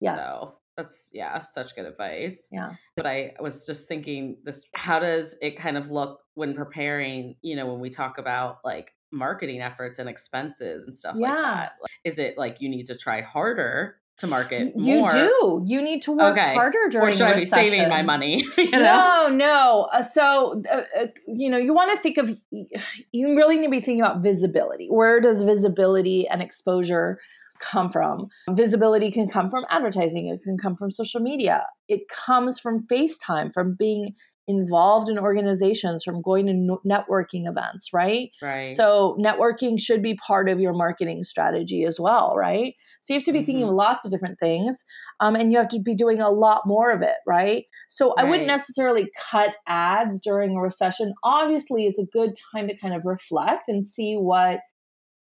Yes. 0.00 0.24
So 0.24 0.58
that's 0.76 1.10
yeah, 1.12 1.38
such 1.38 1.74
good 1.74 1.86
advice. 1.86 2.48
Yeah. 2.52 2.72
But 2.96 3.06
I 3.06 3.34
was 3.40 3.64
just 3.66 3.88
thinking 3.88 4.38
this 4.44 4.64
how 4.74 4.98
does 4.98 5.34
it 5.40 5.56
kind 5.56 5.76
of 5.76 5.90
look 5.90 6.20
when 6.34 6.54
preparing, 6.54 7.36
you 7.42 7.56
know, 7.56 7.66
when 7.66 7.80
we 7.80 7.90
talk 7.90 8.18
about 8.18 8.58
like 8.64 8.92
marketing 9.10 9.60
efforts 9.60 9.98
and 9.98 10.08
expenses 10.08 10.86
and 10.86 10.94
stuff 10.94 11.16
yeah. 11.18 11.28
like 11.28 11.42
that? 11.42 11.72
Is 12.04 12.18
it 12.18 12.36
like 12.36 12.60
you 12.60 12.68
need 12.68 12.86
to 12.86 12.96
try 12.96 13.22
harder 13.22 13.96
to 14.18 14.26
market 14.26 14.72
you 14.76 15.00
more. 15.00 15.10
do. 15.10 15.64
You 15.66 15.82
need 15.82 16.02
to 16.02 16.12
work 16.12 16.38
okay. 16.38 16.54
harder 16.54 16.88
during. 16.90 17.08
Or 17.08 17.12
should 17.12 17.26
I 17.26 17.34
be 17.34 17.44
saving 17.44 17.88
my 17.88 18.02
money? 18.02 18.44
you 18.56 18.70
know? 18.70 18.78
No, 18.78 19.28
no. 19.28 19.88
Uh, 19.92 20.02
so 20.02 20.62
uh, 20.70 20.82
uh, 20.98 21.06
you 21.26 21.50
know, 21.50 21.58
you 21.58 21.74
want 21.74 21.94
to 21.94 22.02
think 22.02 22.18
of. 22.18 22.30
You 23.12 23.36
really 23.36 23.58
need 23.58 23.66
to 23.66 23.70
be 23.70 23.80
thinking 23.80 24.00
about 24.00 24.22
visibility. 24.22 24.88
Where 24.90 25.20
does 25.20 25.42
visibility 25.42 26.28
and 26.28 26.42
exposure 26.42 27.18
come 27.58 27.90
from. 27.90 28.28
Visibility 28.50 29.10
can 29.10 29.28
come 29.28 29.50
from 29.50 29.64
advertising, 29.70 30.26
it 30.28 30.42
can 30.42 30.58
come 30.58 30.76
from 30.76 30.90
social 30.90 31.20
media, 31.20 31.64
it 31.88 32.08
comes 32.08 32.58
from 32.58 32.86
FaceTime, 32.86 33.52
from 33.52 33.74
being 33.78 34.14
involved 34.48 35.08
in 35.08 35.18
organizations, 35.18 36.04
from 36.04 36.22
going 36.22 36.46
to 36.46 36.78
networking 36.86 37.48
events, 37.48 37.92
right? 37.92 38.30
Right. 38.40 38.76
So 38.76 39.16
networking 39.20 39.80
should 39.80 40.02
be 40.02 40.14
part 40.14 40.48
of 40.48 40.60
your 40.60 40.72
marketing 40.72 41.24
strategy 41.24 41.84
as 41.84 41.98
well, 41.98 42.34
right? 42.36 42.74
So 43.00 43.12
you 43.12 43.18
have 43.18 43.24
to 43.24 43.32
be 43.32 43.40
mm-hmm. 43.40 43.46
thinking 43.46 43.64
of 43.64 43.74
lots 43.74 44.04
of 44.04 44.10
different 44.10 44.38
things, 44.38 44.84
um, 45.20 45.34
and 45.34 45.50
you 45.50 45.58
have 45.58 45.68
to 45.68 45.80
be 45.80 45.94
doing 45.94 46.20
a 46.20 46.30
lot 46.30 46.62
more 46.64 46.92
of 46.92 47.02
it, 47.02 47.16
right? 47.26 47.64
So 47.88 48.14
right. 48.14 48.24
I 48.24 48.30
wouldn't 48.30 48.46
necessarily 48.46 49.10
cut 49.30 49.54
ads 49.66 50.20
during 50.20 50.56
a 50.56 50.60
recession. 50.60 51.14
Obviously, 51.24 51.86
it's 51.86 51.98
a 51.98 52.06
good 52.06 52.34
time 52.52 52.68
to 52.68 52.76
kind 52.76 52.94
of 52.94 53.04
reflect 53.04 53.68
and 53.68 53.84
see 53.84 54.14
what 54.14 54.60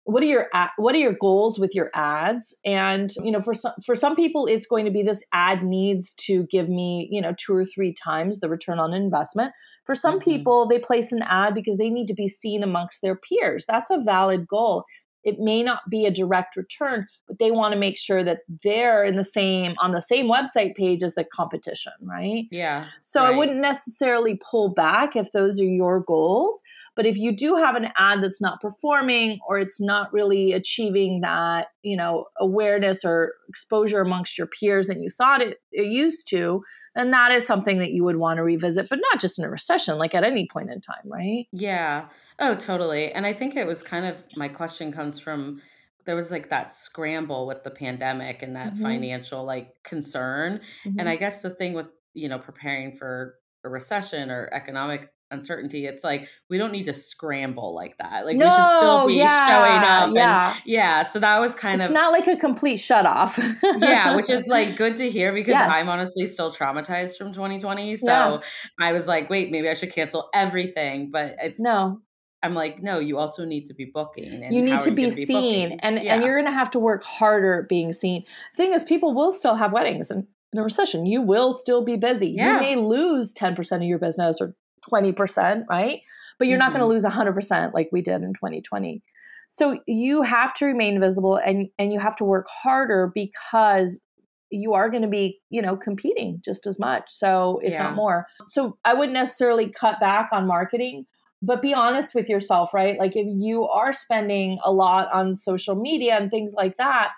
what 0.06 0.24
are 0.24 0.28
your 0.28 0.50
what 0.78 0.96
are 0.96 1.00
your 1.00 1.14
goals 1.14 1.60
with 1.60 1.76
your 1.76 1.92
ads? 1.94 2.56
And 2.66 3.12
you 3.24 3.32
know 3.32 3.42
for 3.42 3.54
some 3.54 3.74
for 3.86 3.96
some 3.96 4.16
people 4.16 4.46
it's 4.48 4.66
going 4.66 4.86
to 4.86 4.92
be 4.92 5.04
this 5.04 5.24
ad 5.34 5.64
needs 5.64 6.14
to 6.26 6.46
give 6.48 6.70
me 6.70 7.08
you 7.12 7.22
know 7.22 7.34
two 7.38 7.56
or 7.56 7.66
three 7.66 7.94
times 7.94 8.40
the 8.40 8.50
return 8.50 8.80
on 8.80 8.94
investment. 8.94 9.54
For 9.86 9.96
some 9.96 10.20
mm-hmm. 10.20 10.30
people 10.30 10.68
they 10.68 10.80
place 10.80 11.12
an 11.12 11.22
ad 11.24 11.54
because 11.54 11.78
they 11.78 11.90
need 11.90 12.08
to 12.08 12.14
be 12.14 12.28
seen 12.28 12.64
amongst 12.64 13.02
their 13.02 13.16
peers. 13.16 13.66
That's 13.68 13.92
a 13.92 14.00
valid 14.00 14.48
goal 14.48 14.86
it 15.24 15.40
may 15.40 15.64
not 15.64 15.82
be 15.90 16.06
a 16.06 16.12
direct 16.12 16.56
return 16.56 17.08
but 17.28 17.40
they 17.40 17.52
want 17.52 17.74
to 17.74 17.80
make 17.80 17.98
sure 17.98 18.24
that 18.24 18.40
they're 18.64 19.04
in 19.04 19.16
the 19.16 19.24
same 19.24 19.76
on 19.80 19.92
the 19.92 20.02
same 20.02 20.28
website 20.28 20.76
page 20.76 21.04
as 21.04 21.16
the 21.16 21.24
competition 21.24 21.94
right 22.02 22.46
yeah 22.52 22.86
so 23.02 23.22
right. 23.22 23.34
i 23.34 23.38
wouldn't 23.38 23.60
necessarily 23.60 24.40
pull 24.50 24.70
back 24.74 25.16
if 25.16 25.32
those 25.32 25.60
are 25.60 25.66
your 25.66 26.00
goals 26.00 26.62
but 26.96 27.06
if 27.06 27.18
you 27.18 27.36
do 27.36 27.56
have 27.56 27.76
an 27.76 27.90
ad 27.98 28.22
that's 28.22 28.42
not 28.42 28.60
performing 28.60 29.40
or 29.48 29.58
it's 29.58 29.80
not 29.80 30.12
really 30.12 30.52
achieving 30.52 31.22
that, 31.22 31.68
you 31.84 31.96
know, 31.96 32.26
awareness 32.40 33.06
or 33.06 33.34
exposure 33.48 34.02
amongst 34.02 34.38
your 34.38 34.48
peers 34.48 34.88
that 34.88 35.00
you 35.00 35.10
thought 35.10 35.42
it, 35.42 35.60
it 35.72 35.86
used 35.86 36.28
to, 36.30 36.64
then 36.96 37.12
that 37.12 37.32
is 37.32 37.46
something 37.46 37.78
that 37.80 37.92
you 37.92 38.04
would 38.04 38.18
want 38.18 38.38
to 38.38 38.44
revisit, 38.44 38.90
but 38.90 39.00
not 39.12 39.22
just 39.22 39.40
in 39.40 39.46
a 39.46 39.50
recession, 39.50 39.98
like 39.98 40.14
at 40.14 40.24
any 40.24 40.48
point 40.48 40.70
in 40.70 40.82
time, 40.82 41.04
right? 41.06 41.48
Yeah. 41.52 42.08
Oh, 42.40 42.56
totally. 42.56 43.12
And 43.12 43.26
I 43.26 43.34
think 43.34 43.56
it 43.56 43.68
was 43.68 43.82
kind 43.82 44.06
of 44.06 44.24
my 44.36 44.48
question 44.48 44.92
comes 44.92 45.20
from 45.20 45.62
there 46.06 46.16
was 46.16 46.32
like 46.32 46.50
that 46.50 46.72
scramble 46.72 47.46
with 47.46 47.64
the 47.64 47.70
pandemic 47.70 48.42
and 48.42 48.56
that 48.56 48.74
mm-hmm. 48.74 48.84
financial 48.84 49.44
like 49.44 49.76
concern. 49.84 50.62
Mm-hmm. 50.86 51.00
And 51.00 51.08
I 51.08 51.16
guess 51.16 51.42
the 51.42 51.50
thing 51.50 51.74
with, 51.74 51.88
you 52.14 52.28
know, 52.28 52.40
preparing 52.40 52.96
for 52.96 53.36
a 53.64 53.70
recession 53.70 54.32
or 54.32 54.50
economic 54.52 55.10
uncertainty 55.32 55.86
it's 55.86 56.04
like 56.04 56.30
we 56.50 56.58
don't 56.58 56.72
need 56.72 56.86
to 56.86 56.94
scramble 56.94 57.74
like 57.74 57.98
that 57.98 58.26
like 58.26 58.38
no, 58.38 58.46
we 58.46 58.52
should 58.52 58.78
still 58.78 59.08
be 59.08 59.14
yeah, 59.16 59.48
showing 59.48 59.84
up 59.84 60.16
yeah 60.16 60.54
and, 60.54 60.62
yeah 60.66 61.04
so 61.04 61.20
that 61.20 61.40
was 61.40 61.56
kind 61.56 61.82
it's 61.82 61.90
of 61.90 61.94
not 61.94 62.12
like 62.12 62.28
a 62.28 62.36
complete 62.36 62.78
shut 62.78 63.06
off 63.06 63.40
yeah 63.80 64.16
which 64.16 64.30
is 64.30 64.48
like 64.48 64.76
good 64.78 64.96
to 64.96 65.10
hear 65.10 65.34
because 65.34 65.54
yes. 65.54 65.72
i'm 65.74 65.90
honestly 65.90 66.26
still 66.26 66.52
traumatized 66.52 67.18
from 67.18 67.32
2020 67.32 67.96
so 67.96 68.06
yeah. 68.08 68.40
i 68.80 68.92
was 68.94 69.08
like 69.08 69.30
wait 69.30 69.52
maybe 69.52 69.70
i 69.70 69.74
should 69.74 69.92
cancel 69.92 70.30
everything 70.34 71.10
but 71.12 71.36
it's 71.42 71.60
no 71.60 72.00
I'm 72.44 72.56
like, 72.56 72.82
no, 72.82 72.98
you 72.98 73.20
also 73.20 73.46
need 73.46 73.68
to 73.68 73.74
be 73.76 73.86
booking. 73.86 74.42
you 74.52 74.64
need 74.64 74.80
to 74.80 74.90
be, 74.90 75.06
be 75.06 75.26
seen, 75.28 75.80
and 75.84 76.02
yeah. 76.02 76.16
and 76.16 76.24
you're 76.24 76.34
going 76.34 76.52
to 76.52 76.52
have 76.52 76.72
to 76.72 76.80
work 76.80 77.04
harder 77.04 77.68
being 77.70 77.94
seen. 77.94 78.24
Thing 78.58 78.74
is, 78.74 78.84
people 78.84 79.14
will 79.14 79.32
still 79.32 79.54
have 79.54 79.72
weddings, 79.72 80.10
and 80.10 80.26
in 80.54 80.60
a 80.60 80.64
recession, 80.64 81.06
you 81.06 81.22
will 81.22 81.54
still 81.54 81.84
be 81.84 81.96
busy. 81.96 82.30
Yeah. 82.30 82.56
You 82.56 82.60
may 82.60 82.76
lose 82.76 83.34
10% 83.34 83.72
of 83.78 83.84
your 83.84 84.00
business 84.00 84.42
or 84.42 84.56
20%, 84.90 85.66
right? 85.70 86.02
But 86.38 86.48
you're 86.48 86.58
mm-hmm. 86.58 86.60
not 86.60 86.72
going 86.72 86.82
to 86.82 86.88
lose 86.88 87.06
100% 87.06 87.74
like 87.74 87.90
we 87.92 88.02
did 88.02 88.22
in 88.22 88.34
2020. 88.34 89.02
So 89.48 89.80
you 89.86 90.22
have 90.22 90.54
to 90.56 90.66
remain 90.66 90.98
visible 91.02 91.36
and 91.36 91.68
and 91.78 91.92
you 91.92 92.00
have 92.00 92.16
to 92.16 92.24
work 92.24 92.48
harder 92.48 93.12
because 93.14 94.02
you 94.50 94.74
are 94.74 94.90
going 94.90 95.02
to 95.02 95.10
be, 95.10 95.42
you 95.50 95.62
know, 95.62 95.76
competing 95.76 96.42
just 96.44 96.68
as 96.68 96.80
much. 96.80 97.10
So 97.10 97.60
if 97.64 97.74
yeah. 97.74 97.84
not 97.84 97.96
more. 97.96 98.28
So 98.48 98.78
I 98.86 98.94
wouldn't 98.94 99.14
necessarily 99.14 99.70
cut 99.70 100.00
back 100.00 100.30
on 100.32 100.48
marketing, 100.48 101.06
but 101.42 101.62
be 101.62 101.74
honest 101.74 102.14
with 102.14 102.30
yourself, 102.30 102.74
right? 102.74 103.00
Like 103.00 103.16
if 103.16 103.28
you 103.28 103.68
are 103.68 103.94
spending 103.94 104.58
a 104.64 104.72
lot 104.72 105.12
on 105.12 105.36
social 105.36 105.76
media 105.76 106.18
and 106.18 106.30
things 106.30 106.54
like 106.54 106.78
that, 106.78 107.10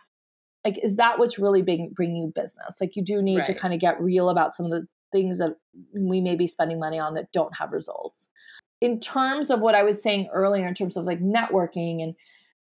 like 0.64 0.80
is 0.82 0.96
that 0.96 1.20
what's 1.20 1.38
really 1.38 1.62
bring, 1.62 1.92
bring 1.94 2.16
you 2.16 2.32
business? 2.34 2.78
Like 2.80 2.96
you 2.96 3.04
do 3.04 3.22
need 3.22 3.38
right. 3.38 3.46
to 3.46 3.54
kind 3.54 3.74
of 3.74 3.80
get 3.80 4.02
real 4.02 4.30
about 4.30 4.56
some 4.56 4.66
of 4.66 4.72
the 4.72 4.88
things 5.14 5.38
that 5.38 5.56
we 5.96 6.20
may 6.20 6.36
be 6.36 6.48
spending 6.48 6.80
money 6.80 7.00
on 7.00 7.14
that 7.14 7.32
don't 7.32 7.56
have 7.56 7.72
results. 7.72 8.28
In 8.82 9.00
terms 9.00 9.50
of 9.50 9.62
what 9.62 9.76
I 9.76 9.84
was 9.84 10.04
saying 10.04 10.28
earlier, 10.34 10.68
in 10.68 10.74
terms 10.74 10.98
of 10.98 11.06
like 11.06 11.22
networking 11.22 12.04
and 12.04 12.16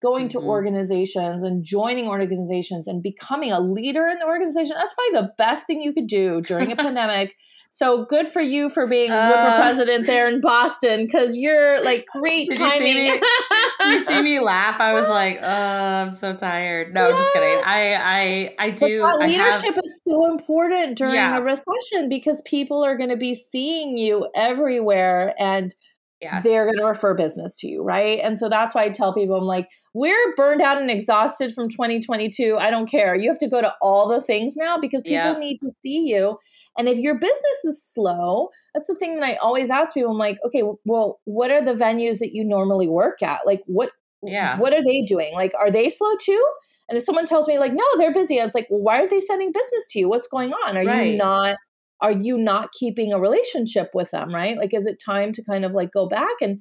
going 0.03 0.29
to 0.29 0.39
mm-hmm. 0.39 0.49
organizations 0.49 1.43
and 1.43 1.65
joining 1.65 2.07
organizations 2.07 2.87
and 2.87 3.03
becoming 3.03 3.53
a 3.53 3.61
leader 3.61 4.07
in 4.07 4.19
the 4.19 4.27
organization. 4.27 4.77
That's 4.79 4.95
probably 4.95 5.27
the 5.27 5.33
best 5.37 5.67
thing 5.67 5.83
you 5.83 5.93
could 5.93 6.07
do 6.07 6.41
during 6.41 6.71
a 6.71 6.77
pandemic. 6.85 7.35
So 7.71 8.07
good 8.07 8.27
for 8.27 8.41
you 8.41 8.71
for 8.71 8.87
being 8.87 9.11
uh, 9.11 9.31
WIPA 9.31 9.61
president 9.61 10.07
there 10.07 10.27
in 10.27 10.41
Boston 10.41 11.05
because 11.05 11.37
you're 11.37 11.83
like 11.85 12.07
great 12.13 12.51
timing. 12.57 12.97
You 12.97 13.21
see, 13.21 13.93
you 13.93 14.01
see, 14.01 14.23
me 14.23 14.41
laugh. 14.41 14.81
I 14.81 14.95
was 14.95 15.09
like, 15.09 15.39
oh, 15.43 15.47
I'm 15.47 16.11
so 16.11 16.35
tired. 16.35 16.95
No, 16.95 17.09
yes. 17.09 17.19
just 17.19 17.33
kidding. 17.35 17.61
I 17.65 17.95
I 17.95 18.55
I 18.59 18.71
do. 18.71 19.07
Leadership 19.21 19.75
have, 19.75 19.79
is 19.85 20.01
so 20.09 20.31
important 20.31 20.97
during 20.97 21.15
yeah. 21.15 21.37
a 21.37 21.43
recession 21.43 22.09
because 22.09 22.43
people 22.47 22.83
are 22.83 22.97
going 22.97 23.11
to 23.11 23.17
be 23.17 23.35
seeing 23.35 23.99
you 23.99 24.29
everywhere 24.35 25.35
and 25.39 25.75
yes. 26.21 26.43
they're 26.43 26.65
going 26.65 26.79
to 26.79 26.87
refer 26.87 27.15
business 27.15 27.57
to 27.57 27.69
you, 27.69 27.83
right? 27.83 28.21
And 28.23 28.39
so 28.39 28.49
that's 28.49 28.75
why 28.75 28.85
I 28.85 28.91
tell 28.91 29.15
people, 29.15 29.37
I'm 29.37 29.45
like, 29.45 29.69
we're 29.95 30.35
burned 30.37 30.61
out 30.61 30.81
and 30.81 30.91
exhausted 30.91 31.53
from 31.55 31.69
2022. 31.69 32.57
I 32.59 32.71
don't 32.71 32.91
care. 32.91 33.15
You 33.15 33.29
have 33.29 33.39
to 33.39 33.49
go 33.49 33.61
to 33.61 33.75
all 33.81 34.09
the 34.09 34.21
things 34.21 34.57
now 34.57 34.79
because 34.79 35.03
people 35.03 35.15
yeah. 35.17 35.39
need 35.39 35.59
to 35.59 35.71
see 35.83 36.05
you. 36.07 36.39
And 36.79 36.89
if 36.89 36.99
your 36.99 37.15
business 37.15 37.65
is 37.65 37.85
slow, 37.85 38.49
that's 38.73 38.87
the 38.87 38.95
thing 38.95 39.19
that 39.19 39.25
I 39.25 39.35
always 39.37 39.71
ask 39.71 39.95
people. 39.95 40.13
I'm 40.13 40.19
like, 40.19 40.39
okay, 40.47 40.63
well, 40.85 41.21
what 41.25 41.51
are 41.51 41.65
the 41.65 41.73
venues 41.73 42.21
that 42.21 42.35
you 42.35 42.45
normally 42.45 42.89
work 42.89 43.23
at? 43.23 43.41
Like, 43.45 43.63
what, 43.67 43.91
yeah, 44.23 44.59
what 44.59 44.73
are 44.73 44.83
they 44.83 45.03
doing? 45.03 45.35
Like, 45.35 45.53
are 45.59 45.71
they 45.71 45.89
slow 45.89 46.15
too? 46.23 46.45
And 46.89 46.97
if 46.97 47.05
someone 47.05 47.27
tells 47.27 47.47
me 47.49 47.59
like, 47.59 47.75
no, 47.75 47.85
they're 47.97 48.15
busy, 48.15 48.37
it's 48.37 48.55
like, 48.55 48.69
well, 48.71 48.81
why 48.81 49.03
are 49.03 49.09
they 49.09 49.21
sending 49.21 49.53
business 49.53 49.89
to 49.91 49.99
you? 49.99 50.09
What's 50.09 50.29
going 50.29 50.53
on? 50.53 50.77
Are 50.77 50.85
right. 50.85 51.11
you 51.11 51.19
not 51.19 51.57
are 52.01 52.13
you 52.13 52.39
not 52.39 52.71
keeping 52.73 53.13
a 53.13 53.19
relationship 53.19 53.91
with 53.93 54.13
them 54.13 54.33
right 54.33 54.57
like 54.57 54.73
is 54.73 54.87
it 54.87 55.03
time 55.05 55.33
to 55.33 55.43
kind 55.43 55.65
of 55.65 55.73
like 55.73 55.91
go 55.93 56.07
back 56.07 56.37
and 56.41 56.61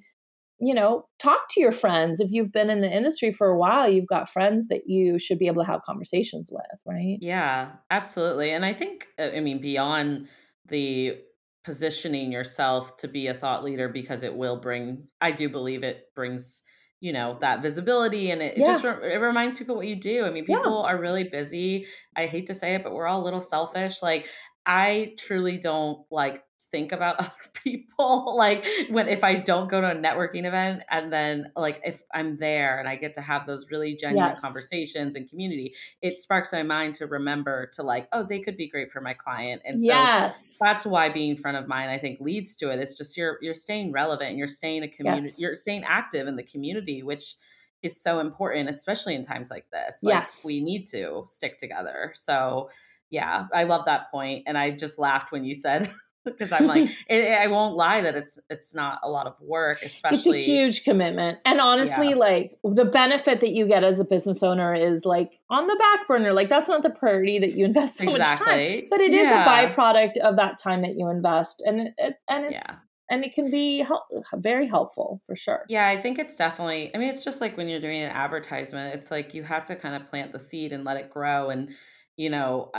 you 0.60 0.74
know 0.74 1.06
talk 1.20 1.48
to 1.52 1.60
your 1.60 1.72
friends. 1.72 2.20
If 2.20 2.32
you've 2.32 2.52
been 2.52 2.70
in 2.70 2.82
the 2.82 2.92
industry 2.92 3.32
for 3.32 3.48
a 3.48 3.58
while 3.58 3.90
you've 3.90 4.08
got 4.08 4.30
friends 4.30 4.68
that 4.68 4.88
you 4.88 5.20
should 5.20 5.40
be 5.40 5.48
able 5.48 5.64
to 5.64 5.70
have 5.70 5.82
conversations 5.84 6.50
with 6.52 6.66
right? 6.86 7.18
Yeah 7.22 7.72
absolutely 7.92 8.52
and 8.52 8.66
i 8.66 8.74
think 8.74 9.08
uh, 9.20 9.30
i 9.36 9.40
mean 9.40 9.62
beyond 9.62 10.28
the 10.68 11.18
positioning 11.64 12.32
yourself 12.32 12.96
to 12.98 13.08
be 13.08 13.28
a 13.28 13.34
thought 13.34 13.64
leader 13.64 13.90
because 13.90 14.24
it 14.24 14.36
will 14.36 14.58
bring 14.58 15.08
i 15.22 15.32
do 15.32 15.50
believe 15.50 15.84
it 15.84 16.06
brings 16.16 16.62
you 17.00 17.14
know 17.14 17.38
that 17.42 17.62
visibility 17.62 18.32
and 18.32 18.42
it, 18.42 18.58
yeah. 18.58 18.64
it 18.64 18.66
just 18.66 18.84
re- 18.84 19.14
it 19.14 19.18
reminds 19.18 19.58
people 19.58 19.76
what 19.76 19.88
you 19.88 19.96
do. 19.96 20.26
I 20.26 20.32
mean 20.32 20.46
people 20.46 20.84
yeah. 20.84 20.92
are 20.92 21.00
really 21.00 21.26
busy. 21.26 21.86
I 22.16 22.26
hate 22.26 22.48
to 22.48 22.54
say 22.54 22.74
it 22.76 22.84
but 22.84 22.94
we're 22.94 23.06
all 23.06 23.22
a 23.22 23.24
little 23.26 23.42
selfish. 23.42 24.02
Like 24.02 24.28
I 24.66 25.14
truly 25.20 25.58
don't 25.58 26.00
like 26.10 26.44
think 26.72 26.92
about 26.92 27.16
other 27.20 27.32
people 27.64 28.36
like 28.38 28.66
when 28.90 29.08
if 29.08 29.24
i 29.24 29.36
don't 29.36 29.70
go 29.70 29.82
to 29.82 29.90
a 29.90 29.96
networking 29.96 30.46
event 30.46 30.84
and 30.90 31.12
then 31.12 31.52
like 31.56 31.82
if 31.86 32.02
i'm 32.14 32.38
there 32.38 32.80
and 32.80 32.88
i 32.88 32.96
get 32.96 33.14
to 33.14 33.22
have 33.22 33.46
those 33.46 33.70
really 33.72 33.96
genuine 33.96 34.30
yes. 34.30 34.40
conversations 34.40 35.16
and 35.16 35.30
community 35.30 35.74
it 36.02 36.18
sparks 36.18 36.52
my 36.52 36.64
mind 36.64 36.94
to 36.94 37.06
remember 37.06 37.70
to 37.74 37.84
like 37.84 38.08
oh 38.12 38.24
they 38.24 38.40
could 38.40 38.58
be 38.58 38.68
great 38.68 38.92
for 38.92 39.02
my 39.02 39.14
client 39.14 39.62
and 39.66 39.80
so 39.80 39.86
yes. 39.86 40.56
that's 40.60 40.86
why 40.86 41.10
being 41.10 41.36
front 41.36 41.58
of 41.58 41.68
mind 41.68 41.90
i 41.90 41.98
think 41.98 42.20
leads 42.20 42.56
to 42.56 42.70
it 42.70 42.80
it's 42.80 42.96
just 42.96 43.18
you're 43.18 43.38
you're 43.42 43.56
staying 43.56 43.92
relevant 43.92 44.30
and 44.30 44.38
you're 44.38 44.48
staying 44.48 44.84
a 44.84 44.88
community 44.88 45.28
yes. 45.28 45.40
you're 45.40 45.56
staying 45.56 45.84
active 45.86 46.28
in 46.28 46.36
the 46.36 46.44
community 46.44 47.04
which 47.04 47.36
is 47.84 48.02
so 48.02 48.20
important 48.20 48.68
especially 48.70 49.14
in 49.14 49.22
times 49.22 49.52
like 49.52 49.70
this 49.72 50.00
like 50.02 50.14
yes 50.14 50.42
we 50.44 50.64
need 50.64 50.86
to 50.86 51.24
stick 51.28 51.58
together 51.58 52.12
so 52.16 52.70
yeah, 53.10 53.48
I 53.54 53.64
love 53.64 53.86
that 53.86 54.12
point, 54.12 54.44
and 54.48 54.58
I 54.58 54.72
just 54.72 55.00
laughed 55.00 55.32
when 55.32 55.44
you 55.44 55.56
said 55.56 55.90
because 56.32 56.52
I'm 56.52 56.68
like, 56.68 56.90
it, 57.10 57.32
I 57.32 57.48
won't 57.48 57.76
lie 57.76 58.02
that 58.02 58.16
it's 58.16 58.40
it's 58.50 58.74
not 58.74 59.00
a 59.04 59.10
lot 59.10 59.28
of 59.28 59.36
work, 59.40 59.82
especially. 59.82 60.40
It's 60.40 60.48
a 60.48 60.52
huge 60.52 60.84
commitment, 60.84 61.40
and 61.46 61.60
honestly, 61.60 62.10
yeah. 62.10 62.16
like 62.16 62.58
the 62.64 62.86
benefit 62.86 63.42
that 63.42 63.52
you 63.52 63.68
get 63.68 63.84
as 63.84 64.00
a 64.00 64.06
business 64.06 64.44
owner 64.44 64.74
is 64.74 65.06
like 65.06 65.40
on 65.50 65.68
the 65.68 65.76
back 65.76 66.08
burner. 66.08 66.34
Like 66.34 66.50
that's 66.50 66.68
not 66.68 66.84
the 66.84 66.90
priority 66.90 67.40
that 67.40 67.54
you 67.54 67.66
invest 67.66 67.98
so 67.98 68.10
exactly. 68.10 68.46
much 68.46 68.80
time, 68.82 68.88
but 68.90 69.02
it 69.02 69.12
yeah. 69.12 69.22
is 69.22 69.32
a 69.32 69.50
byproduct 69.50 70.18
of 70.18 70.36
that 70.38 70.58
time 70.58 70.82
that 70.82 70.98
you 70.98 71.10
invest, 71.10 71.62
and 71.66 71.90
it, 71.98 72.16
and 72.30 72.46
it's. 72.46 72.64
Yeah. 72.68 72.76
And 73.10 73.24
it 73.24 73.34
can 73.34 73.50
be 73.50 73.78
help, 73.78 74.04
very 74.36 74.68
helpful 74.68 75.22
for 75.26 75.34
sure. 75.34 75.64
Yeah, 75.70 75.88
I 75.88 76.02
think 76.02 76.20
it's 76.20 76.36
definitely. 76.36 76.94
I 76.94 76.98
mean, 76.98 77.08
it's 77.08 77.24
just 77.24 77.40
like 77.40 77.56
when 77.56 77.70
you're 77.70 77.80
doing 77.80 78.02
an 78.02 78.12
advertisement. 78.12 78.94
It's 78.96 79.10
like 79.10 79.34
you 79.34 79.44
have 79.44 79.64
to 79.68 79.78
kind 79.78 79.96
of 79.96 80.10
plant 80.10 80.34
the 80.34 80.40
seed 80.40 80.74
and 80.74 80.84
let 80.84 80.98
it 80.98 81.10
grow, 81.10 81.50
and 81.50 81.70
you 82.18 82.32
know 82.32 82.72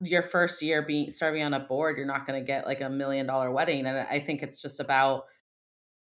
your 0.00 0.22
first 0.22 0.60
year 0.62 0.82
being 0.82 1.10
serving 1.10 1.42
on 1.42 1.54
a 1.54 1.60
board 1.60 1.96
you're 1.96 2.06
not 2.06 2.26
going 2.26 2.40
to 2.40 2.44
get 2.44 2.66
like 2.66 2.80
a 2.80 2.88
million 2.88 3.26
dollar 3.26 3.52
wedding 3.52 3.86
and 3.86 3.98
i 4.10 4.18
think 4.18 4.42
it's 4.42 4.60
just 4.60 4.80
about 4.80 5.24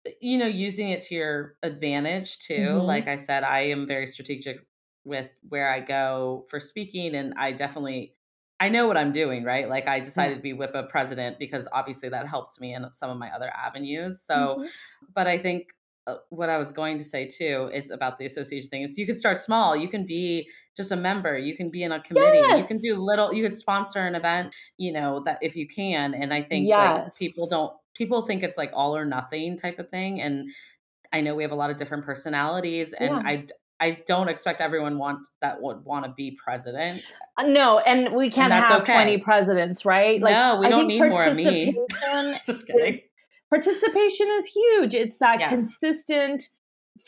eh, 0.08 0.12
you 0.22 0.38
know 0.38 0.48
using 0.48 0.90
it 0.90 1.02
to 1.02 1.14
your 1.14 1.56
advantage 1.62 2.40
too 2.40 2.54
mm-hmm. 2.54 2.88
like 2.88 3.08
i 3.08 3.16
said 3.16 3.44
i 3.44 3.60
am 3.60 3.86
very 3.86 4.08
strategic 4.08 4.66
with 5.04 5.30
where 5.48 5.70
i 5.70 5.80
go 5.80 6.46
for 6.50 6.60
speaking 6.60 7.16
and 7.16 7.34
i 7.38 7.52
definitely 7.52 8.16
i 8.60 8.70
know 8.70 8.88
what 8.88 8.98
i'm 8.98 9.12
doing 9.12 9.44
right 9.44 9.70
like 9.70 9.88
i 9.88 10.00
decided 10.00 10.36
to 10.36 10.42
be 10.42 10.54
WIPA 10.54 10.90
president 10.90 11.38
because 11.38 11.68
obviously 11.74 12.10
that 12.10 12.28
helps 12.28 12.60
me 12.60 12.74
in 12.74 12.86
some 12.92 13.10
of 13.10 13.18
my 13.18 13.30
other 13.32 13.52
avenues 13.56 14.22
so 14.22 14.58
mm-hmm. 14.58 14.68
but 15.14 15.28
i 15.28 15.38
think 15.38 15.74
what 16.30 16.50
I 16.50 16.58
was 16.58 16.72
going 16.72 16.98
to 16.98 17.04
say 17.04 17.28
too 17.28 17.70
is 17.74 17.90
about 17.90 18.18
the 18.18 18.26
association 18.26 18.70
thing 18.70 18.82
is 18.84 18.98
you 18.98 19.06
can 19.06 19.16
start 19.16 19.38
small. 19.38 19.76
You 19.76 19.88
can 19.88 20.06
be 20.06 20.48
just 20.76 20.92
a 20.92 20.96
member. 20.96 21.38
You 21.38 21.56
can 21.56 21.70
be 21.70 21.84
in 21.84 21.92
a 21.92 22.02
committee. 22.02 22.38
Yes. 22.38 22.62
You 22.62 22.68
can 22.68 22.80
do 22.80 22.96
little. 22.96 23.34
You 23.34 23.44
can 23.44 23.56
sponsor 23.56 24.00
an 24.00 24.16
event. 24.16 24.56
You 24.78 24.94
know 24.94 25.24
that 25.26 25.40
if 25.42 25.56
you 25.56 25.68
can. 25.68 26.14
And 26.14 26.34
I 26.34 26.44
think 26.44 26.68
yes. 26.68 27.04
like 27.04 27.18
people 27.18 27.48
don't. 27.48 27.74
People 27.96 28.26
think 28.26 28.44
it's 28.44 28.58
like 28.58 28.72
all 28.74 28.96
or 28.96 29.06
nothing 29.06 29.58
type 29.58 29.78
of 29.80 29.90
thing. 29.90 30.22
And 30.22 30.52
I 31.12 31.22
know 31.22 31.36
we 31.36 31.44
have 31.44 31.52
a 31.52 31.56
lot 31.56 31.70
of 31.70 31.78
different 31.78 32.06
personalities, 32.06 32.94
and 32.94 33.10
yeah. 33.10 33.24
I 33.26 33.46
I 33.80 34.00
don't 34.06 34.28
expect 34.28 34.62
everyone 34.62 34.98
want 34.98 35.28
that 35.42 35.62
would 35.62 35.84
want 35.86 36.06
to 36.06 36.12
be 36.12 36.38
president. 36.44 37.02
Uh, 37.38 37.44
no, 37.44 37.80
and 37.80 38.14
we 38.14 38.30
can't 38.30 38.52
and 38.52 38.66
have 38.66 38.82
okay. 38.82 38.94
twenty 38.94 39.18
presidents, 39.18 39.86
right? 39.86 40.22
Like, 40.22 40.34
no, 40.34 40.60
we 40.60 40.68
I 40.68 40.70
don't 40.70 40.88
need 40.88 41.00
more 41.00 41.24
of 41.24 41.36
me. 41.36 41.78
Just 42.46 42.68
kidding. 42.68 43.00
Participation 43.50 44.28
is 44.38 44.48
huge. 44.48 44.94
It's 44.94 45.18
that 45.20 45.40
yes. 45.40 45.50
consistent 45.50 46.50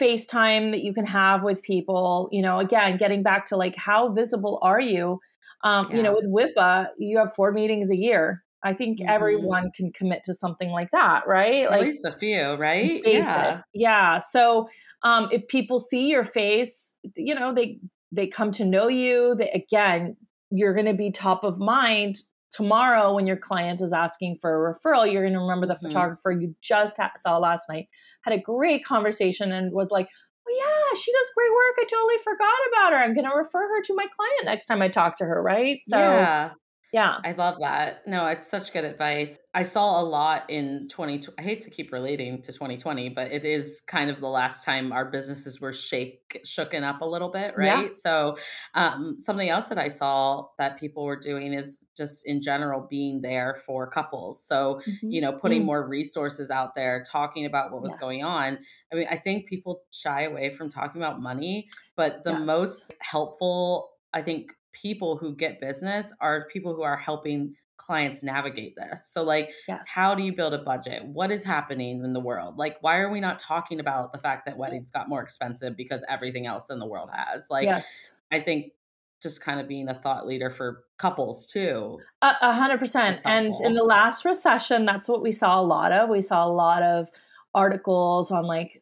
FaceTime 0.02 0.72
that 0.72 0.84
you 0.84 0.94
can 0.94 1.06
have 1.06 1.44
with 1.44 1.62
people. 1.62 2.30
You 2.32 2.42
know, 2.42 2.60
again, 2.60 2.98
getting 2.98 3.24
back 3.24 3.46
to 3.48 3.58
like 3.58 3.76
how 3.76 4.12
visible 4.12 4.60
are 4.62 4.80
you? 4.80 5.20
Um, 5.64 5.88
yeah. 5.90 5.98
You 5.98 6.04
know, 6.04 6.14
with 6.14 6.26
WIPA, 6.26 6.88
you 6.98 7.18
have 7.20 7.34
four 7.34 7.52
meetings 7.52 7.92
a 7.92 7.96
year. 7.96 8.44
I 8.64 8.74
think 8.74 9.00
mm-hmm. 9.00 9.10
everyone 9.10 9.72
can 9.76 9.92
commit 9.92 10.24
to 10.26 10.34
something 10.34 10.70
like 10.70 10.90
that, 10.92 11.28
right? 11.28 11.66
At 11.66 11.72
like, 11.72 11.82
least 11.82 12.06
a 12.06 12.12
few, 12.12 12.54
right? 12.56 13.02
Yeah. 13.06 13.62
Yeah. 13.74 14.18
So 14.20 14.70
um, 15.04 15.30
if 15.32 15.48
people 15.48 15.80
see 15.80 16.08
your 16.08 16.24
face, 16.24 16.96
you 17.16 17.36
know, 17.36 17.54
they 17.54 17.80
they 18.12 18.28
come 18.28 18.52
to 18.54 18.66
know 18.66 18.88
you. 18.88 19.36
They, 19.38 19.50
again, 19.52 20.18
you're 20.52 20.74
going 20.74 20.86
to 20.86 20.94
be 20.94 21.12
top 21.12 21.44
of 21.44 21.60
mind 21.60 22.18
tomorrow 22.52 23.14
when 23.14 23.28
your 23.28 23.38
client 23.38 23.82
is 23.82 23.94
asking 23.94 24.38
for 24.40 24.70
a 24.70 24.74
referral 24.74 25.12
you're 25.12 25.24
going 25.24 25.34
to 25.34 25.40
remember 25.40 25.66
the 25.66 25.74
mm-hmm. 25.74 25.88
photographer 25.88 26.32
you 26.32 26.56
just 26.62 26.98
ha- 26.98 27.12
saw 27.18 27.38
last 27.38 27.70
night 27.70 27.88
had 28.24 28.34
a 28.34 28.42
great 28.42 28.84
conversation 28.84 29.52
and 29.52 29.72
was 29.72 29.90
like 29.90 30.08
oh 30.48 30.56
yeah 30.58 31.00
she 31.00 31.12
does 31.12 31.32
great 31.36 31.52
work. 31.52 31.76
I 31.80 31.84
totally 31.84 32.18
forgot 32.24 32.60
about 32.72 32.94
her. 32.94 33.00
I'm 33.00 33.14
going 33.14 33.30
to 33.30 33.36
refer 33.36 33.62
her 33.62 33.82
to 33.84 33.96
my 33.96 34.06
client 34.16 34.46
next 34.46 34.66
time 34.66 34.82
i 34.82 34.88
talk 34.88 35.18
to 35.18 35.26
her 35.26 35.42
right? 35.42 35.80
So 35.84 35.98
yeah 35.98 36.52
yeah. 36.92 37.18
I 37.24 37.32
love 37.32 37.58
that. 37.62 38.06
No, 38.06 38.28
it's 38.28 38.50
such 38.50 38.74
good 38.74 38.84
advice. 38.84 39.40
I 39.54 39.64
saw 39.64 40.02
a 40.02 40.04
lot 40.04 40.50
in 40.50 40.88
20 40.90 41.22
I 41.40 41.42
hate 41.42 41.62
to 41.62 41.70
keep 41.70 41.92
relating 41.94 42.42
to 42.42 42.52
2020, 42.52 43.10
but 43.10 43.32
it 43.32 43.46
is 43.46 43.82
kind 43.88 44.10
of 44.10 44.20
the 44.20 44.28
last 44.28 44.64
time 44.64 44.92
our 44.92 45.06
businesses 45.06 45.62
were 45.62 45.72
shake 45.72 46.42
shooken 46.46 46.84
up 46.84 47.02
a 47.02 47.06
little 47.06 47.30
bit, 47.30 47.54
right? 47.58 47.86
Yeah. 47.86 47.90
So, 47.94 48.38
um, 48.74 49.18
something 49.18 49.50
else 49.50 49.70
that 49.70 49.78
I 49.78 49.88
saw 49.88 50.48
that 50.58 50.80
people 50.80 51.06
were 51.06 51.20
doing 51.20 51.54
is 51.54 51.80
just 51.96 52.26
in 52.26 52.42
general 52.42 52.88
being 52.90 53.22
there 53.22 53.56
for 53.66 53.90
couples. 53.90 54.44
So, 54.44 54.82
mm-hmm. 54.86 55.10
you 55.10 55.22
know, 55.22 55.32
putting 55.32 55.60
mm-hmm. 55.60 55.68
more 55.68 55.88
resources 55.88 56.52
out 56.52 56.76
there, 56.76 57.04
talking 57.10 57.46
about 57.46 57.72
what 57.72 57.82
was 57.82 57.92
yes. 57.94 58.02
going 58.02 58.24
on. 58.24 58.58
I 58.92 58.96
mean, 58.96 59.08
I 59.10 59.18
think 59.18 59.48
people 59.48 59.84
shy 59.92 60.24
away 60.24 60.50
from 60.50 60.70
talking 60.70 61.02
about 61.02 61.22
money, 61.22 61.70
but 61.96 62.24
the 62.24 62.32
yes. 62.32 62.48
most 62.48 62.92
helpful 63.00 63.92
I 64.14 64.22
think 64.22 64.52
people 64.74 65.18
who 65.18 65.36
get 65.36 65.60
business 65.60 66.14
are 66.22 66.48
people 66.52 66.76
who 66.76 66.84
are 66.84 66.98
helping 66.98 67.56
clients 67.78 68.22
navigate 68.22 68.76
this. 68.76 69.10
So 69.12 69.24
like 69.24 69.50
yes. 69.68 69.88
how 69.88 70.14
do 70.14 70.22
you 70.22 70.36
build 70.36 70.54
a 70.54 70.60
budget? 70.60 71.04
What 71.06 71.32
is 71.32 71.44
happening 71.44 72.04
in 72.04 72.14
the 72.14 72.20
world? 72.20 72.58
Like 72.58 72.78
why 72.82 72.98
are 73.00 73.12
we 73.12 73.20
not 73.20 73.40
talking 73.40 73.80
about 73.80 74.14
the 74.14 74.20
fact 74.20 74.46
that 74.46 74.58
weddings 74.58 74.92
got 74.92 75.10
more 75.10 75.22
expensive 75.22 75.76
because 75.76 76.04
everything 76.08 76.46
else 76.46 76.70
in 76.70 76.78
the 76.78 76.86
world 76.86 77.10
has? 77.12 77.48
Like 77.50 77.66
yes. 77.66 77.88
I 78.32 78.40
think 78.40 78.74
just 79.22 79.42
kind 79.42 79.60
of 79.60 79.68
being 79.68 79.88
a 79.88 79.96
thought 79.96 80.26
leader 80.28 80.50
for 80.50 80.84
couples 80.98 81.46
too. 81.48 82.00
A 82.22 82.54
hundred 82.54 82.80
percent. 82.80 83.22
And 83.26 83.54
in 83.64 83.74
the 83.74 83.84
last 83.84 84.26
recession, 84.26 84.86
that's 84.86 85.08
what 85.08 85.22
we 85.22 85.32
saw 85.32 85.60
a 85.60 85.62
lot 85.62 85.92
of. 85.92 86.10
We 86.10 86.22
saw 86.22 86.46
a 86.46 86.50
lot 86.50 86.82
of 86.82 87.08
articles 87.54 88.32
on 88.32 88.46
like 88.46 88.82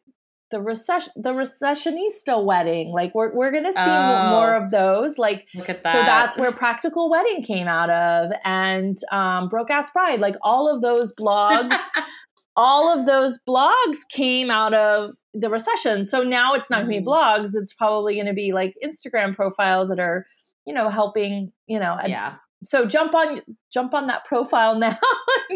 the 0.50 0.60
recession 0.60 1.12
the 1.16 1.32
recessionista 1.32 2.44
wedding 2.44 2.92
like 2.92 3.14
we're, 3.14 3.32
we're 3.32 3.52
gonna 3.52 3.72
see 3.72 3.78
oh, 3.78 4.30
more 4.30 4.54
of 4.54 4.70
those 4.70 5.18
like 5.18 5.46
look 5.54 5.68
at 5.68 5.82
that. 5.82 5.92
so 5.92 5.98
that's 6.02 6.36
where 6.36 6.52
practical 6.52 7.10
wedding 7.10 7.42
came 7.42 7.68
out 7.68 7.90
of 7.90 8.30
and 8.44 8.98
um 9.12 9.48
broke 9.48 9.70
ass 9.70 9.90
bride 9.90 10.20
like 10.20 10.36
all 10.42 10.72
of 10.72 10.82
those 10.82 11.14
blogs 11.14 11.76
all 12.56 12.92
of 12.92 13.06
those 13.06 13.38
blogs 13.48 13.98
came 14.10 14.50
out 14.50 14.74
of 14.74 15.10
the 15.32 15.48
recession. 15.48 16.04
So 16.04 16.22
now 16.22 16.54
it's 16.54 16.70
not 16.70 16.80
to 16.80 16.86
be 16.86 17.00
mm. 17.00 17.06
blogs. 17.06 17.50
It's 17.54 17.72
probably 17.72 18.14
going 18.14 18.26
to 18.26 18.34
be 18.34 18.52
like 18.52 18.74
Instagram 18.84 19.34
profiles 19.34 19.88
that 19.88 20.00
are, 20.00 20.26
you 20.66 20.74
know, 20.74 20.88
helping, 20.88 21.52
you 21.66 21.78
know, 21.78 21.96
yeah 22.06 22.34
so 22.62 22.86
jump 22.86 23.14
on 23.14 23.40
jump 23.72 23.94
on 23.94 24.06
that 24.08 24.24
profile 24.24 24.78
now. 24.78 24.98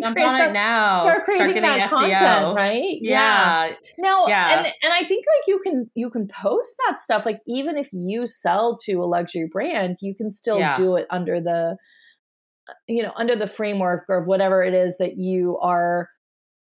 jump 0.01 0.19
on 0.19 0.29
start, 0.31 0.51
it 0.51 0.53
now. 0.53 1.03
Start 1.03 1.25
creating 1.25 1.63
start 1.63 1.79
that 1.79 1.91
SEO. 1.91 2.19
content, 2.19 2.57
right? 2.57 2.99
Yeah. 3.01 3.67
yeah. 3.67 3.75
Now, 3.99 4.27
yeah. 4.27 4.59
and 4.59 4.67
and 4.83 4.93
I 4.93 5.05
think 5.05 5.25
like 5.27 5.47
you 5.47 5.61
can 5.63 5.91
you 5.95 6.11
can 6.11 6.29
post 6.29 6.75
that 6.87 7.01
stuff. 7.01 7.27
Like 7.27 7.41
even 7.47 7.77
if 7.77 7.89
you 7.93 8.27
sell 8.27 8.77
to 8.85 8.95
a 8.95 9.05
luxury 9.05 9.49
brand, 9.51 9.99
you 10.01 10.15
can 10.15 10.31
still 10.31 10.59
yeah. 10.59 10.77
do 10.77 10.97
it 10.97 11.07
under 11.11 11.41
the 11.41 11.77
you 12.89 13.03
know 13.03 13.13
under 13.17 13.37
the 13.37 13.47
framework 13.47 14.05
of 14.09 14.27
whatever 14.27 14.63
it 14.63 14.73
is 14.73 14.97
that 14.99 15.17
you 15.19 15.59
are 15.59 16.09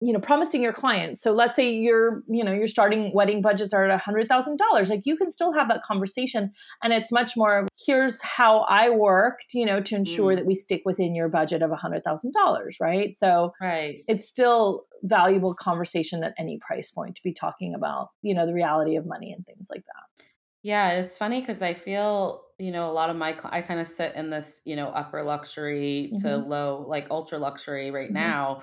you 0.01 0.11
know 0.11 0.19
promising 0.19 0.61
your 0.61 0.73
clients 0.73 1.21
so 1.21 1.31
let's 1.31 1.55
say 1.55 1.71
you're 1.71 2.23
you 2.27 2.43
know 2.43 2.51
you're 2.51 2.67
starting 2.67 3.13
wedding 3.13 3.41
budgets 3.41 3.71
are 3.73 3.85
at 3.85 3.91
a 3.91 3.97
hundred 3.97 4.27
thousand 4.27 4.57
dollars 4.57 4.89
like 4.89 5.01
you 5.05 5.15
can 5.15 5.29
still 5.29 5.53
have 5.53 5.69
that 5.69 5.83
conversation 5.83 6.51
and 6.83 6.91
it's 6.91 7.11
much 7.11 7.37
more 7.37 7.67
here's 7.85 8.19
how 8.21 8.59
i 8.61 8.89
worked 8.89 9.53
you 9.53 9.65
know 9.65 9.79
to 9.79 9.95
ensure 9.95 10.33
mm. 10.33 10.35
that 10.35 10.45
we 10.45 10.55
stick 10.55 10.81
within 10.85 11.13
your 11.13 11.29
budget 11.29 11.61
of 11.61 11.71
a 11.71 11.75
hundred 11.75 12.03
thousand 12.03 12.33
dollars 12.33 12.77
right 12.81 13.15
so 13.15 13.53
right 13.61 14.03
it's 14.07 14.27
still 14.27 14.85
valuable 15.03 15.53
conversation 15.53 16.23
at 16.23 16.33
any 16.37 16.59
price 16.59 16.91
point 16.91 17.15
to 17.15 17.23
be 17.23 17.33
talking 17.33 17.73
about 17.75 18.09
you 18.21 18.33
know 18.33 18.45
the 18.45 18.53
reality 18.53 18.95
of 18.95 19.05
money 19.05 19.31
and 19.31 19.45
things 19.45 19.67
like 19.69 19.83
that 19.85 20.25
yeah 20.63 20.91
it's 20.91 21.15
funny 21.15 21.39
because 21.39 21.61
i 21.61 21.73
feel 21.73 22.41
you 22.61 22.71
know 22.71 22.89
a 22.89 22.93
lot 22.93 23.09
of 23.09 23.15
my 23.15 23.35
i 23.45 23.61
kind 23.61 23.79
of 23.79 23.87
sit 23.87 24.13
in 24.15 24.29
this 24.29 24.61
you 24.65 24.75
know 24.75 24.89
upper 24.89 25.23
luxury 25.23 26.11
to 26.17 26.27
mm-hmm. 26.27 26.49
low 26.49 26.85
like 26.87 27.07
ultra 27.09 27.39
luxury 27.39 27.89
right 27.89 28.07
mm-hmm. 28.07 28.15
now 28.15 28.61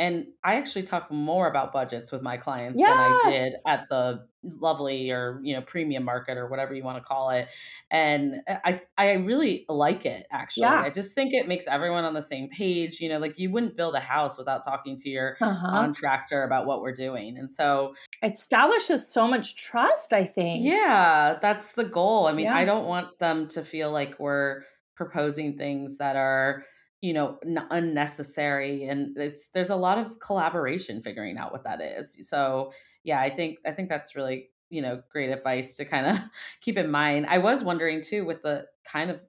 and 0.00 0.28
I 0.42 0.54
actually 0.54 0.84
talk 0.84 1.12
more 1.12 1.46
about 1.46 1.74
budgets 1.74 2.10
with 2.10 2.22
my 2.22 2.38
clients 2.38 2.78
yes. 2.78 2.88
than 2.88 2.98
I 2.98 3.30
did 3.30 3.52
at 3.66 3.86
the 3.90 4.24
lovely 4.42 5.10
or 5.10 5.38
you 5.42 5.54
know 5.54 5.60
premium 5.60 6.02
market 6.02 6.38
or 6.38 6.48
whatever 6.48 6.72
you 6.72 6.82
want 6.82 6.96
to 6.96 7.04
call 7.04 7.28
it. 7.28 7.48
And 7.90 8.36
I 8.48 8.80
I 8.96 9.12
really 9.12 9.66
like 9.68 10.06
it 10.06 10.26
actually. 10.32 10.62
Yeah. 10.62 10.80
I 10.80 10.88
just 10.88 11.14
think 11.14 11.34
it 11.34 11.46
makes 11.46 11.66
everyone 11.66 12.04
on 12.04 12.14
the 12.14 12.22
same 12.22 12.48
page. 12.48 12.98
You 12.98 13.10
know, 13.10 13.18
like 13.18 13.38
you 13.38 13.50
wouldn't 13.50 13.76
build 13.76 13.94
a 13.94 14.00
house 14.00 14.38
without 14.38 14.64
talking 14.64 14.96
to 14.96 15.10
your 15.10 15.36
uh-huh. 15.38 15.70
contractor 15.70 16.44
about 16.44 16.64
what 16.64 16.80
we're 16.80 16.94
doing. 16.94 17.36
And 17.36 17.50
so 17.50 17.94
it 18.22 18.32
establishes 18.32 19.06
so 19.06 19.28
much 19.28 19.56
trust, 19.56 20.14
I 20.14 20.24
think. 20.24 20.64
Yeah, 20.64 21.38
that's 21.42 21.72
the 21.72 21.84
goal. 21.84 22.26
I 22.26 22.32
mean, 22.32 22.46
yeah. 22.46 22.56
I 22.56 22.64
don't 22.64 22.86
want 22.86 23.18
them 23.18 23.48
to 23.48 23.62
feel 23.62 23.92
like 23.92 24.18
we're 24.18 24.62
proposing 24.96 25.58
things 25.58 25.98
that 25.98 26.16
are 26.16 26.64
you 27.00 27.12
know 27.12 27.38
n- 27.44 27.66
unnecessary 27.70 28.84
and 28.84 29.16
it's 29.16 29.48
there's 29.48 29.70
a 29.70 29.76
lot 29.76 29.98
of 29.98 30.20
collaboration 30.20 31.00
figuring 31.00 31.38
out 31.38 31.52
what 31.52 31.64
that 31.64 31.80
is 31.80 32.18
so 32.28 32.72
yeah 33.04 33.20
i 33.20 33.30
think 33.30 33.58
i 33.66 33.70
think 33.70 33.88
that's 33.88 34.14
really 34.14 34.48
you 34.68 34.82
know 34.82 35.02
great 35.10 35.30
advice 35.30 35.76
to 35.76 35.84
kind 35.84 36.06
of 36.06 36.18
keep 36.60 36.78
in 36.78 36.90
mind. 36.90 37.26
I 37.26 37.38
was 37.38 37.64
wondering 37.64 38.00
too 38.02 38.24
with 38.24 38.42
the 38.42 38.66
kind 38.84 39.10
of 39.10 39.22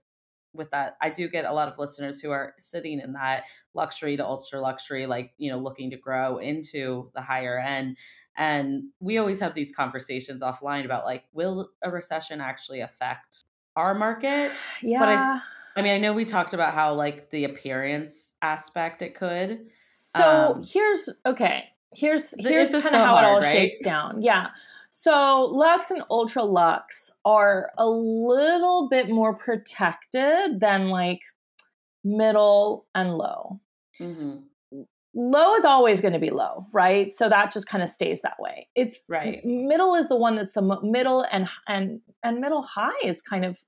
with 0.54 0.70
that 0.72 0.98
i 1.02 1.10
do 1.10 1.30
get 1.30 1.46
a 1.46 1.54
lot 1.54 1.70
of 1.70 1.80
listeners 1.80 2.20
who 2.20 2.30
are 2.30 2.54
sitting 2.60 3.00
in 3.00 3.14
that 3.14 3.46
luxury 3.74 4.18
to 4.18 4.26
ultra 4.26 4.60
luxury 4.60 5.06
like 5.06 5.32
you 5.38 5.50
know 5.50 5.58
looking 5.58 5.90
to 5.90 5.96
grow 5.96 6.40
into 6.40 7.10
the 7.16 7.22
higher 7.22 7.58
end 7.58 7.98
and 8.38 8.84
we 9.00 9.18
always 9.18 9.40
have 9.40 9.54
these 9.54 9.72
conversations 9.72 10.42
offline 10.42 10.86
about 10.86 11.06
like 11.06 11.24
will 11.34 11.70
a 11.82 11.90
recession 11.90 12.42
actually 12.42 12.82
affect 12.82 13.44
our 13.76 13.94
market? 13.94 14.52
Yeah 14.82 15.00
but 15.00 15.10
I, 15.10 15.42
I 15.76 15.82
mean, 15.82 15.94
I 15.94 15.98
know 15.98 16.14
we 16.14 16.26
talked 16.26 16.54
about 16.54 16.74
how 16.74 16.94
like 16.94 17.30
the 17.32 17.46
appearance 17.46 18.34
aspect 18.42 19.02
it 19.02 19.16
could. 19.16 19.68
So 19.84 20.54
um, 20.56 20.64
here's 20.64 21.10
okay. 21.26 21.66
Here's 21.94 22.34
here's 22.38 22.72
kind 22.72 22.84
of 22.86 22.92
so 22.92 22.98
how 22.98 23.16
hard, 23.16 23.24
it 23.24 23.28
all 23.28 23.42
right? 23.42 23.52
shakes 23.52 23.80
down. 23.80 24.22
Yeah. 24.22 24.48
So 24.90 25.46
Lux 25.54 25.90
and 25.92 26.04
Ultra 26.10 26.44
Lux 26.44 27.12
are 27.24 27.72
a 27.78 27.88
little 27.88 28.90
bit 28.90 29.10
more 29.10 29.34
protected 29.34 30.60
than 30.60 30.90
like 30.90 31.22
middle 32.04 32.86
and 32.94 33.18
low. 33.18 33.60
Mm-hmm. 34.00 34.40
Low 35.14 35.56
is 35.56 35.66
always 35.66 36.00
going 36.00 36.14
to 36.14 36.20
be 36.20 36.30
low, 36.30 36.66
right? 36.72 37.14
So 37.14 37.28
that 37.30 37.52
just 37.52 37.68
kind 37.68 37.84
of 37.84 37.90
stays 37.90 38.22
that 38.22 38.38
way. 38.40 38.68
It's 38.76 39.04
right. 39.10 39.44
Middle 39.46 39.96
is 39.96 40.08
the 40.08 40.16
one 40.16 40.36
that's 40.36 40.54
the 40.54 40.80
middle 40.84 41.26
and 41.32 41.48
and 41.68 42.02
and 42.24 42.40
middle 42.40 42.62
high 42.62 42.92
is 43.04 43.22
kind 43.22 43.46
of 43.46 43.60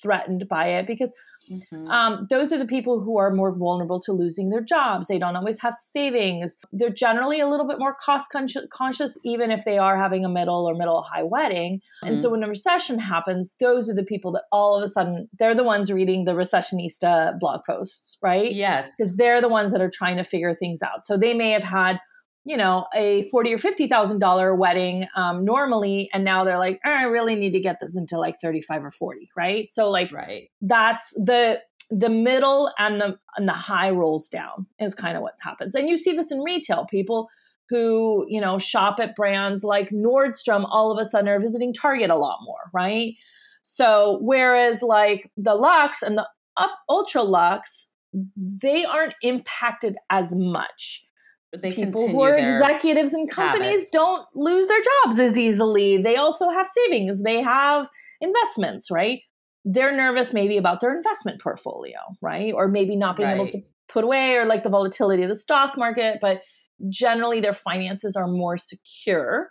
threatened 0.00 0.48
by 0.48 0.66
it 0.66 0.86
because 0.86 1.12
Mm-hmm. 1.50 1.88
Um, 1.88 2.26
those 2.30 2.52
are 2.52 2.58
the 2.58 2.66
people 2.66 3.00
who 3.00 3.18
are 3.18 3.32
more 3.32 3.52
vulnerable 3.52 4.00
to 4.00 4.12
losing 4.12 4.50
their 4.50 4.60
jobs. 4.60 5.08
They 5.08 5.18
don't 5.18 5.36
always 5.36 5.60
have 5.60 5.74
savings. 5.74 6.56
They're 6.72 6.90
generally 6.90 7.40
a 7.40 7.48
little 7.48 7.66
bit 7.66 7.78
more 7.78 7.94
cost 7.94 8.30
conscious, 8.70 9.18
even 9.24 9.50
if 9.50 9.64
they 9.64 9.78
are 9.78 9.96
having 9.96 10.24
a 10.24 10.28
middle 10.28 10.68
or 10.68 10.74
middle 10.74 11.02
high 11.02 11.22
wedding. 11.22 11.78
Mm-hmm. 11.78 12.08
And 12.08 12.20
so 12.20 12.30
when 12.30 12.42
a 12.42 12.48
recession 12.48 12.98
happens, 12.98 13.56
those 13.60 13.88
are 13.88 13.94
the 13.94 14.04
people 14.04 14.32
that 14.32 14.44
all 14.52 14.76
of 14.76 14.82
a 14.82 14.88
sudden 14.88 15.28
they're 15.38 15.54
the 15.54 15.64
ones 15.64 15.92
reading 15.92 16.24
the 16.24 16.32
recessionista 16.32 17.38
blog 17.38 17.60
posts, 17.64 18.18
right? 18.22 18.52
Yes. 18.52 18.92
Because 18.96 19.16
they're 19.16 19.40
the 19.40 19.48
ones 19.48 19.72
that 19.72 19.80
are 19.80 19.90
trying 19.90 20.16
to 20.16 20.24
figure 20.24 20.54
things 20.54 20.82
out. 20.82 21.04
So 21.04 21.16
they 21.16 21.34
may 21.34 21.50
have 21.50 21.64
had 21.64 21.98
you 22.44 22.56
know 22.56 22.86
a 22.94 23.22
forty 23.30 23.52
or 23.52 23.58
fifty 23.58 23.86
thousand 23.86 24.20
dollar 24.20 24.54
wedding 24.54 25.06
um, 25.16 25.44
normally, 25.44 26.08
and 26.12 26.24
now 26.24 26.44
they're 26.44 26.58
like, 26.58 26.80
oh, 26.84 26.90
I 26.90 27.02
really 27.02 27.34
need 27.34 27.52
to 27.52 27.60
get 27.60 27.76
this 27.80 27.96
into 27.96 28.18
like 28.18 28.40
thirty 28.40 28.62
five 28.62 28.84
or 28.84 28.90
forty, 28.90 29.28
right? 29.36 29.70
So 29.70 29.90
like, 29.90 30.12
right, 30.12 30.48
that's 30.60 31.12
the 31.14 31.60
the 31.90 32.08
middle 32.08 32.70
and 32.78 33.00
the 33.00 33.18
and 33.36 33.48
the 33.48 33.52
high 33.52 33.90
rolls 33.90 34.28
down 34.28 34.66
is 34.78 34.94
kind 34.94 35.16
of 35.16 35.22
what 35.22 35.34
happens, 35.42 35.74
and 35.74 35.88
you 35.88 35.96
see 35.96 36.12
this 36.12 36.32
in 36.32 36.40
retail. 36.40 36.86
People 36.86 37.28
who 37.70 38.24
you 38.28 38.40
know 38.40 38.58
shop 38.58 38.98
at 39.00 39.14
brands 39.14 39.62
like 39.62 39.90
Nordstrom 39.90 40.66
all 40.70 40.90
of 40.90 40.98
a 40.98 41.04
sudden 41.04 41.28
are 41.28 41.40
visiting 41.40 41.72
Target 41.72 42.10
a 42.10 42.16
lot 42.16 42.38
more, 42.44 42.70
right? 42.72 43.14
So 43.62 44.18
whereas 44.22 44.82
like 44.82 45.30
the 45.36 45.54
Lux 45.54 46.02
and 46.02 46.16
the 46.16 46.26
up 46.56 46.70
ultra 46.88 47.22
Lux, 47.22 47.88
they 48.36 48.84
aren't 48.84 49.14
impacted 49.22 49.96
as 50.10 50.34
much 50.34 51.07
they 51.56 51.72
people 51.72 52.08
who 52.08 52.20
are 52.22 52.36
executives 52.36 53.14
in 53.14 53.26
companies 53.26 53.70
habits. 53.70 53.90
don't 53.90 54.26
lose 54.34 54.66
their 54.66 54.82
jobs 55.04 55.18
as 55.18 55.38
easily. 55.38 55.96
They 55.96 56.16
also 56.16 56.50
have 56.50 56.66
savings, 56.66 57.22
they 57.22 57.42
have 57.42 57.88
investments, 58.20 58.90
right? 58.90 59.20
They're 59.64 59.94
nervous 59.94 60.34
maybe 60.34 60.56
about 60.56 60.80
their 60.80 60.94
investment 60.94 61.40
portfolio, 61.40 61.98
right? 62.20 62.52
Or 62.54 62.68
maybe 62.68 62.96
not 62.96 63.16
being 63.16 63.28
right. 63.28 63.36
able 63.36 63.48
to 63.48 63.60
put 63.88 64.04
away 64.04 64.36
or 64.36 64.44
like 64.44 64.62
the 64.62 64.68
volatility 64.68 65.22
of 65.22 65.28
the 65.28 65.36
stock 65.36 65.76
market, 65.76 66.18
but 66.20 66.42
generally 66.88 67.40
their 67.40 67.54
finances 67.54 68.14
are 68.14 68.28
more 68.28 68.56
secure. 68.56 69.48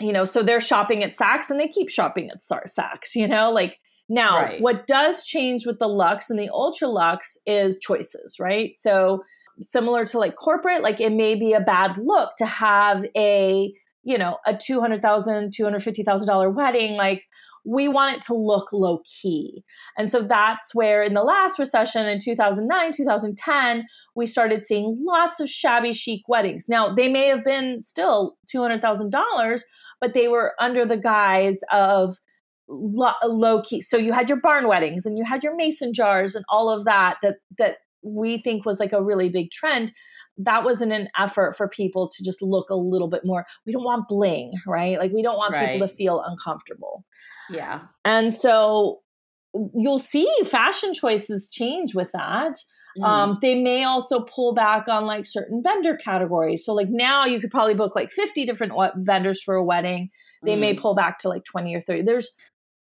You 0.00 0.12
know, 0.12 0.24
so 0.24 0.42
they're 0.42 0.60
shopping 0.60 1.02
at 1.02 1.12
Saks 1.12 1.50
and 1.50 1.60
they 1.60 1.68
keep 1.68 1.90
shopping 1.90 2.30
at 2.30 2.40
Saks, 2.42 3.14
you 3.14 3.28
know, 3.28 3.50
like 3.50 3.78
now 4.08 4.42
right. 4.42 4.60
what 4.60 4.86
does 4.86 5.22
change 5.24 5.66
with 5.66 5.78
the 5.78 5.88
Lux 5.88 6.30
and 6.30 6.38
the 6.38 6.48
Ultra 6.50 6.88
Lux 6.88 7.36
is 7.46 7.78
choices, 7.78 8.36
right? 8.38 8.76
So 8.76 9.22
similar 9.60 10.04
to 10.06 10.18
like 10.18 10.36
corporate, 10.36 10.82
like 10.82 11.00
it 11.00 11.12
may 11.12 11.34
be 11.34 11.52
a 11.52 11.60
bad 11.60 11.98
look 11.98 12.30
to 12.38 12.46
have 12.46 13.04
a, 13.16 13.72
you 14.02 14.18
know, 14.18 14.38
a 14.46 14.54
$200,000, 14.54 15.00
$250,000 15.00 16.54
wedding. 16.54 16.96
Like 16.96 17.24
we 17.64 17.88
want 17.88 18.16
it 18.16 18.22
to 18.22 18.34
look 18.34 18.72
low 18.72 19.02
key. 19.04 19.62
And 19.98 20.10
so 20.10 20.22
that's 20.22 20.74
where 20.74 21.02
in 21.02 21.14
the 21.14 21.22
last 21.22 21.58
recession 21.58 22.06
in 22.06 22.18
2009, 22.18 22.92
2010, 22.92 23.86
we 24.14 24.26
started 24.26 24.64
seeing 24.64 24.96
lots 24.98 25.40
of 25.40 25.48
shabby 25.48 25.92
chic 25.92 26.22
weddings. 26.28 26.66
Now, 26.68 26.94
they 26.94 27.08
may 27.08 27.26
have 27.26 27.44
been 27.44 27.82
still 27.82 28.36
$200,000, 28.54 29.60
but 30.00 30.14
they 30.14 30.28
were 30.28 30.54
under 30.58 30.86
the 30.86 30.96
guise 30.96 31.60
of 31.70 32.16
low 32.70 33.62
key. 33.62 33.80
So 33.80 33.96
you 33.96 34.12
had 34.12 34.28
your 34.28 34.40
barn 34.40 34.68
weddings 34.68 35.04
and 35.04 35.18
you 35.18 35.24
had 35.24 35.42
your 35.42 35.56
mason 35.56 35.92
jars 35.92 36.34
and 36.34 36.44
all 36.48 36.70
of 36.70 36.84
that 36.84 37.16
that 37.22 37.36
that 37.58 37.78
we 38.02 38.38
think 38.38 38.64
was 38.64 38.80
like 38.80 38.92
a 38.92 39.02
really 39.02 39.28
big 39.28 39.50
trend 39.50 39.92
that 40.36 40.64
was 40.64 40.80
in 40.80 40.90
an 40.92 41.08
effort 41.18 41.56
for 41.56 41.68
people 41.68 42.08
to 42.08 42.24
just 42.24 42.40
look 42.40 42.70
a 42.70 42.74
little 42.74 43.08
bit 43.08 43.24
more 43.24 43.46
we 43.66 43.72
don't 43.72 43.84
want 43.84 44.08
bling 44.08 44.52
right? 44.66 44.98
Like 44.98 45.12
we 45.12 45.22
don't 45.22 45.36
want 45.36 45.52
right. 45.52 45.72
people 45.72 45.88
to 45.88 45.94
feel 45.94 46.22
uncomfortable. 46.26 47.04
Yeah. 47.50 47.82
And 48.04 48.32
so 48.32 49.00
you'll 49.74 49.98
see 49.98 50.30
fashion 50.44 50.94
choices 50.94 51.48
change 51.48 51.94
with 51.94 52.10
that. 52.12 52.56
Mm. 52.98 53.04
um, 53.04 53.38
they 53.40 53.54
may 53.54 53.84
also 53.84 54.20
pull 54.20 54.52
back 54.52 54.88
on 54.88 55.06
like 55.06 55.24
certain 55.24 55.62
vendor 55.62 55.96
categories. 55.96 56.64
So 56.64 56.74
like 56.74 56.88
now 56.90 57.24
you 57.24 57.40
could 57.40 57.50
probably 57.50 57.74
book 57.74 57.94
like 57.94 58.10
50 58.10 58.44
different 58.44 58.72
vendors 58.96 59.40
for 59.40 59.54
a 59.54 59.62
wedding. 59.62 60.10
They 60.44 60.56
mm. 60.56 60.60
may 60.60 60.74
pull 60.74 60.94
back 60.94 61.20
to 61.20 61.28
like 61.28 61.44
20 61.44 61.74
or 61.74 61.80
30 61.80 62.02
there's 62.02 62.34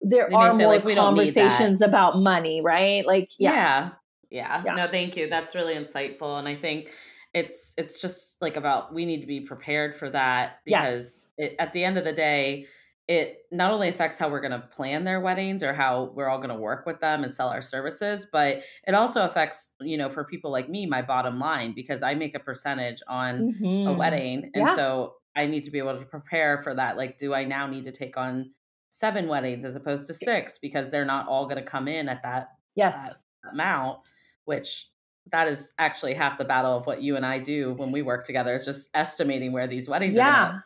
there 0.03 0.27
they 0.29 0.35
are 0.35 0.55
more 0.55 0.79
like, 0.79 0.95
conversations 0.95 1.81
about 1.81 2.17
money 2.17 2.61
right? 2.61 3.05
Like 3.05 3.29
yeah. 3.37 3.53
yeah 3.53 3.89
yeah. 4.31 4.63
yeah. 4.65 4.75
No, 4.75 4.87
thank 4.87 5.15
you. 5.15 5.29
That's 5.29 5.53
really 5.53 5.75
insightful. 5.75 6.39
And 6.39 6.47
I 6.47 6.55
think 6.55 6.91
it's 7.33 7.73
it's 7.77 7.99
just 7.99 8.35
like 8.41 8.57
about 8.57 8.93
we 8.93 9.05
need 9.05 9.21
to 9.21 9.27
be 9.27 9.41
prepared 9.41 9.95
for 9.95 10.09
that 10.09 10.59
because 10.65 11.29
yes. 11.37 11.51
it, 11.51 11.55
at 11.59 11.73
the 11.73 11.83
end 11.83 11.97
of 11.97 12.03
the 12.03 12.13
day, 12.13 12.65
it 13.07 13.45
not 13.51 13.71
only 13.71 13.89
affects 13.89 14.17
how 14.17 14.29
we're 14.29 14.39
going 14.39 14.51
to 14.51 14.67
plan 14.67 15.03
their 15.03 15.19
weddings 15.19 15.63
or 15.63 15.73
how 15.73 16.11
we're 16.15 16.29
all 16.29 16.37
going 16.37 16.49
to 16.49 16.55
work 16.55 16.85
with 16.85 16.99
them 17.01 17.23
and 17.23 17.33
sell 17.33 17.49
our 17.49 17.61
services 17.61 18.27
but 18.31 18.61
it 18.87 18.93
also 18.93 19.25
affects 19.25 19.71
you 19.81 19.97
know 19.97 20.09
for 20.09 20.23
people 20.23 20.49
like 20.49 20.69
me 20.69 20.85
my 20.85 21.01
bottom 21.01 21.39
line 21.39 21.73
because 21.73 22.03
i 22.03 22.13
make 22.13 22.35
a 22.35 22.39
percentage 22.39 23.01
on 23.07 23.53
mm-hmm. 23.53 23.89
a 23.89 23.93
wedding 23.93 24.49
and 24.53 24.67
yeah. 24.67 24.75
so 24.75 25.15
i 25.35 25.45
need 25.45 25.63
to 25.63 25.71
be 25.71 25.77
able 25.77 25.97
to 25.97 26.05
prepare 26.05 26.59
for 26.59 26.73
that 26.73 26.95
like 26.95 27.17
do 27.17 27.33
i 27.33 27.43
now 27.43 27.67
need 27.67 27.83
to 27.83 27.91
take 27.91 28.15
on 28.15 28.49
seven 28.89 29.27
weddings 29.27 29.65
as 29.65 29.75
opposed 29.75 30.07
to 30.07 30.13
six 30.13 30.57
because 30.57 30.89
they're 30.89 31.05
not 31.05 31.27
all 31.27 31.45
going 31.45 31.57
to 31.57 31.63
come 31.63 31.87
in 31.87 32.07
at 32.07 32.23
that 32.23 32.51
yes 32.75 33.13
that 33.43 33.51
amount 33.51 33.99
which 34.45 34.89
that 35.31 35.47
is 35.47 35.73
actually 35.77 36.13
half 36.13 36.37
the 36.37 36.45
battle 36.45 36.75
of 36.75 36.85
what 36.85 37.01
you 37.01 37.15
and 37.15 37.25
I 37.25 37.39
do 37.39 37.73
when 37.73 37.91
we 37.91 38.01
work 38.01 38.25
together 38.25 38.53
is 38.53 38.65
just 38.65 38.89
estimating 38.93 39.51
where 39.51 39.67
these 39.67 39.87
weddings 39.87 40.15
yeah. 40.15 40.45
are. 40.45 40.65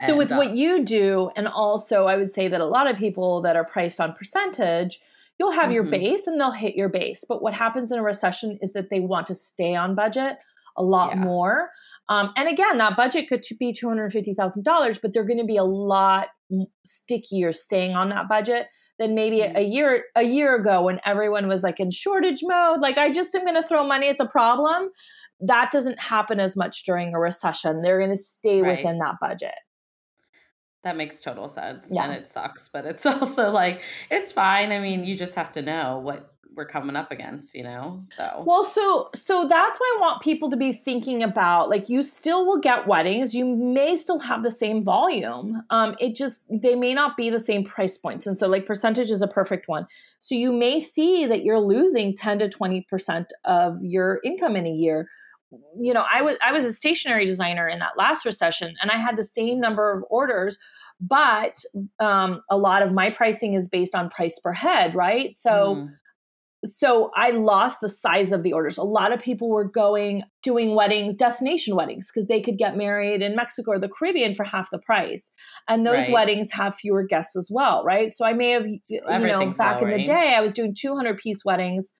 Yeah. 0.00 0.06
So 0.06 0.16
with 0.16 0.30
what 0.30 0.56
you 0.56 0.84
do, 0.84 1.30
and 1.36 1.46
also 1.46 2.06
I 2.06 2.16
would 2.16 2.32
say 2.32 2.48
that 2.48 2.60
a 2.60 2.66
lot 2.66 2.88
of 2.88 2.96
people 2.96 3.42
that 3.42 3.56
are 3.56 3.64
priced 3.64 4.00
on 4.00 4.14
percentage, 4.14 4.98
you'll 5.38 5.52
have 5.52 5.64
mm-hmm. 5.64 5.72
your 5.72 5.84
base 5.84 6.26
and 6.26 6.40
they'll 6.40 6.50
hit 6.50 6.74
your 6.74 6.88
base. 6.88 7.24
But 7.28 7.42
what 7.42 7.54
happens 7.54 7.92
in 7.92 7.98
a 7.98 8.02
recession 8.02 8.58
is 8.62 8.72
that 8.72 8.90
they 8.90 9.00
want 9.00 9.26
to 9.28 9.34
stay 9.34 9.74
on 9.74 9.94
budget 9.94 10.38
a 10.76 10.82
lot 10.82 11.14
yeah. 11.14 11.22
more. 11.22 11.70
Um, 12.08 12.32
and 12.36 12.48
again, 12.48 12.78
that 12.78 12.96
budget 12.96 13.28
could 13.28 13.44
be 13.58 13.72
two 13.72 13.88
hundred 13.88 14.12
fifty 14.12 14.34
thousand 14.34 14.64
dollars, 14.64 14.98
but 14.98 15.12
they're 15.12 15.24
going 15.24 15.38
to 15.38 15.44
be 15.44 15.56
a 15.56 15.64
lot 15.64 16.28
stickier 16.84 17.52
staying 17.52 17.94
on 17.94 18.08
that 18.10 18.28
budget 18.28 18.68
than 19.00 19.14
maybe 19.14 19.40
a 19.40 19.50
mm. 19.50 19.72
year 19.72 20.04
a 20.14 20.22
year 20.22 20.54
ago 20.54 20.82
when 20.82 21.00
everyone 21.04 21.48
was 21.48 21.64
like 21.64 21.80
in 21.80 21.90
shortage 21.90 22.40
mode. 22.42 22.80
Like 22.80 22.98
I 22.98 23.10
just 23.10 23.34
am 23.34 23.42
going 23.42 23.60
to 23.60 23.66
throw 23.66 23.84
money 23.84 24.08
at 24.08 24.18
the 24.18 24.26
problem. 24.26 24.90
That 25.40 25.70
doesn't 25.72 25.98
happen 25.98 26.38
as 26.38 26.56
much 26.56 26.84
during 26.84 27.14
a 27.14 27.18
recession. 27.18 27.80
They're 27.80 27.98
going 27.98 28.10
to 28.10 28.16
stay 28.16 28.60
right. 28.60 28.76
within 28.76 28.98
that 28.98 29.16
budget. 29.18 29.54
That 30.82 30.96
makes 30.96 31.22
total 31.22 31.48
sense. 31.48 31.88
Yeah. 31.90 32.04
And 32.04 32.12
it 32.12 32.26
sucks, 32.26 32.68
but 32.68 32.84
it's 32.84 33.04
also 33.06 33.50
like 33.50 33.80
it's 34.10 34.30
fine. 34.30 34.70
I 34.70 34.78
mean, 34.78 35.04
you 35.04 35.16
just 35.16 35.34
have 35.34 35.50
to 35.52 35.62
know 35.62 35.98
what 35.98 36.29
we're 36.54 36.66
coming 36.66 36.96
up 36.96 37.10
against, 37.12 37.54
you 37.54 37.62
know? 37.62 38.00
So 38.02 38.42
Well, 38.46 38.64
so 38.64 39.10
so 39.14 39.46
that's 39.46 39.78
why 39.78 39.94
I 39.96 40.00
want 40.00 40.22
people 40.22 40.50
to 40.50 40.56
be 40.56 40.72
thinking 40.72 41.22
about 41.22 41.70
like 41.70 41.88
you 41.88 42.02
still 42.02 42.46
will 42.46 42.60
get 42.60 42.86
weddings, 42.86 43.34
you 43.34 43.46
may 43.46 43.96
still 43.96 44.18
have 44.18 44.42
the 44.42 44.50
same 44.50 44.84
volume. 44.84 45.62
Um 45.70 45.94
it 46.00 46.16
just 46.16 46.42
they 46.50 46.74
may 46.74 46.94
not 46.94 47.16
be 47.16 47.30
the 47.30 47.40
same 47.40 47.64
price 47.64 47.96
points. 47.96 48.26
And 48.26 48.38
so 48.38 48.48
like 48.48 48.66
percentage 48.66 49.10
is 49.10 49.22
a 49.22 49.28
perfect 49.28 49.68
one. 49.68 49.86
So 50.18 50.34
you 50.34 50.52
may 50.52 50.80
see 50.80 51.26
that 51.26 51.44
you're 51.44 51.60
losing 51.60 52.14
10 52.14 52.40
to 52.40 52.48
20% 52.48 53.26
of 53.44 53.78
your 53.82 54.20
income 54.24 54.56
in 54.56 54.66
a 54.66 54.72
year 54.72 55.08
you 55.78 55.92
know, 55.92 56.04
I 56.12 56.22
was 56.22 56.36
I 56.44 56.52
was 56.52 56.64
a 56.64 56.72
stationery 56.72 57.26
designer 57.26 57.68
in 57.68 57.80
that 57.80 57.96
last 57.96 58.24
recession, 58.24 58.74
and 58.80 58.90
I 58.90 58.98
had 58.98 59.16
the 59.16 59.24
same 59.24 59.58
number 59.60 59.92
of 59.92 60.04
orders, 60.08 60.58
but 61.00 61.58
um, 61.98 62.42
a 62.48 62.56
lot 62.56 62.82
of 62.82 62.92
my 62.92 63.10
pricing 63.10 63.54
is 63.54 63.68
based 63.68 63.94
on 63.94 64.10
price 64.10 64.38
per 64.38 64.52
head, 64.52 64.94
right? 64.94 65.36
So. 65.36 65.76
Mm. 65.76 65.96
So 66.64 67.10
I 67.16 67.30
lost 67.30 67.78
the 67.80 67.88
size 67.88 68.32
of 68.32 68.42
the 68.42 68.52
orders. 68.52 68.76
A 68.76 68.82
lot 68.82 69.12
of 69.12 69.20
people 69.20 69.48
were 69.48 69.64
going 69.64 70.24
doing 70.42 70.74
weddings, 70.74 71.14
destination 71.14 71.74
weddings, 71.74 72.10
because 72.12 72.26
they 72.26 72.42
could 72.42 72.58
get 72.58 72.76
married 72.76 73.22
in 73.22 73.34
Mexico 73.34 73.72
or 73.72 73.78
the 73.78 73.88
Caribbean 73.88 74.34
for 74.34 74.44
half 74.44 74.70
the 74.70 74.78
price. 74.78 75.30
And 75.68 75.86
those 75.86 76.04
right. 76.04 76.12
weddings 76.12 76.50
have 76.52 76.74
fewer 76.74 77.02
guests 77.02 77.34
as 77.34 77.48
well, 77.50 77.82
right? 77.84 78.12
So 78.12 78.26
I 78.26 78.34
may 78.34 78.50
have, 78.50 78.66
you 78.66 79.00
know, 79.06 79.50
back 79.52 79.80
in 79.80 79.90
the 79.90 80.02
day, 80.02 80.34
I 80.36 80.40
was 80.40 80.52
doing 80.52 80.74
200 80.74 81.16
piece 81.16 81.44
weddings 81.44 81.94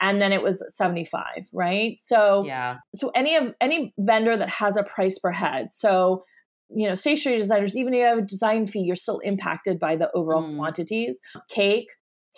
and 0.00 0.20
then 0.20 0.32
it 0.32 0.42
was 0.42 0.62
75 0.68 1.22
right 1.52 1.98
so 1.98 2.44
yeah 2.44 2.76
so 2.94 3.10
any 3.14 3.36
of 3.36 3.54
any 3.60 3.94
vendor 3.98 4.36
that 4.36 4.48
has 4.48 4.76
a 4.76 4.82
price 4.82 5.18
per 5.18 5.30
head 5.30 5.72
so 5.72 6.24
you 6.68 6.88
know 6.88 6.94
stationery 6.94 7.38
designers 7.38 7.76
even 7.76 7.94
if 7.94 7.98
you 7.98 8.04
have 8.04 8.18
a 8.18 8.22
design 8.22 8.66
fee 8.66 8.80
you're 8.80 8.96
still 8.96 9.20
impacted 9.20 9.78
by 9.78 9.96
the 9.96 10.10
overall 10.14 10.42
mm. 10.42 10.56
quantities 10.56 11.20
cake 11.48 11.88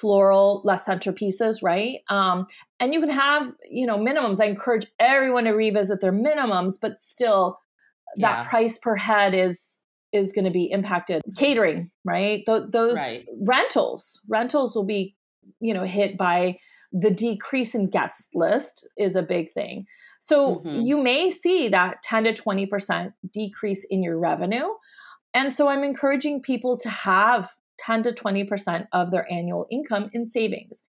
floral 0.01 0.63
less 0.65 0.87
centerpieces 0.87 1.63
right 1.63 2.01
um, 2.09 2.47
and 2.81 2.95
you 2.95 3.01
can 3.01 3.11
have 3.11 3.53
you 3.71 3.87
know 3.87 3.99
minimums 3.99 4.41
i 4.41 4.47
encourage 4.47 4.87
everyone 4.99 5.45
to 5.45 5.51
revisit 5.51 6.01
their 6.01 6.13
minimums 6.13 6.75
but 6.81 6.99
still 7.01 7.59
that 8.17 8.39
yeah. 8.39 8.49
price 8.49 8.79
per 8.79 8.97
head 8.97 9.35
is 9.35 9.81
is 10.13 10.33
going 10.33 10.45
to 10.45 10.51
be 10.51 10.71
impacted 10.71 11.23
catering 11.37 11.91
right 12.05 12.45
Th- 12.47 12.63
those 12.71 12.97
right. 12.97 13.27
rentals 13.41 14.21
rentals 14.29 14.75
will 14.75 14.87
be 14.87 15.15
you 15.61 15.75
know 15.75 15.85
hit 15.85 16.17
by 16.17 16.59
the 16.93 17.11
decrease 17.11 17.75
in 17.75 17.91
guest 17.91 18.29
list 18.35 18.89
is 18.97 19.15
a 19.17 19.23
big 19.23 19.51
thing. 19.53 19.87
So 20.21 20.57
mm-hmm. 20.57 20.81
you 20.81 21.03
may 21.03 21.31
see 21.31 21.69
that 21.69 22.03
10 22.03 22.25
to 22.25 22.33
20% 22.33 23.13
decrease 23.33 23.85
in 23.85 24.03
your 24.03 24.19
revenue. 24.19 24.67
And 25.35 25.53
so 25.53 25.69
I'm 25.69 25.85
encouraging 25.85 26.43
people 26.43 26.79
to 26.79 26.89
have 26.89 27.51
10 27.79 28.05
to 28.05 28.13
20% 28.13 28.87
of 28.93 29.11
their 29.11 29.31
annual 29.31 29.67
income 29.71 30.11
in 30.13 30.27
savings. 30.27 30.83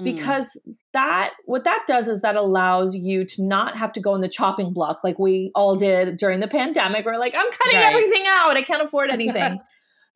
Mm. 0.00 0.04
Because 0.04 0.60
that 0.92 1.30
what 1.46 1.64
that 1.64 1.84
does 1.86 2.08
is 2.08 2.20
that 2.22 2.36
allows 2.36 2.94
you 2.94 3.24
to 3.24 3.42
not 3.42 3.76
have 3.76 3.92
to 3.94 4.00
go 4.00 4.14
in 4.14 4.20
the 4.20 4.28
chopping 4.28 4.72
block 4.72 5.02
like 5.02 5.18
we 5.18 5.50
all 5.54 5.74
did 5.76 6.16
during 6.16 6.40
the 6.40 6.48
pandemic. 6.48 7.04
We're 7.04 7.18
like, 7.18 7.34
I'm 7.34 7.50
cutting 7.50 7.78
right. 7.78 7.92
everything 7.92 8.24
out. 8.28 8.56
I 8.56 8.62
can't 8.62 8.82
afford 8.82 9.10
anything. 9.12 9.58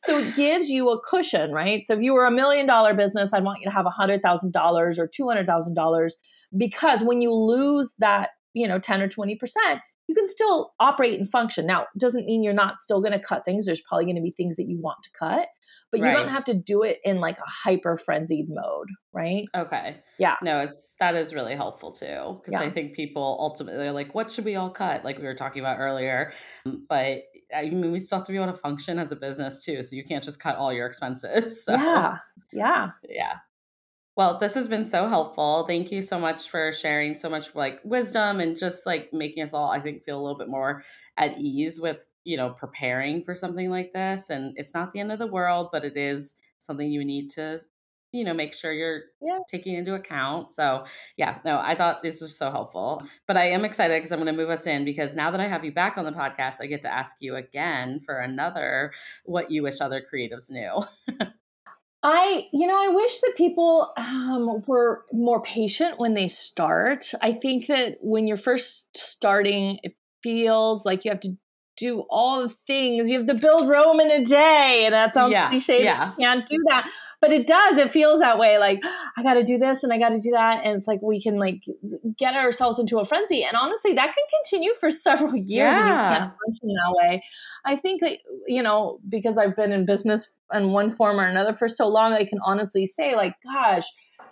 So 0.04 0.18
it 0.18 0.34
gives 0.34 0.68
you 0.68 0.90
a 0.90 1.00
cushion, 1.00 1.52
right? 1.52 1.86
So 1.86 1.94
if 1.94 2.02
you 2.02 2.12
were 2.12 2.26
a 2.26 2.30
million 2.30 2.66
dollar 2.66 2.92
business, 2.92 3.32
I'd 3.32 3.44
want 3.44 3.60
you 3.60 3.66
to 3.66 3.72
have 3.72 3.86
a 3.86 3.90
hundred 3.90 4.20
thousand 4.20 4.52
dollars 4.52 4.98
or 4.98 5.06
two 5.06 5.28
hundred 5.28 5.46
thousand 5.46 5.74
dollars 5.74 6.16
because 6.56 7.02
when 7.02 7.20
you 7.20 7.32
lose 7.32 7.94
that, 7.98 8.30
you 8.52 8.66
know, 8.66 8.78
10 8.78 9.00
or 9.00 9.08
20 9.08 9.36
percent, 9.36 9.80
you 10.08 10.14
can 10.14 10.28
still 10.28 10.72
operate 10.80 11.18
and 11.18 11.28
function. 11.28 11.66
Now, 11.66 11.82
it 11.82 11.98
doesn't 11.98 12.26
mean 12.26 12.42
you're 12.42 12.52
not 12.52 12.82
still 12.82 13.00
going 13.00 13.12
to 13.12 13.20
cut 13.20 13.44
things. 13.44 13.66
There's 13.66 13.80
probably 13.80 14.04
going 14.04 14.16
to 14.16 14.22
be 14.22 14.32
things 14.32 14.56
that 14.56 14.68
you 14.68 14.80
want 14.80 14.98
to 15.04 15.10
cut, 15.18 15.48
but 15.93 16.01
right. 16.01 16.11
you 16.11 16.16
don't 16.16 16.28
have 16.28 16.45
to 16.45 16.55
do 16.55 16.82
it 16.82 16.99
in 17.05 17.20
like 17.20 17.38
a 17.38 17.47
hyper 17.47 17.99
frenzied 17.99 18.49
mode, 18.49 18.88
right? 19.12 19.45
Okay. 19.55 19.99
Yeah. 20.18 20.36
No, 20.43 20.61
it's 20.61 20.97
that 20.99 21.14
is 21.14 21.34
really 21.34 21.55
helpful 21.55 21.93
too 21.93 22.40
because 22.40 22.55
yeah. 22.55 22.61
I 22.61 22.70
think 22.70 22.95
people 22.95 23.36
ultimately 23.38 23.86
are 23.86 23.93
like, 23.93 24.14
what 24.14 24.30
should 24.30 24.47
we 24.47 24.57
all 24.57 24.70
cut? 24.70 25.05
Like 25.05 25.18
we 25.18 25.24
were 25.24 25.34
talking 25.34 25.61
about 25.61 25.78
earlier, 25.78 26.32
um, 26.64 26.86
but 26.88 27.24
I 27.55 27.68
mean, 27.68 27.93
we 27.93 27.99
still 27.99 28.18
have 28.18 28.26
to 28.26 28.32
be 28.32 28.38
able 28.38 28.51
to 28.51 28.59
function 28.59 28.99
as 28.99 29.12
a 29.12 29.16
business 29.16 29.62
too. 29.62 29.82
So 29.82 29.95
you 29.95 30.03
can't 30.03 30.24
just 30.24 30.40
cut 30.40 30.57
all 30.57 30.72
your 30.72 30.86
expenses. 30.86 31.62
So, 31.72 31.74
yeah. 31.74 32.16
Yeah. 32.53 32.90
Yeah. 33.09 33.36
Well, 34.16 34.38
this 34.38 34.55
has 34.55 34.68
been 34.68 34.84
so 34.84 35.07
helpful. 35.07 35.64
Thank 35.66 35.93
you 35.93 36.03
so 36.03 36.18
much 36.18 36.49
for 36.49 36.72
sharing 36.72 37.14
so 37.14 37.30
much 37.30 37.55
like 37.55 37.80
wisdom 37.84 38.40
and 38.40 38.59
just 38.59 38.84
like 38.84 39.12
making 39.12 39.43
us 39.43 39.55
all, 39.55 39.70
I 39.70 39.80
think, 39.80 40.03
feel 40.03 40.20
a 40.20 40.22
little 40.22 40.38
bit 40.38 40.49
more 40.49 40.82
at 41.16 41.38
ease 41.38 41.80
with, 41.80 41.99
you 42.24 42.36
know, 42.36 42.50
preparing 42.50 43.24
for 43.24 43.34
something 43.34 43.70
like 43.70 43.92
this. 43.92 44.30
And 44.30 44.54
it's 44.56 44.74
not 44.74 44.92
the 44.92 45.00
end 45.00 45.12
of 45.12 45.18
the 45.18 45.26
world, 45.26 45.68
but 45.72 45.84
it 45.84 45.96
is 45.96 46.34
something 46.58 46.90
you 46.90 47.04
need 47.04 47.30
to 47.30 47.60
you 48.12 48.24
know 48.24 48.34
make 48.34 48.52
sure 48.52 48.72
you're 48.72 49.04
yeah. 49.20 49.38
taking 49.50 49.74
into 49.74 49.94
account 49.94 50.52
so 50.52 50.84
yeah 51.16 51.38
no 51.44 51.58
i 51.64 51.74
thought 51.74 52.02
this 52.02 52.20
was 52.20 52.36
so 52.36 52.50
helpful 52.50 53.02
but 53.26 53.36
i 53.36 53.48
am 53.48 53.64
excited 53.64 53.96
because 53.96 54.12
i'm 54.12 54.18
going 54.18 54.26
to 54.26 54.38
move 54.38 54.50
us 54.50 54.66
in 54.66 54.84
because 54.84 55.16
now 55.16 55.30
that 55.30 55.40
i 55.40 55.48
have 55.48 55.64
you 55.64 55.72
back 55.72 55.96
on 55.96 56.04
the 56.04 56.12
podcast 56.12 56.56
i 56.60 56.66
get 56.66 56.82
to 56.82 56.92
ask 56.92 57.16
you 57.20 57.36
again 57.36 58.00
for 58.04 58.20
another 58.20 58.92
what 59.24 59.50
you 59.50 59.62
wish 59.62 59.80
other 59.80 60.02
creatives 60.12 60.50
knew 60.50 60.84
I, 62.04 62.48
you 62.52 62.66
know, 62.66 62.76
I 62.76 62.88
wish 62.88 63.20
that 63.20 63.34
people 63.36 63.92
um, 63.96 64.64
were 64.66 65.04
more 65.12 65.40
patient 65.40 66.00
when 66.00 66.14
they 66.14 66.26
start. 66.26 67.12
I 67.22 67.30
think 67.30 67.68
that 67.68 67.98
when 68.00 68.26
you're 68.26 68.36
first 68.36 68.88
starting, 68.96 69.78
it 69.84 69.94
feels 70.20 70.84
like 70.84 71.04
you 71.04 71.12
have 71.12 71.20
to 71.20 71.36
do 71.82 72.04
all 72.08 72.42
the 72.42 72.48
things. 72.48 73.10
You 73.10 73.18
have 73.18 73.26
to 73.26 73.34
build 73.34 73.68
Rome 73.68 73.98
in 74.00 74.10
a 74.10 74.24
day. 74.24 74.84
And 74.84 74.94
that 74.94 75.12
sounds 75.12 75.32
yeah, 75.32 75.48
cliche. 75.48 75.82
Yeah. 75.82 76.12
You 76.16 76.26
can't 76.26 76.46
do 76.46 76.56
that. 76.68 76.88
But 77.20 77.32
it 77.32 77.46
does. 77.46 77.76
It 77.78 77.90
feels 77.90 78.20
that 78.20 78.38
way. 78.38 78.58
Like, 78.58 78.80
I 79.16 79.22
got 79.22 79.34
to 79.34 79.42
do 79.42 79.58
this 79.58 79.82
and 79.82 79.92
I 79.92 79.98
got 79.98 80.10
to 80.10 80.20
do 80.20 80.30
that. 80.30 80.64
And 80.64 80.76
it's 80.76 80.86
like 80.86 81.02
we 81.02 81.20
can 81.20 81.38
like 81.38 81.62
get 82.16 82.34
ourselves 82.34 82.78
into 82.78 82.98
a 82.98 83.04
frenzy. 83.04 83.44
And 83.44 83.56
honestly, 83.56 83.92
that 83.94 84.14
can 84.14 84.24
continue 84.42 84.74
for 84.74 84.90
several 85.08 85.34
years 85.34 85.74
yeah. 85.74 85.80
and 85.80 85.88
you 85.88 86.18
can't 86.18 86.32
function 86.44 86.68
that 86.68 86.94
way. 87.02 87.24
I 87.64 87.76
think 87.76 88.00
that, 88.00 88.18
you 88.46 88.62
know, 88.62 89.00
because 89.08 89.36
I've 89.36 89.56
been 89.56 89.72
in 89.72 89.84
business 89.84 90.30
in 90.52 90.70
one 90.70 90.88
form 90.88 91.18
or 91.18 91.26
another 91.26 91.52
for 91.52 91.68
so 91.68 91.88
long, 91.88 92.12
I 92.12 92.24
can 92.24 92.38
honestly 92.44 92.86
say, 92.86 93.16
like, 93.16 93.34
gosh, 93.44 93.84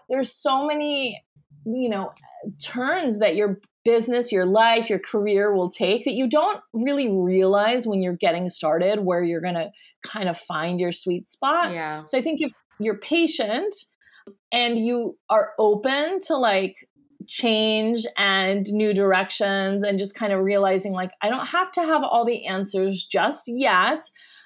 there's 0.08 0.32
so 0.32 0.66
many 0.66 1.22
you 1.66 1.90
know 1.90 2.10
turns 2.58 3.18
that 3.18 3.36
your 3.36 3.60
business, 3.90 4.30
your 4.30 4.46
life, 4.46 4.88
your 4.88 5.00
career 5.00 5.52
will 5.52 5.68
take 5.68 6.04
that 6.04 6.14
you 6.14 6.28
don't 6.28 6.60
really 6.72 7.08
realize 7.10 7.88
when 7.88 8.02
you're 8.02 8.16
getting 8.16 8.48
started 8.48 9.00
where 9.00 9.24
you're 9.24 9.40
going 9.40 9.54
to 9.54 9.68
kind 10.06 10.28
of 10.28 10.38
find 10.38 10.78
your 10.78 10.92
sweet 10.92 11.28
spot. 11.28 11.72
Yeah. 11.72 12.04
So 12.04 12.16
I 12.16 12.22
think 12.22 12.40
if 12.40 12.52
you're 12.78 12.98
patient 12.98 13.74
and 14.52 14.78
you 14.78 15.18
are 15.28 15.50
open 15.58 16.20
to 16.28 16.36
like 16.36 16.76
change 17.26 18.06
and 18.16 18.64
new 18.70 18.94
directions 18.94 19.82
and 19.82 19.98
just 19.98 20.14
kind 20.14 20.32
of 20.32 20.40
realizing 20.44 20.92
like 20.92 21.10
I 21.20 21.28
don't 21.28 21.46
have 21.46 21.72
to 21.72 21.82
have 21.82 22.04
all 22.04 22.24
the 22.24 22.46
answers 22.46 23.04
just 23.04 23.44
yet. 23.48 24.02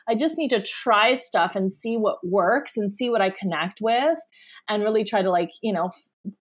I 0.08 0.14
just 0.14 0.38
need 0.38 0.50
to 0.50 0.62
try 0.62 1.14
stuff 1.14 1.54
and 1.54 1.74
see 1.74 1.96
what 1.98 2.18
works 2.24 2.78
and 2.78 2.90
see 2.90 3.10
what 3.10 3.20
I 3.20 3.30
connect 3.30 3.80
with 3.82 4.18
and 4.68 4.82
really 4.82 5.04
try 5.04 5.20
to 5.22 5.30
like, 5.30 5.50
you 5.62 5.72
know, 5.72 5.90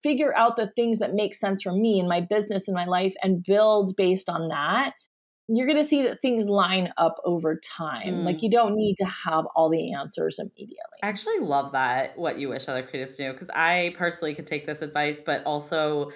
figure 0.03 0.37
out 0.37 0.57
the 0.57 0.71
things 0.77 0.99
that 0.99 1.15
make 1.15 1.35
sense 1.35 1.63
for 1.63 1.73
me 1.73 1.99
and 1.99 2.09
my 2.09 2.21
business 2.21 2.69
and 2.69 2.75
my 2.75 2.85
life 2.85 3.15
and 3.23 3.43
build 3.43 3.95
based 3.97 4.29
on 4.29 4.49
that 4.49 4.93
you're 5.57 5.67
going 5.67 5.83
to 5.83 5.89
see 5.89 6.03
that 6.03 6.23
things 6.23 6.49
line 6.49 6.93
up 6.97 7.17
over 7.25 7.57
time. 7.57 8.15
Mm. 8.15 8.25
Like 8.25 8.43
you 8.43 8.51
don't 8.51 8.77
need 8.77 8.97
to 8.99 9.05
have 9.05 9.47
all 9.57 9.69
the 9.69 9.93
answers 9.93 10.39
immediately. 10.39 10.77
I 11.03 11.09
actually 11.09 11.41
love 11.41 11.73
that 11.73 12.17
what 12.17 12.39
you 12.39 12.49
wish 12.49 12.69
other 12.69 12.85
creatives 12.85 13.19
knew 13.19 13.33
because 13.33 13.51
I 13.51 13.95
personally 13.99 14.35
could 14.35 14.47
take 14.47 14.65
this 14.65 14.81
advice, 14.81 15.21
but 15.21 15.43
also 15.45 16.13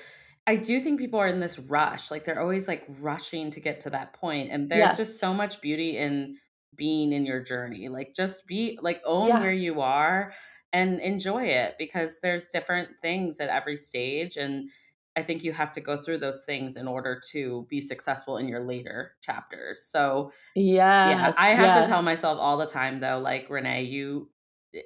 I 0.46 0.56
do 0.56 0.78
think 0.80 1.00
people 1.00 1.18
are 1.18 1.26
in 1.26 1.40
this 1.40 1.58
rush. 1.58 2.10
Like 2.10 2.24
they're 2.24 2.40
always 2.40 2.68
like 2.68 2.84
rushing 3.00 3.50
to 3.50 3.60
get 3.60 3.80
to 3.80 3.90
that 3.90 4.12
point 4.12 4.50
and 4.52 4.68
there's 4.70 4.90
yes. 4.90 4.96
just 4.96 5.18
so 5.18 5.34
much 5.34 5.60
beauty 5.60 5.98
in 5.98 6.36
being 6.76 7.12
in 7.12 7.26
your 7.26 7.42
journey. 7.42 7.88
Like 7.88 8.14
just 8.14 8.46
be 8.46 8.78
like 8.82 9.02
own 9.04 9.28
yeah. 9.28 9.40
where 9.40 9.52
you 9.52 9.80
are 9.80 10.32
and 10.74 11.00
enjoy 11.00 11.44
it 11.44 11.76
because 11.78 12.18
there's 12.20 12.50
different 12.50 12.98
things 12.98 13.38
at 13.38 13.48
every 13.48 13.76
stage 13.76 14.36
and 14.36 14.68
I 15.16 15.22
think 15.22 15.44
you 15.44 15.52
have 15.52 15.70
to 15.72 15.80
go 15.80 15.96
through 15.96 16.18
those 16.18 16.44
things 16.44 16.76
in 16.76 16.88
order 16.88 17.20
to 17.30 17.66
be 17.70 17.80
successful 17.80 18.38
in 18.38 18.48
your 18.48 18.60
later 18.60 19.12
chapters. 19.20 19.80
So 19.80 20.32
yes, 20.56 21.36
yeah, 21.36 21.42
I 21.42 21.50
have 21.50 21.74
yes. 21.74 21.84
to 21.84 21.88
tell 21.88 22.02
myself 22.02 22.38
all 22.40 22.56
the 22.56 22.66
time 22.66 22.98
though, 22.98 23.20
like 23.20 23.48
Renee, 23.48 23.84
you 23.84 24.28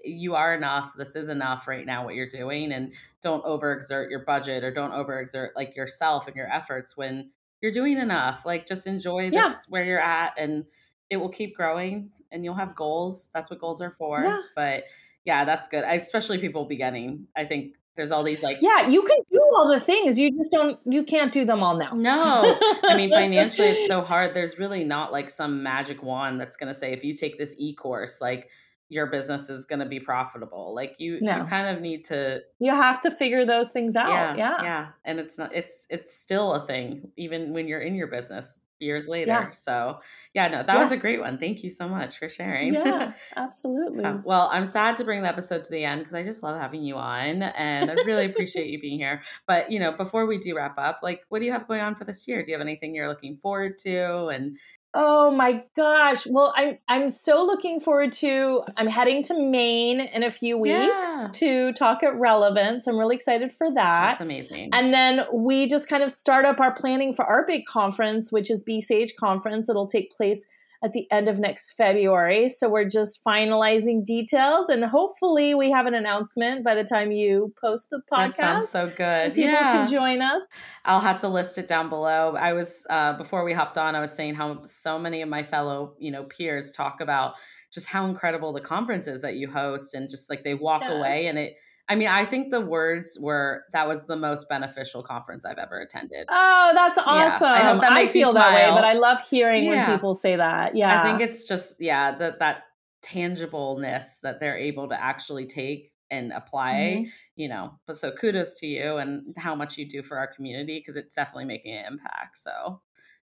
you 0.05 0.34
are 0.34 0.55
enough. 0.55 0.93
This 0.99 1.16
is 1.16 1.30
enough 1.30 1.66
right 1.66 1.86
now 1.86 2.05
what 2.05 2.14
you're 2.14 2.28
doing 2.28 2.72
and 2.72 2.93
don't 3.22 3.43
overexert 3.45 4.11
your 4.11 4.22
budget 4.26 4.62
or 4.62 4.70
don't 4.70 4.93
overexert 4.93 5.51
like 5.57 5.74
yourself 5.74 6.26
and 6.26 6.36
your 6.36 6.53
efforts 6.53 6.95
when 6.95 7.30
you're 7.62 7.72
doing 7.72 7.97
enough. 7.97 8.45
Like 8.45 8.66
just 8.66 8.86
enjoy 8.86 9.30
this 9.30 9.43
yeah. 9.43 9.55
where 9.70 9.84
you're 9.84 9.99
at 9.99 10.34
and 10.39 10.64
it 11.09 11.16
will 11.16 11.30
keep 11.30 11.57
growing 11.57 12.11
and 12.30 12.45
you'll 12.45 12.53
have 12.53 12.74
goals. 12.74 13.30
That's 13.32 13.49
what 13.49 13.61
goals 13.61 13.80
are 13.80 13.91
for. 13.91 14.22
Yeah. 14.22 14.41
But 14.55 14.84
yeah, 15.25 15.45
that's 15.45 15.69
good. 15.69 15.85
I, 15.85 15.95
especially 15.95 16.39
people 16.39 16.64
beginning. 16.64 17.27
I 17.37 17.45
think 17.45 17.75
there's 17.99 18.12
all 18.12 18.23
these 18.23 18.45
like 18.45 18.59
yeah 18.61 18.87
you 18.87 19.03
can 19.03 19.19
do 19.31 19.41
all 19.59 19.69
the 19.69 19.81
things 19.81 20.21
you 20.21 20.31
just 20.31 20.53
don't 20.53 20.79
you 20.87 21.03
can't 21.03 21.33
do 21.33 21.45
them 21.45 21.64
all 21.64 21.77
now 21.77 21.91
no 21.95 22.57
i 22.85 22.97
mean 22.97 23.11
financially 23.12 23.66
it's 23.66 23.89
so 23.89 24.01
hard 24.01 24.33
there's 24.35 24.57
really 24.57 24.85
not 24.85 25.11
like 25.11 25.29
some 25.29 25.64
magic 25.64 26.01
wand 26.01 26.41
that's 26.41 26.57
going 26.57 26.73
to 26.73 26.79
say 26.79 26.93
if 26.93 27.05
you 27.05 27.12
take 27.12 27.37
this 27.39 27.57
e-course 27.59 28.21
like 28.21 28.49
your 28.89 29.09
business 29.09 29.51
is 29.51 29.66
going 29.66 29.81
to 29.81 29.85
be 29.85 29.99
profitable 29.99 30.73
like 30.77 30.95
you 30.99 31.19
no. 31.21 31.39
you 31.39 31.45
kind 31.45 31.77
of 31.77 31.83
need 31.83 32.05
to 32.05 32.41
you 32.61 32.71
have 32.71 33.01
to 33.01 33.11
figure 33.11 33.45
those 33.45 33.71
things 33.71 33.97
out 33.97 34.11
yeah, 34.11 34.37
yeah 34.37 34.62
yeah 34.62 34.87
and 35.05 35.19
it's 35.19 35.37
not 35.37 35.53
it's 35.53 35.85
it's 35.91 36.16
still 36.16 36.53
a 36.53 36.66
thing 36.69 37.11
even 37.16 37.53
when 37.53 37.66
you're 37.66 37.81
in 37.81 37.97
your 37.97 38.07
business 38.07 38.61
years 38.81 39.09
later. 39.09 39.31
Yeah. 39.31 39.51
So, 39.51 40.01
yeah, 40.35 40.49
no, 40.49 40.62
that 40.62 40.74
yes. 40.74 40.91
was 40.91 40.99
a 40.99 41.01
great 41.01 41.20
one. 41.20 41.39
Thank 41.39 41.62
you 41.62 41.68
so 41.68 41.89
much 41.89 42.18
for 42.18 42.29
sharing. 42.29 42.74
Yeah, 42.74 43.12
absolutely. 43.37 44.05
uh, 44.05 44.18
well, 44.24 44.49
I'm 44.53 44.64
sad 44.64 44.97
to 44.99 45.05
bring 45.05 45.22
the 45.22 45.29
episode 45.29 45.64
to 45.64 45.70
the 45.70 45.85
end 45.85 46.01
because 46.01 46.14
I 46.14 46.22
just 46.22 46.43
love 46.43 46.61
having 46.61 46.83
you 46.83 46.97
on 46.97 47.43
and 47.43 47.91
I 47.91 47.95
really 47.95 48.26
appreciate 48.26 48.68
you 48.68 48.81
being 48.81 48.99
here. 48.99 49.22
But, 49.47 49.70
you 49.70 49.79
know, 49.79 49.93
before 49.93 50.26
we 50.26 50.39
do 50.39 50.57
wrap 50.57 50.79
up, 50.79 51.01
like, 51.03 51.22
what 51.29 51.41
do 51.41 51.45
you 51.45 51.53
have 51.53 51.68
going 51.68 51.81
on 51.81 51.95
for 51.95 52.05
this 52.05 52.26
year? 52.26 52.43
Do 52.43 52.51
you 52.51 52.55
have 52.55 52.66
anything 52.66 52.95
you're 52.95 53.09
looking 53.09 53.37
forward 53.37 53.79
to? 53.79 54.26
And 54.29 54.59
Oh 54.95 55.30
my 55.30 55.64
gosh. 55.76 56.26
Well, 56.26 56.55
I'm 56.57 56.78
I'm 56.89 57.11
so 57.11 57.45
looking 57.45 57.78
forward 57.78 58.12
to 58.14 58.62
I'm 58.76 58.86
heading 58.86 59.22
to 59.24 59.39
Maine 59.39 60.01
in 60.01 60.22
a 60.22 60.30
few 60.30 60.57
weeks 60.57 60.74
yeah. 60.74 61.28
to 61.34 61.72
talk 61.74 62.03
at 62.03 62.18
Relevance. 62.18 62.86
I'm 62.86 62.97
really 62.97 63.16
excited 63.16 63.53
for 63.53 63.68
that. 63.74 64.09
That's 64.09 64.20
amazing. 64.20 64.70
And 64.72 64.93
then 64.93 65.26
we 65.32 65.68
just 65.68 65.89
kind 65.89 66.03
of 66.03 66.11
start 66.11 66.47
up 66.47 66.59
our 66.59 66.72
planning 66.72 67.12
for 67.12 67.24
our 67.26 67.45
big 67.47 67.66
conference, 67.66 68.32
which 68.32 68.51
is 68.51 68.64
Be 68.64 68.80
Sage 68.80 69.14
Conference. 69.16 69.68
It'll 69.68 69.86
take 69.86 70.11
place 70.11 70.47
at 70.83 70.93
the 70.93 71.11
end 71.11 71.29
of 71.29 71.39
next 71.39 71.72
February. 71.72 72.49
So 72.49 72.68
we're 72.68 72.89
just 72.89 73.20
finalizing 73.26 74.05
details 74.05 74.68
and 74.68 74.85
hopefully 74.85 75.55
we 75.55 75.70
have 75.70 75.87
an 75.87 75.95
announcement 75.95 76.64
by 76.64 76.74
the 76.74 76.85
time 76.85 77.11
you 77.11 77.53
post 77.61 77.89
the 77.91 78.01
podcast. 78.12 78.37
That 78.37 78.37
sounds 78.37 78.68
so 78.68 78.93
good. 78.97 79.35
People 79.35 79.51
yeah. 79.51 79.72
can 79.72 79.89
join 79.89 80.22
us. 80.22 80.45
I'll 80.85 81.01
have 81.01 81.18
to 81.20 81.29
list 81.29 81.59
it 81.59 81.66
down 81.66 81.89
below. 81.89 82.37
I 82.37 82.53
was 82.53 82.87
uh, 82.91 83.14
before 83.14 83.45
we 83.45 83.53
hopped 83.53 83.76
on, 83.76 83.97
I 83.97 84.01
was 84.01 84.12
saying 84.12 84.35
how 84.35 84.64
so 84.64 84.99
many 84.99 85.20
of 85.22 85.29
my 85.29 85.43
fellow, 85.43 85.95
you 85.99 86.12
know, 86.12 86.24
peers 86.24 86.70
talk 86.70 87.01
about 87.01 87.35
just 87.72 87.87
how 87.87 88.07
incredible 88.07 88.53
the 88.53 88.61
conferences 88.61 89.22
that 89.22 89.35
you 89.35 89.51
host 89.51 89.95
and 89.95 90.09
just 90.09 90.31
like 90.31 90.45
they 90.45 90.55
walk 90.55 90.83
yeah. 90.83 90.97
away 90.99 91.26
and 91.26 91.39
it 91.39 91.57
I 91.89 91.95
mean, 91.95 92.09
I 92.09 92.26
think 92.26 92.51
the 92.51 92.61
words 92.61 93.16
were 93.20 93.64
that 93.72 93.89
was 93.89 94.07
the 94.07 94.16
most 94.16 94.49
beneficial 94.49 95.03
conference 95.03 95.45
I've 95.45 95.59
ever 95.59 95.80
attended. 95.80 96.26
Oh, 96.28 96.72
that's 96.74 96.99
awesome. 96.99 97.49
Yeah, 97.49 97.53
I 97.53 97.72
hope 97.72 97.80
that 97.80 97.95
makes 97.95 98.11
I 98.11 98.12
feel 98.12 98.32
that 98.34 98.55
way, 98.55 98.70
but 98.74 98.84
I 98.84 98.93
love 98.93 99.20
hearing 99.28 99.64
yeah. 99.64 99.89
when 99.89 99.97
people 99.97 100.14
say 100.14 100.36
that. 100.36 100.76
Yeah. 100.76 101.01
I 101.01 101.03
think 101.03 101.20
it's 101.20 101.45
just, 101.45 101.76
yeah, 101.80 102.14
that 102.16 102.39
that 102.41 102.64
tangibleness 103.03 104.20
that 104.22 104.39
they're 104.41 104.59
able 104.59 104.89
to 104.89 105.03
actually 105.03 105.47
take 105.47 105.93
and 106.11 106.32
apply, 106.32 106.72
mm-hmm. 106.74 107.11
you 107.36 107.49
know. 107.49 107.72
But 107.86 107.97
so 107.97 108.12
kudos 108.12 108.55
to 108.61 108.66
you 108.66 108.97
and 108.97 109.34
how 109.36 109.55
much 109.55 109.78
you 109.78 109.89
do 109.89 110.03
for 110.03 110.18
our 110.18 110.26
community 110.26 110.78
because 110.78 110.97
it's 110.97 111.14
definitely 111.14 111.47
making 111.47 111.74
an 111.74 111.86
impact. 111.86 112.39
So 112.39 112.80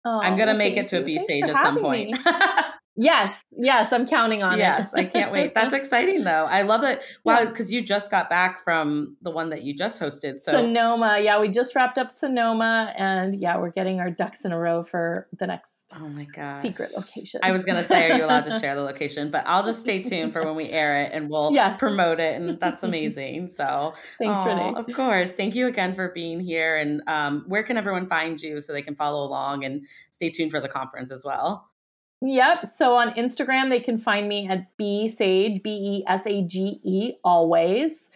oh, 0.04 0.20
I'm 0.20 0.36
gonna 0.36 0.54
make 0.54 0.76
it 0.76 0.86
to 0.88 1.00
a 1.00 1.04
Be 1.04 1.18
Sage 1.18 1.44
at 1.44 1.56
some 1.56 1.78
point. 1.78 2.16
Yes, 2.94 3.42
yes, 3.56 3.90
I'm 3.90 4.06
counting 4.06 4.42
on 4.42 4.58
yes, 4.58 4.92
it. 4.92 4.96
Yes, 4.96 5.06
I 5.06 5.08
can't 5.08 5.32
wait. 5.32 5.54
That's 5.54 5.72
exciting 5.72 6.24
though. 6.24 6.44
I 6.44 6.60
love 6.62 6.84
it. 6.84 7.00
Wow, 7.24 7.46
because 7.46 7.72
yeah. 7.72 7.80
you 7.80 7.86
just 7.86 8.10
got 8.10 8.28
back 8.28 8.62
from 8.62 9.16
the 9.22 9.30
one 9.30 9.48
that 9.48 9.62
you 9.62 9.74
just 9.74 9.98
hosted. 9.98 10.38
So 10.38 10.52
Sonoma, 10.52 11.18
yeah, 11.20 11.40
we 11.40 11.48
just 11.48 11.74
wrapped 11.74 11.96
up 11.96 12.10
Sonoma, 12.10 12.92
and 12.98 13.40
yeah, 13.40 13.56
we're 13.56 13.70
getting 13.70 14.00
our 14.00 14.10
ducks 14.10 14.44
in 14.44 14.52
a 14.52 14.58
row 14.58 14.82
for 14.82 15.26
the 15.38 15.46
next. 15.46 15.90
Oh 15.98 16.06
my 16.06 16.24
god, 16.24 16.60
secret 16.60 16.90
location. 16.94 17.40
I 17.42 17.50
was 17.50 17.64
gonna 17.64 17.82
say, 17.82 18.10
are 18.10 18.16
you 18.18 18.24
allowed 18.24 18.44
to 18.44 18.58
share 18.60 18.74
the 18.74 18.82
location? 18.82 19.30
But 19.30 19.44
I'll 19.46 19.64
just 19.64 19.80
stay 19.80 20.02
tuned 20.02 20.34
for 20.34 20.44
when 20.44 20.54
we 20.54 20.68
air 20.68 21.00
it, 21.00 21.12
and 21.14 21.30
we'll 21.30 21.50
yes. 21.52 21.78
promote 21.78 22.20
it. 22.20 22.38
And 22.38 22.60
that's 22.60 22.82
amazing. 22.82 23.48
So 23.48 23.94
thanks, 24.18 24.40
oh, 24.42 24.48
Renee. 24.48 24.74
Of 24.76 24.86
course, 24.94 25.32
thank 25.32 25.54
you 25.54 25.66
again 25.66 25.94
for 25.94 26.10
being 26.10 26.40
here. 26.40 26.76
And 26.76 27.02
um, 27.06 27.44
where 27.46 27.62
can 27.62 27.78
everyone 27.78 28.06
find 28.06 28.40
you 28.40 28.60
so 28.60 28.74
they 28.74 28.82
can 28.82 28.96
follow 28.96 29.26
along 29.26 29.64
and 29.64 29.86
stay 30.10 30.28
tuned 30.28 30.50
for 30.50 30.60
the 30.60 30.68
conference 30.68 31.10
as 31.10 31.24
well? 31.24 31.71
Yep. 32.24 32.66
So 32.66 32.94
on 32.94 33.14
Instagram, 33.14 33.68
they 33.68 33.80
can 33.80 33.98
find 33.98 34.28
me 34.28 34.48
at 34.48 34.76
Be 34.76 35.08
Sage, 35.08 35.60
B 35.62 35.70
E 35.70 36.04
S 36.06 36.24
A 36.26 36.42
G 36.42 36.80
E, 36.84 37.14
always. 37.24 38.10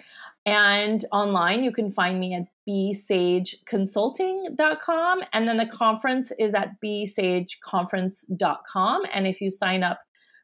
And 0.46 1.04
online, 1.11 1.64
you 1.64 1.72
can 1.72 1.90
find 1.90 2.20
me 2.20 2.34
at 2.34 2.46
besageconsulting.com. 2.68 5.22
And 5.32 5.48
then 5.48 5.57
the 5.57 5.66
conference 5.66 6.30
is 6.38 6.54
at 6.54 6.80
besageconference.com. 6.80 9.02
And 9.12 9.26
if 9.26 9.40
you 9.40 9.50
sign 9.50 9.82
up 9.82 9.98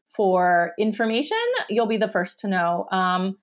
for 0.07 0.73
information, 0.77 1.39
you'll 1.71 1.87
be 1.87 1.99
the 1.99 2.09
first 2.09 2.41
to 2.41 2.49
know. 2.49 2.89
Um, 2.91 3.39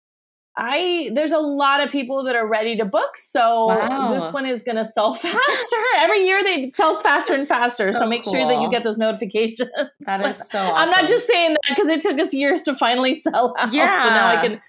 I 0.60 1.10
there's 1.14 1.32
a 1.32 1.39
lot 1.39 1.82
of 1.82 1.89
people 1.89 2.22
that 2.26 2.36
are 2.36 2.45
ready 2.45 2.76
to 2.78 2.86
book, 2.86 3.16
so 3.16 3.68
wow. 3.68 4.14
this 4.14 4.34
one 4.34 4.45
is 4.45 4.62
going 4.62 4.76
to 4.76 4.84
sell 4.84 5.14
faster. 5.26 5.84
Every 5.99 6.26
year 6.26 6.43
they 6.43 6.70
sells 6.70 7.01
faster 7.01 7.34
and 7.34 7.47
faster. 7.47 7.93
So, 7.93 7.99
so 7.99 8.07
make 8.07 8.24
cool. 8.24 8.34
sure 8.34 8.45
that 8.45 8.62
you 8.62 8.70
get 8.70 8.84
those 8.84 8.97
notifications. 8.97 9.70
That 10.01 10.26
is 10.26 10.38
so. 10.49 10.60
Awesome. 10.60 10.76
I'm 10.76 10.89
not 10.89 11.07
just 11.07 11.28
saying 11.28 11.53
that 11.53 11.62
because 11.70 11.88
it 11.88 12.01
took 12.01 12.20
us 12.20 12.34
years 12.34 12.62
to 12.64 12.76
finally 12.76 13.22
sell 13.22 13.55
out. 13.57 13.72
Yeah. 13.72 14.03
So 14.03 14.10
now 14.10 14.28
I 14.28 14.47
can. 14.47 14.62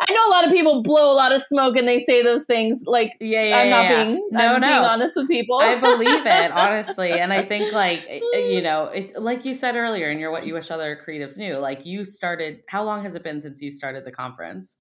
I 0.00 0.12
know 0.12 0.28
a 0.28 0.30
lot 0.30 0.44
of 0.44 0.52
people 0.52 0.82
blow 0.82 1.10
a 1.10 1.16
lot 1.16 1.32
of 1.32 1.42
smoke 1.42 1.76
and 1.76 1.88
they 1.88 1.98
say 1.98 2.22
those 2.22 2.44
things 2.44 2.84
like 2.86 3.14
yeah, 3.20 3.42
yeah 3.42 3.56
I'm 3.56 3.70
not 3.70 3.84
yeah. 3.84 4.04
being 4.04 4.28
no 4.30 4.54
I'm 4.54 4.60
no 4.60 4.68
being 4.68 4.84
honest 4.84 5.16
with 5.16 5.28
people. 5.28 5.58
I 5.58 5.80
believe 5.80 6.26
it 6.26 6.52
honestly, 6.52 7.12
and 7.12 7.32
I 7.32 7.42
think 7.42 7.72
like 7.72 8.04
eh, 8.06 8.20
eh, 8.34 8.38
you 8.50 8.60
know, 8.60 8.84
it, 8.84 9.20
like 9.20 9.44
you 9.44 9.54
said 9.54 9.74
earlier, 9.74 10.08
and 10.08 10.20
you're 10.20 10.30
what 10.30 10.46
you 10.46 10.54
wish 10.54 10.70
other 10.70 10.96
creatives 11.04 11.36
knew. 11.36 11.56
Like 11.56 11.84
you 11.84 12.04
started. 12.04 12.60
How 12.68 12.84
long 12.84 13.02
has 13.02 13.14
it 13.16 13.24
been 13.24 13.40
since 13.40 13.60
you 13.60 13.72
started 13.72 14.04
the 14.04 14.12
conference? 14.12 14.76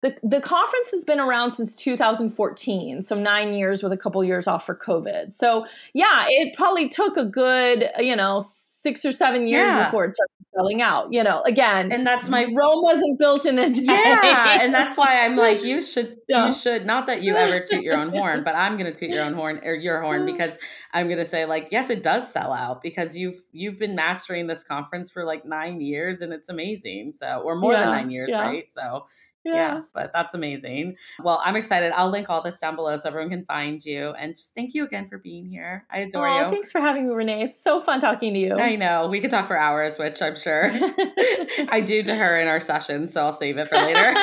The, 0.00 0.16
the 0.22 0.40
conference 0.40 0.92
has 0.92 1.04
been 1.04 1.18
around 1.18 1.52
since 1.52 1.74
2014, 1.74 3.02
so 3.02 3.18
nine 3.18 3.52
years 3.52 3.82
with 3.82 3.92
a 3.92 3.96
couple 3.96 4.22
years 4.22 4.46
off 4.46 4.64
for 4.64 4.76
COVID. 4.76 5.34
So, 5.34 5.66
yeah, 5.92 6.26
it 6.28 6.54
probably 6.54 6.88
took 6.88 7.16
a 7.16 7.24
good, 7.24 7.90
you 7.98 8.14
know, 8.14 8.40
six 8.40 9.04
or 9.04 9.12
seven 9.12 9.46
years 9.46 9.70
yeah. 9.70 9.84
before 9.84 10.04
it 10.04 10.14
started 10.14 10.32
selling 10.54 10.82
out. 10.82 11.12
You 11.12 11.22
know, 11.22 11.42
again, 11.42 11.92
and 11.92 12.06
that's 12.06 12.28
my 12.28 12.44
Rome 12.44 12.82
wasn't 12.82 13.18
built 13.18 13.46
in 13.46 13.58
a 13.58 13.68
day. 13.70 13.82
Yeah, 13.82 14.62
and 14.62 14.72
that's 14.72 14.96
why 14.96 15.24
I'm 15.24 15.36
like, 15.36 15.62
you 15.62 15.82
should, 15.82 16.18
yeah. 16.28 16.46
you 16.46 16.52
should. 16.52 16.86
Not 16.86 17.06
that 17.06 17.22
you 17.22 17.34
ever 17.34 17.64
toot 17.64 17.82
your 17.82 17.96
own 17.96 18.10
horn, 18.10 18.44
but 18.44 18.54
I'm 18.54 18.76
going 18.76 18.92
to 18.92 18.98
toot 18.98 19.10
your 19.10 19.24
own 19.24 19.34
horn 19.34 19.60
or 19.64 19.74
your 19.74 20.00
horn 20.00 20.26
because 20.32 20.58
I'm 20.92 21.06
going 21.06 21.18
to 21.18 21.24
say 21.24 21.44
like, 21.44 21.68
yes, 21.70 21.90
it 21.90 22.02
does 22.02 22.30
sell 22.30 22.52
out 22.52 22.82
because 22.82 23.16
you've 23.16 23.40
you've 23.52 23.78
been 23.78 23.94
mastering 23.94 24.46
this 24.46 24.62
conference 24.62 25.10
for 25.10 25.24
like 25.24 25.44
nine 25.44 25.80
years 25.80 26.20
and 26.20 26.32
it's 26.32 26.48
amazing. 26.48 27.12
So, 27.12 27.42
or 27.44 27.56
more 27.56 27.72
yeah. 27.72 27.80
than 27.80 27.90
nine 27.90 28.10
years, 28.10 28.30
right? 28.32 28.72
So 28.72 29.06
yeah. 29.44 29.54
yeah. 29.54 29.80
but 29.94 30.10
that's 30.12 30.34
amazing. 30.34 30.96
Well, 31.22 31.40
I'm 31.44 31.56
excited. 31.56 31.92
I'll 31.92 32.10
link 32.10 32.28
all 32.30 32.42
this 32.42 32.58
down 32.58 32.76
below 32.76 32.96
so 32.96 33.08
everyone 33.08 33.30
can 33.30 33.44
find 33.44 33.84
you. 33.84 34.10
And 34.18 34.34
just 34.36 34.54
thank 34.54 34.74
you 34.74 34.84
again 34.84 35.08
for 35.08 35.18
being 35.18 35.46
here. 35.46 35.86
I 35.90 35.98
adore 35.98 36.28
oh, 36.28 36.44
you. 36.44 36.50
Thanks 36.50 36.70
for 36.70 36.80
having 36.80 37.08
me, 37.08 37.14
Renee. 37.14 37.44
It's 37.44 37.60
so 37.60 37.80
fun 37.80 38.00
talking 38.00 38.34
to 38.34 38.40
you. 38.40 38.54
I 38.54 38.76
know. 38.76 39.08
We 39.08 39.20
could 39.20 39.30
talk 39.30 39.46
for 39.46 39.58
hours, 39.58 39.98
which 39.98 40.20
I'm 40.20 40.36
sure 40.36 40.70
I 41.68 41.82
do 41.84 42.02
to 42.02 42.14
her 42.14 42.38
in 42.40 42.48
our 42.48 42.60
sessions. 42.60 43.12
So 43.12 43.24
I'll 43.24 43.32
save 43.32 43.58
it 43.58 43.68
for 43.68 43.76
later. 43.76 44.14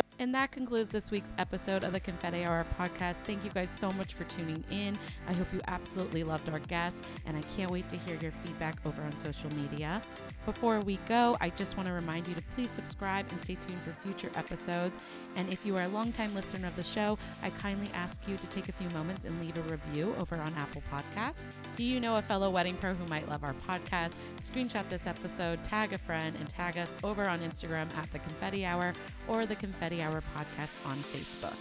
And 0.18 0.34
that 0.34 0.50
concludes 0.50 0.88
this 0.88 1.10
week's 1.10 1.34
episode 1.36 1.84
of 1.84 1.92
the 1.92 2.00
Confetti 2.00 2.44
Hour 2.44 2.64
podcast. 2.78 3.16
Thank 3.16 3.44
you 3.44 3.50
guys 3.50 3.68
so 3.68 3.90
much 3.92 4.14
for 4.14 4.24
tuning 4.24 4.64
in. 4.70 4.98
I 5.28 5.34
hope 5.34 5.46
you 5.52 5.60
absolutely 5.68 6.24
loved 6.24 6.48
our 6.48 6.58
guests, 6.60 7.02
and 7.26 7.36
I 7.36 7.42
can't 7.54 7.70
wait 7.70 7.86
to 7.90 7.96
hear 7.98 8.16
your 8.22 8.32
feedback 8.32 8.76
over 8.86 9.02
on 9.02 9.16
social 9.18 9.52
media. 9.54 10.00
Before 10.46 10.80
we 10.80 10.96
go, 11.06 11.36
I 11.40 11.50
just 11.50 11.76
want 11.76 11.88
to 11.88 11.92
remind 11.92 12.26
you 12.28 12.34
to 12.34 12.42
please 12.54 12.70
subscribe 12.70 13.26
and 13.30 13.38
stay 13.38 13.56
tuned 13.56 13.80
for 13.82 13.92
future 13.92 14.30
episodes. 14.36 14.96
And 15.36 15.52
if 15.52 15.66
you 15.66 15.76
are 15.76 15.82
a 15.82 15.88
longtime 15.88 16.34
listener 16.34 16.66
of 16.68 16.76
the 16.76 16.82
show, 16.82 17.18
I 17.42 17.50
kindly 17.50 17.90
ask 17.92 18.26
you 18.26 18.38
to 18.38 18.46
take 18.46 18.70
a 18.70 18.72
few 18.72 18.88
moments 18.90 19.26
and 19.26 19.38
leave 19.44 19.58
a 19.58 19.62
review 19.62 20.14
over 20.18 20.36
on 20.36 20.52
Apple 20.54 20.82
Podcasts. 20.90 21.42
Do 21.74 21.84
you 21.84 22.00
know 22.00 22.16
a 22.16 22.22
fellow 22.22 22.48
wedding 22.48 22.76
pro 22.76 22.94
who 22.94 23.06
might 23.08 23.28
love 23.28 23.44
our 23.44 23.54
podcast? 23.54 24.14
Screenshot 24.40 24.88
this 24.88 25.06
episode, 25.06 25.62
tag 25.62 25.92
a 25.92 25.98
friend, 25.98 26.36
and 26.36 26.48
tag 26.48 26.78
us 26.78 26.94
over 27.04 27.28
on 27.28 27.40
Instagram 27.40 27.94
at 27.96 28.10
the 28.12 28.18
Confetti 28.20 28.64
Hour 28.64 28.94
or 29.28 29.44
the 29.44 29.56
Confetti 29.56 30.00
Hour 30.06 30.22
podcast 30.36 30.76
on 30.86 30.96
Facebook. 31.12 31.56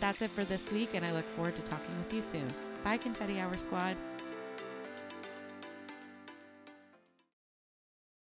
That's 0.00 0.22
it 0.22 0.30
for 0.30 0.44
this 0.44 0.72
week, 0.72 0.90
and 0.94 1.04
I 1.04 1.12
look 1.12 1.24
forward 1.36 1.54
to 1.56 1.62
talking 1.62 1.94
with 1.98 2.12
you 2.14 2.22
soon. 2.22 2.54
Bye, 2.82 2.96
Confetti 2.96 3.38
Hour 3.38 3.58
Squad. 3.58 3.96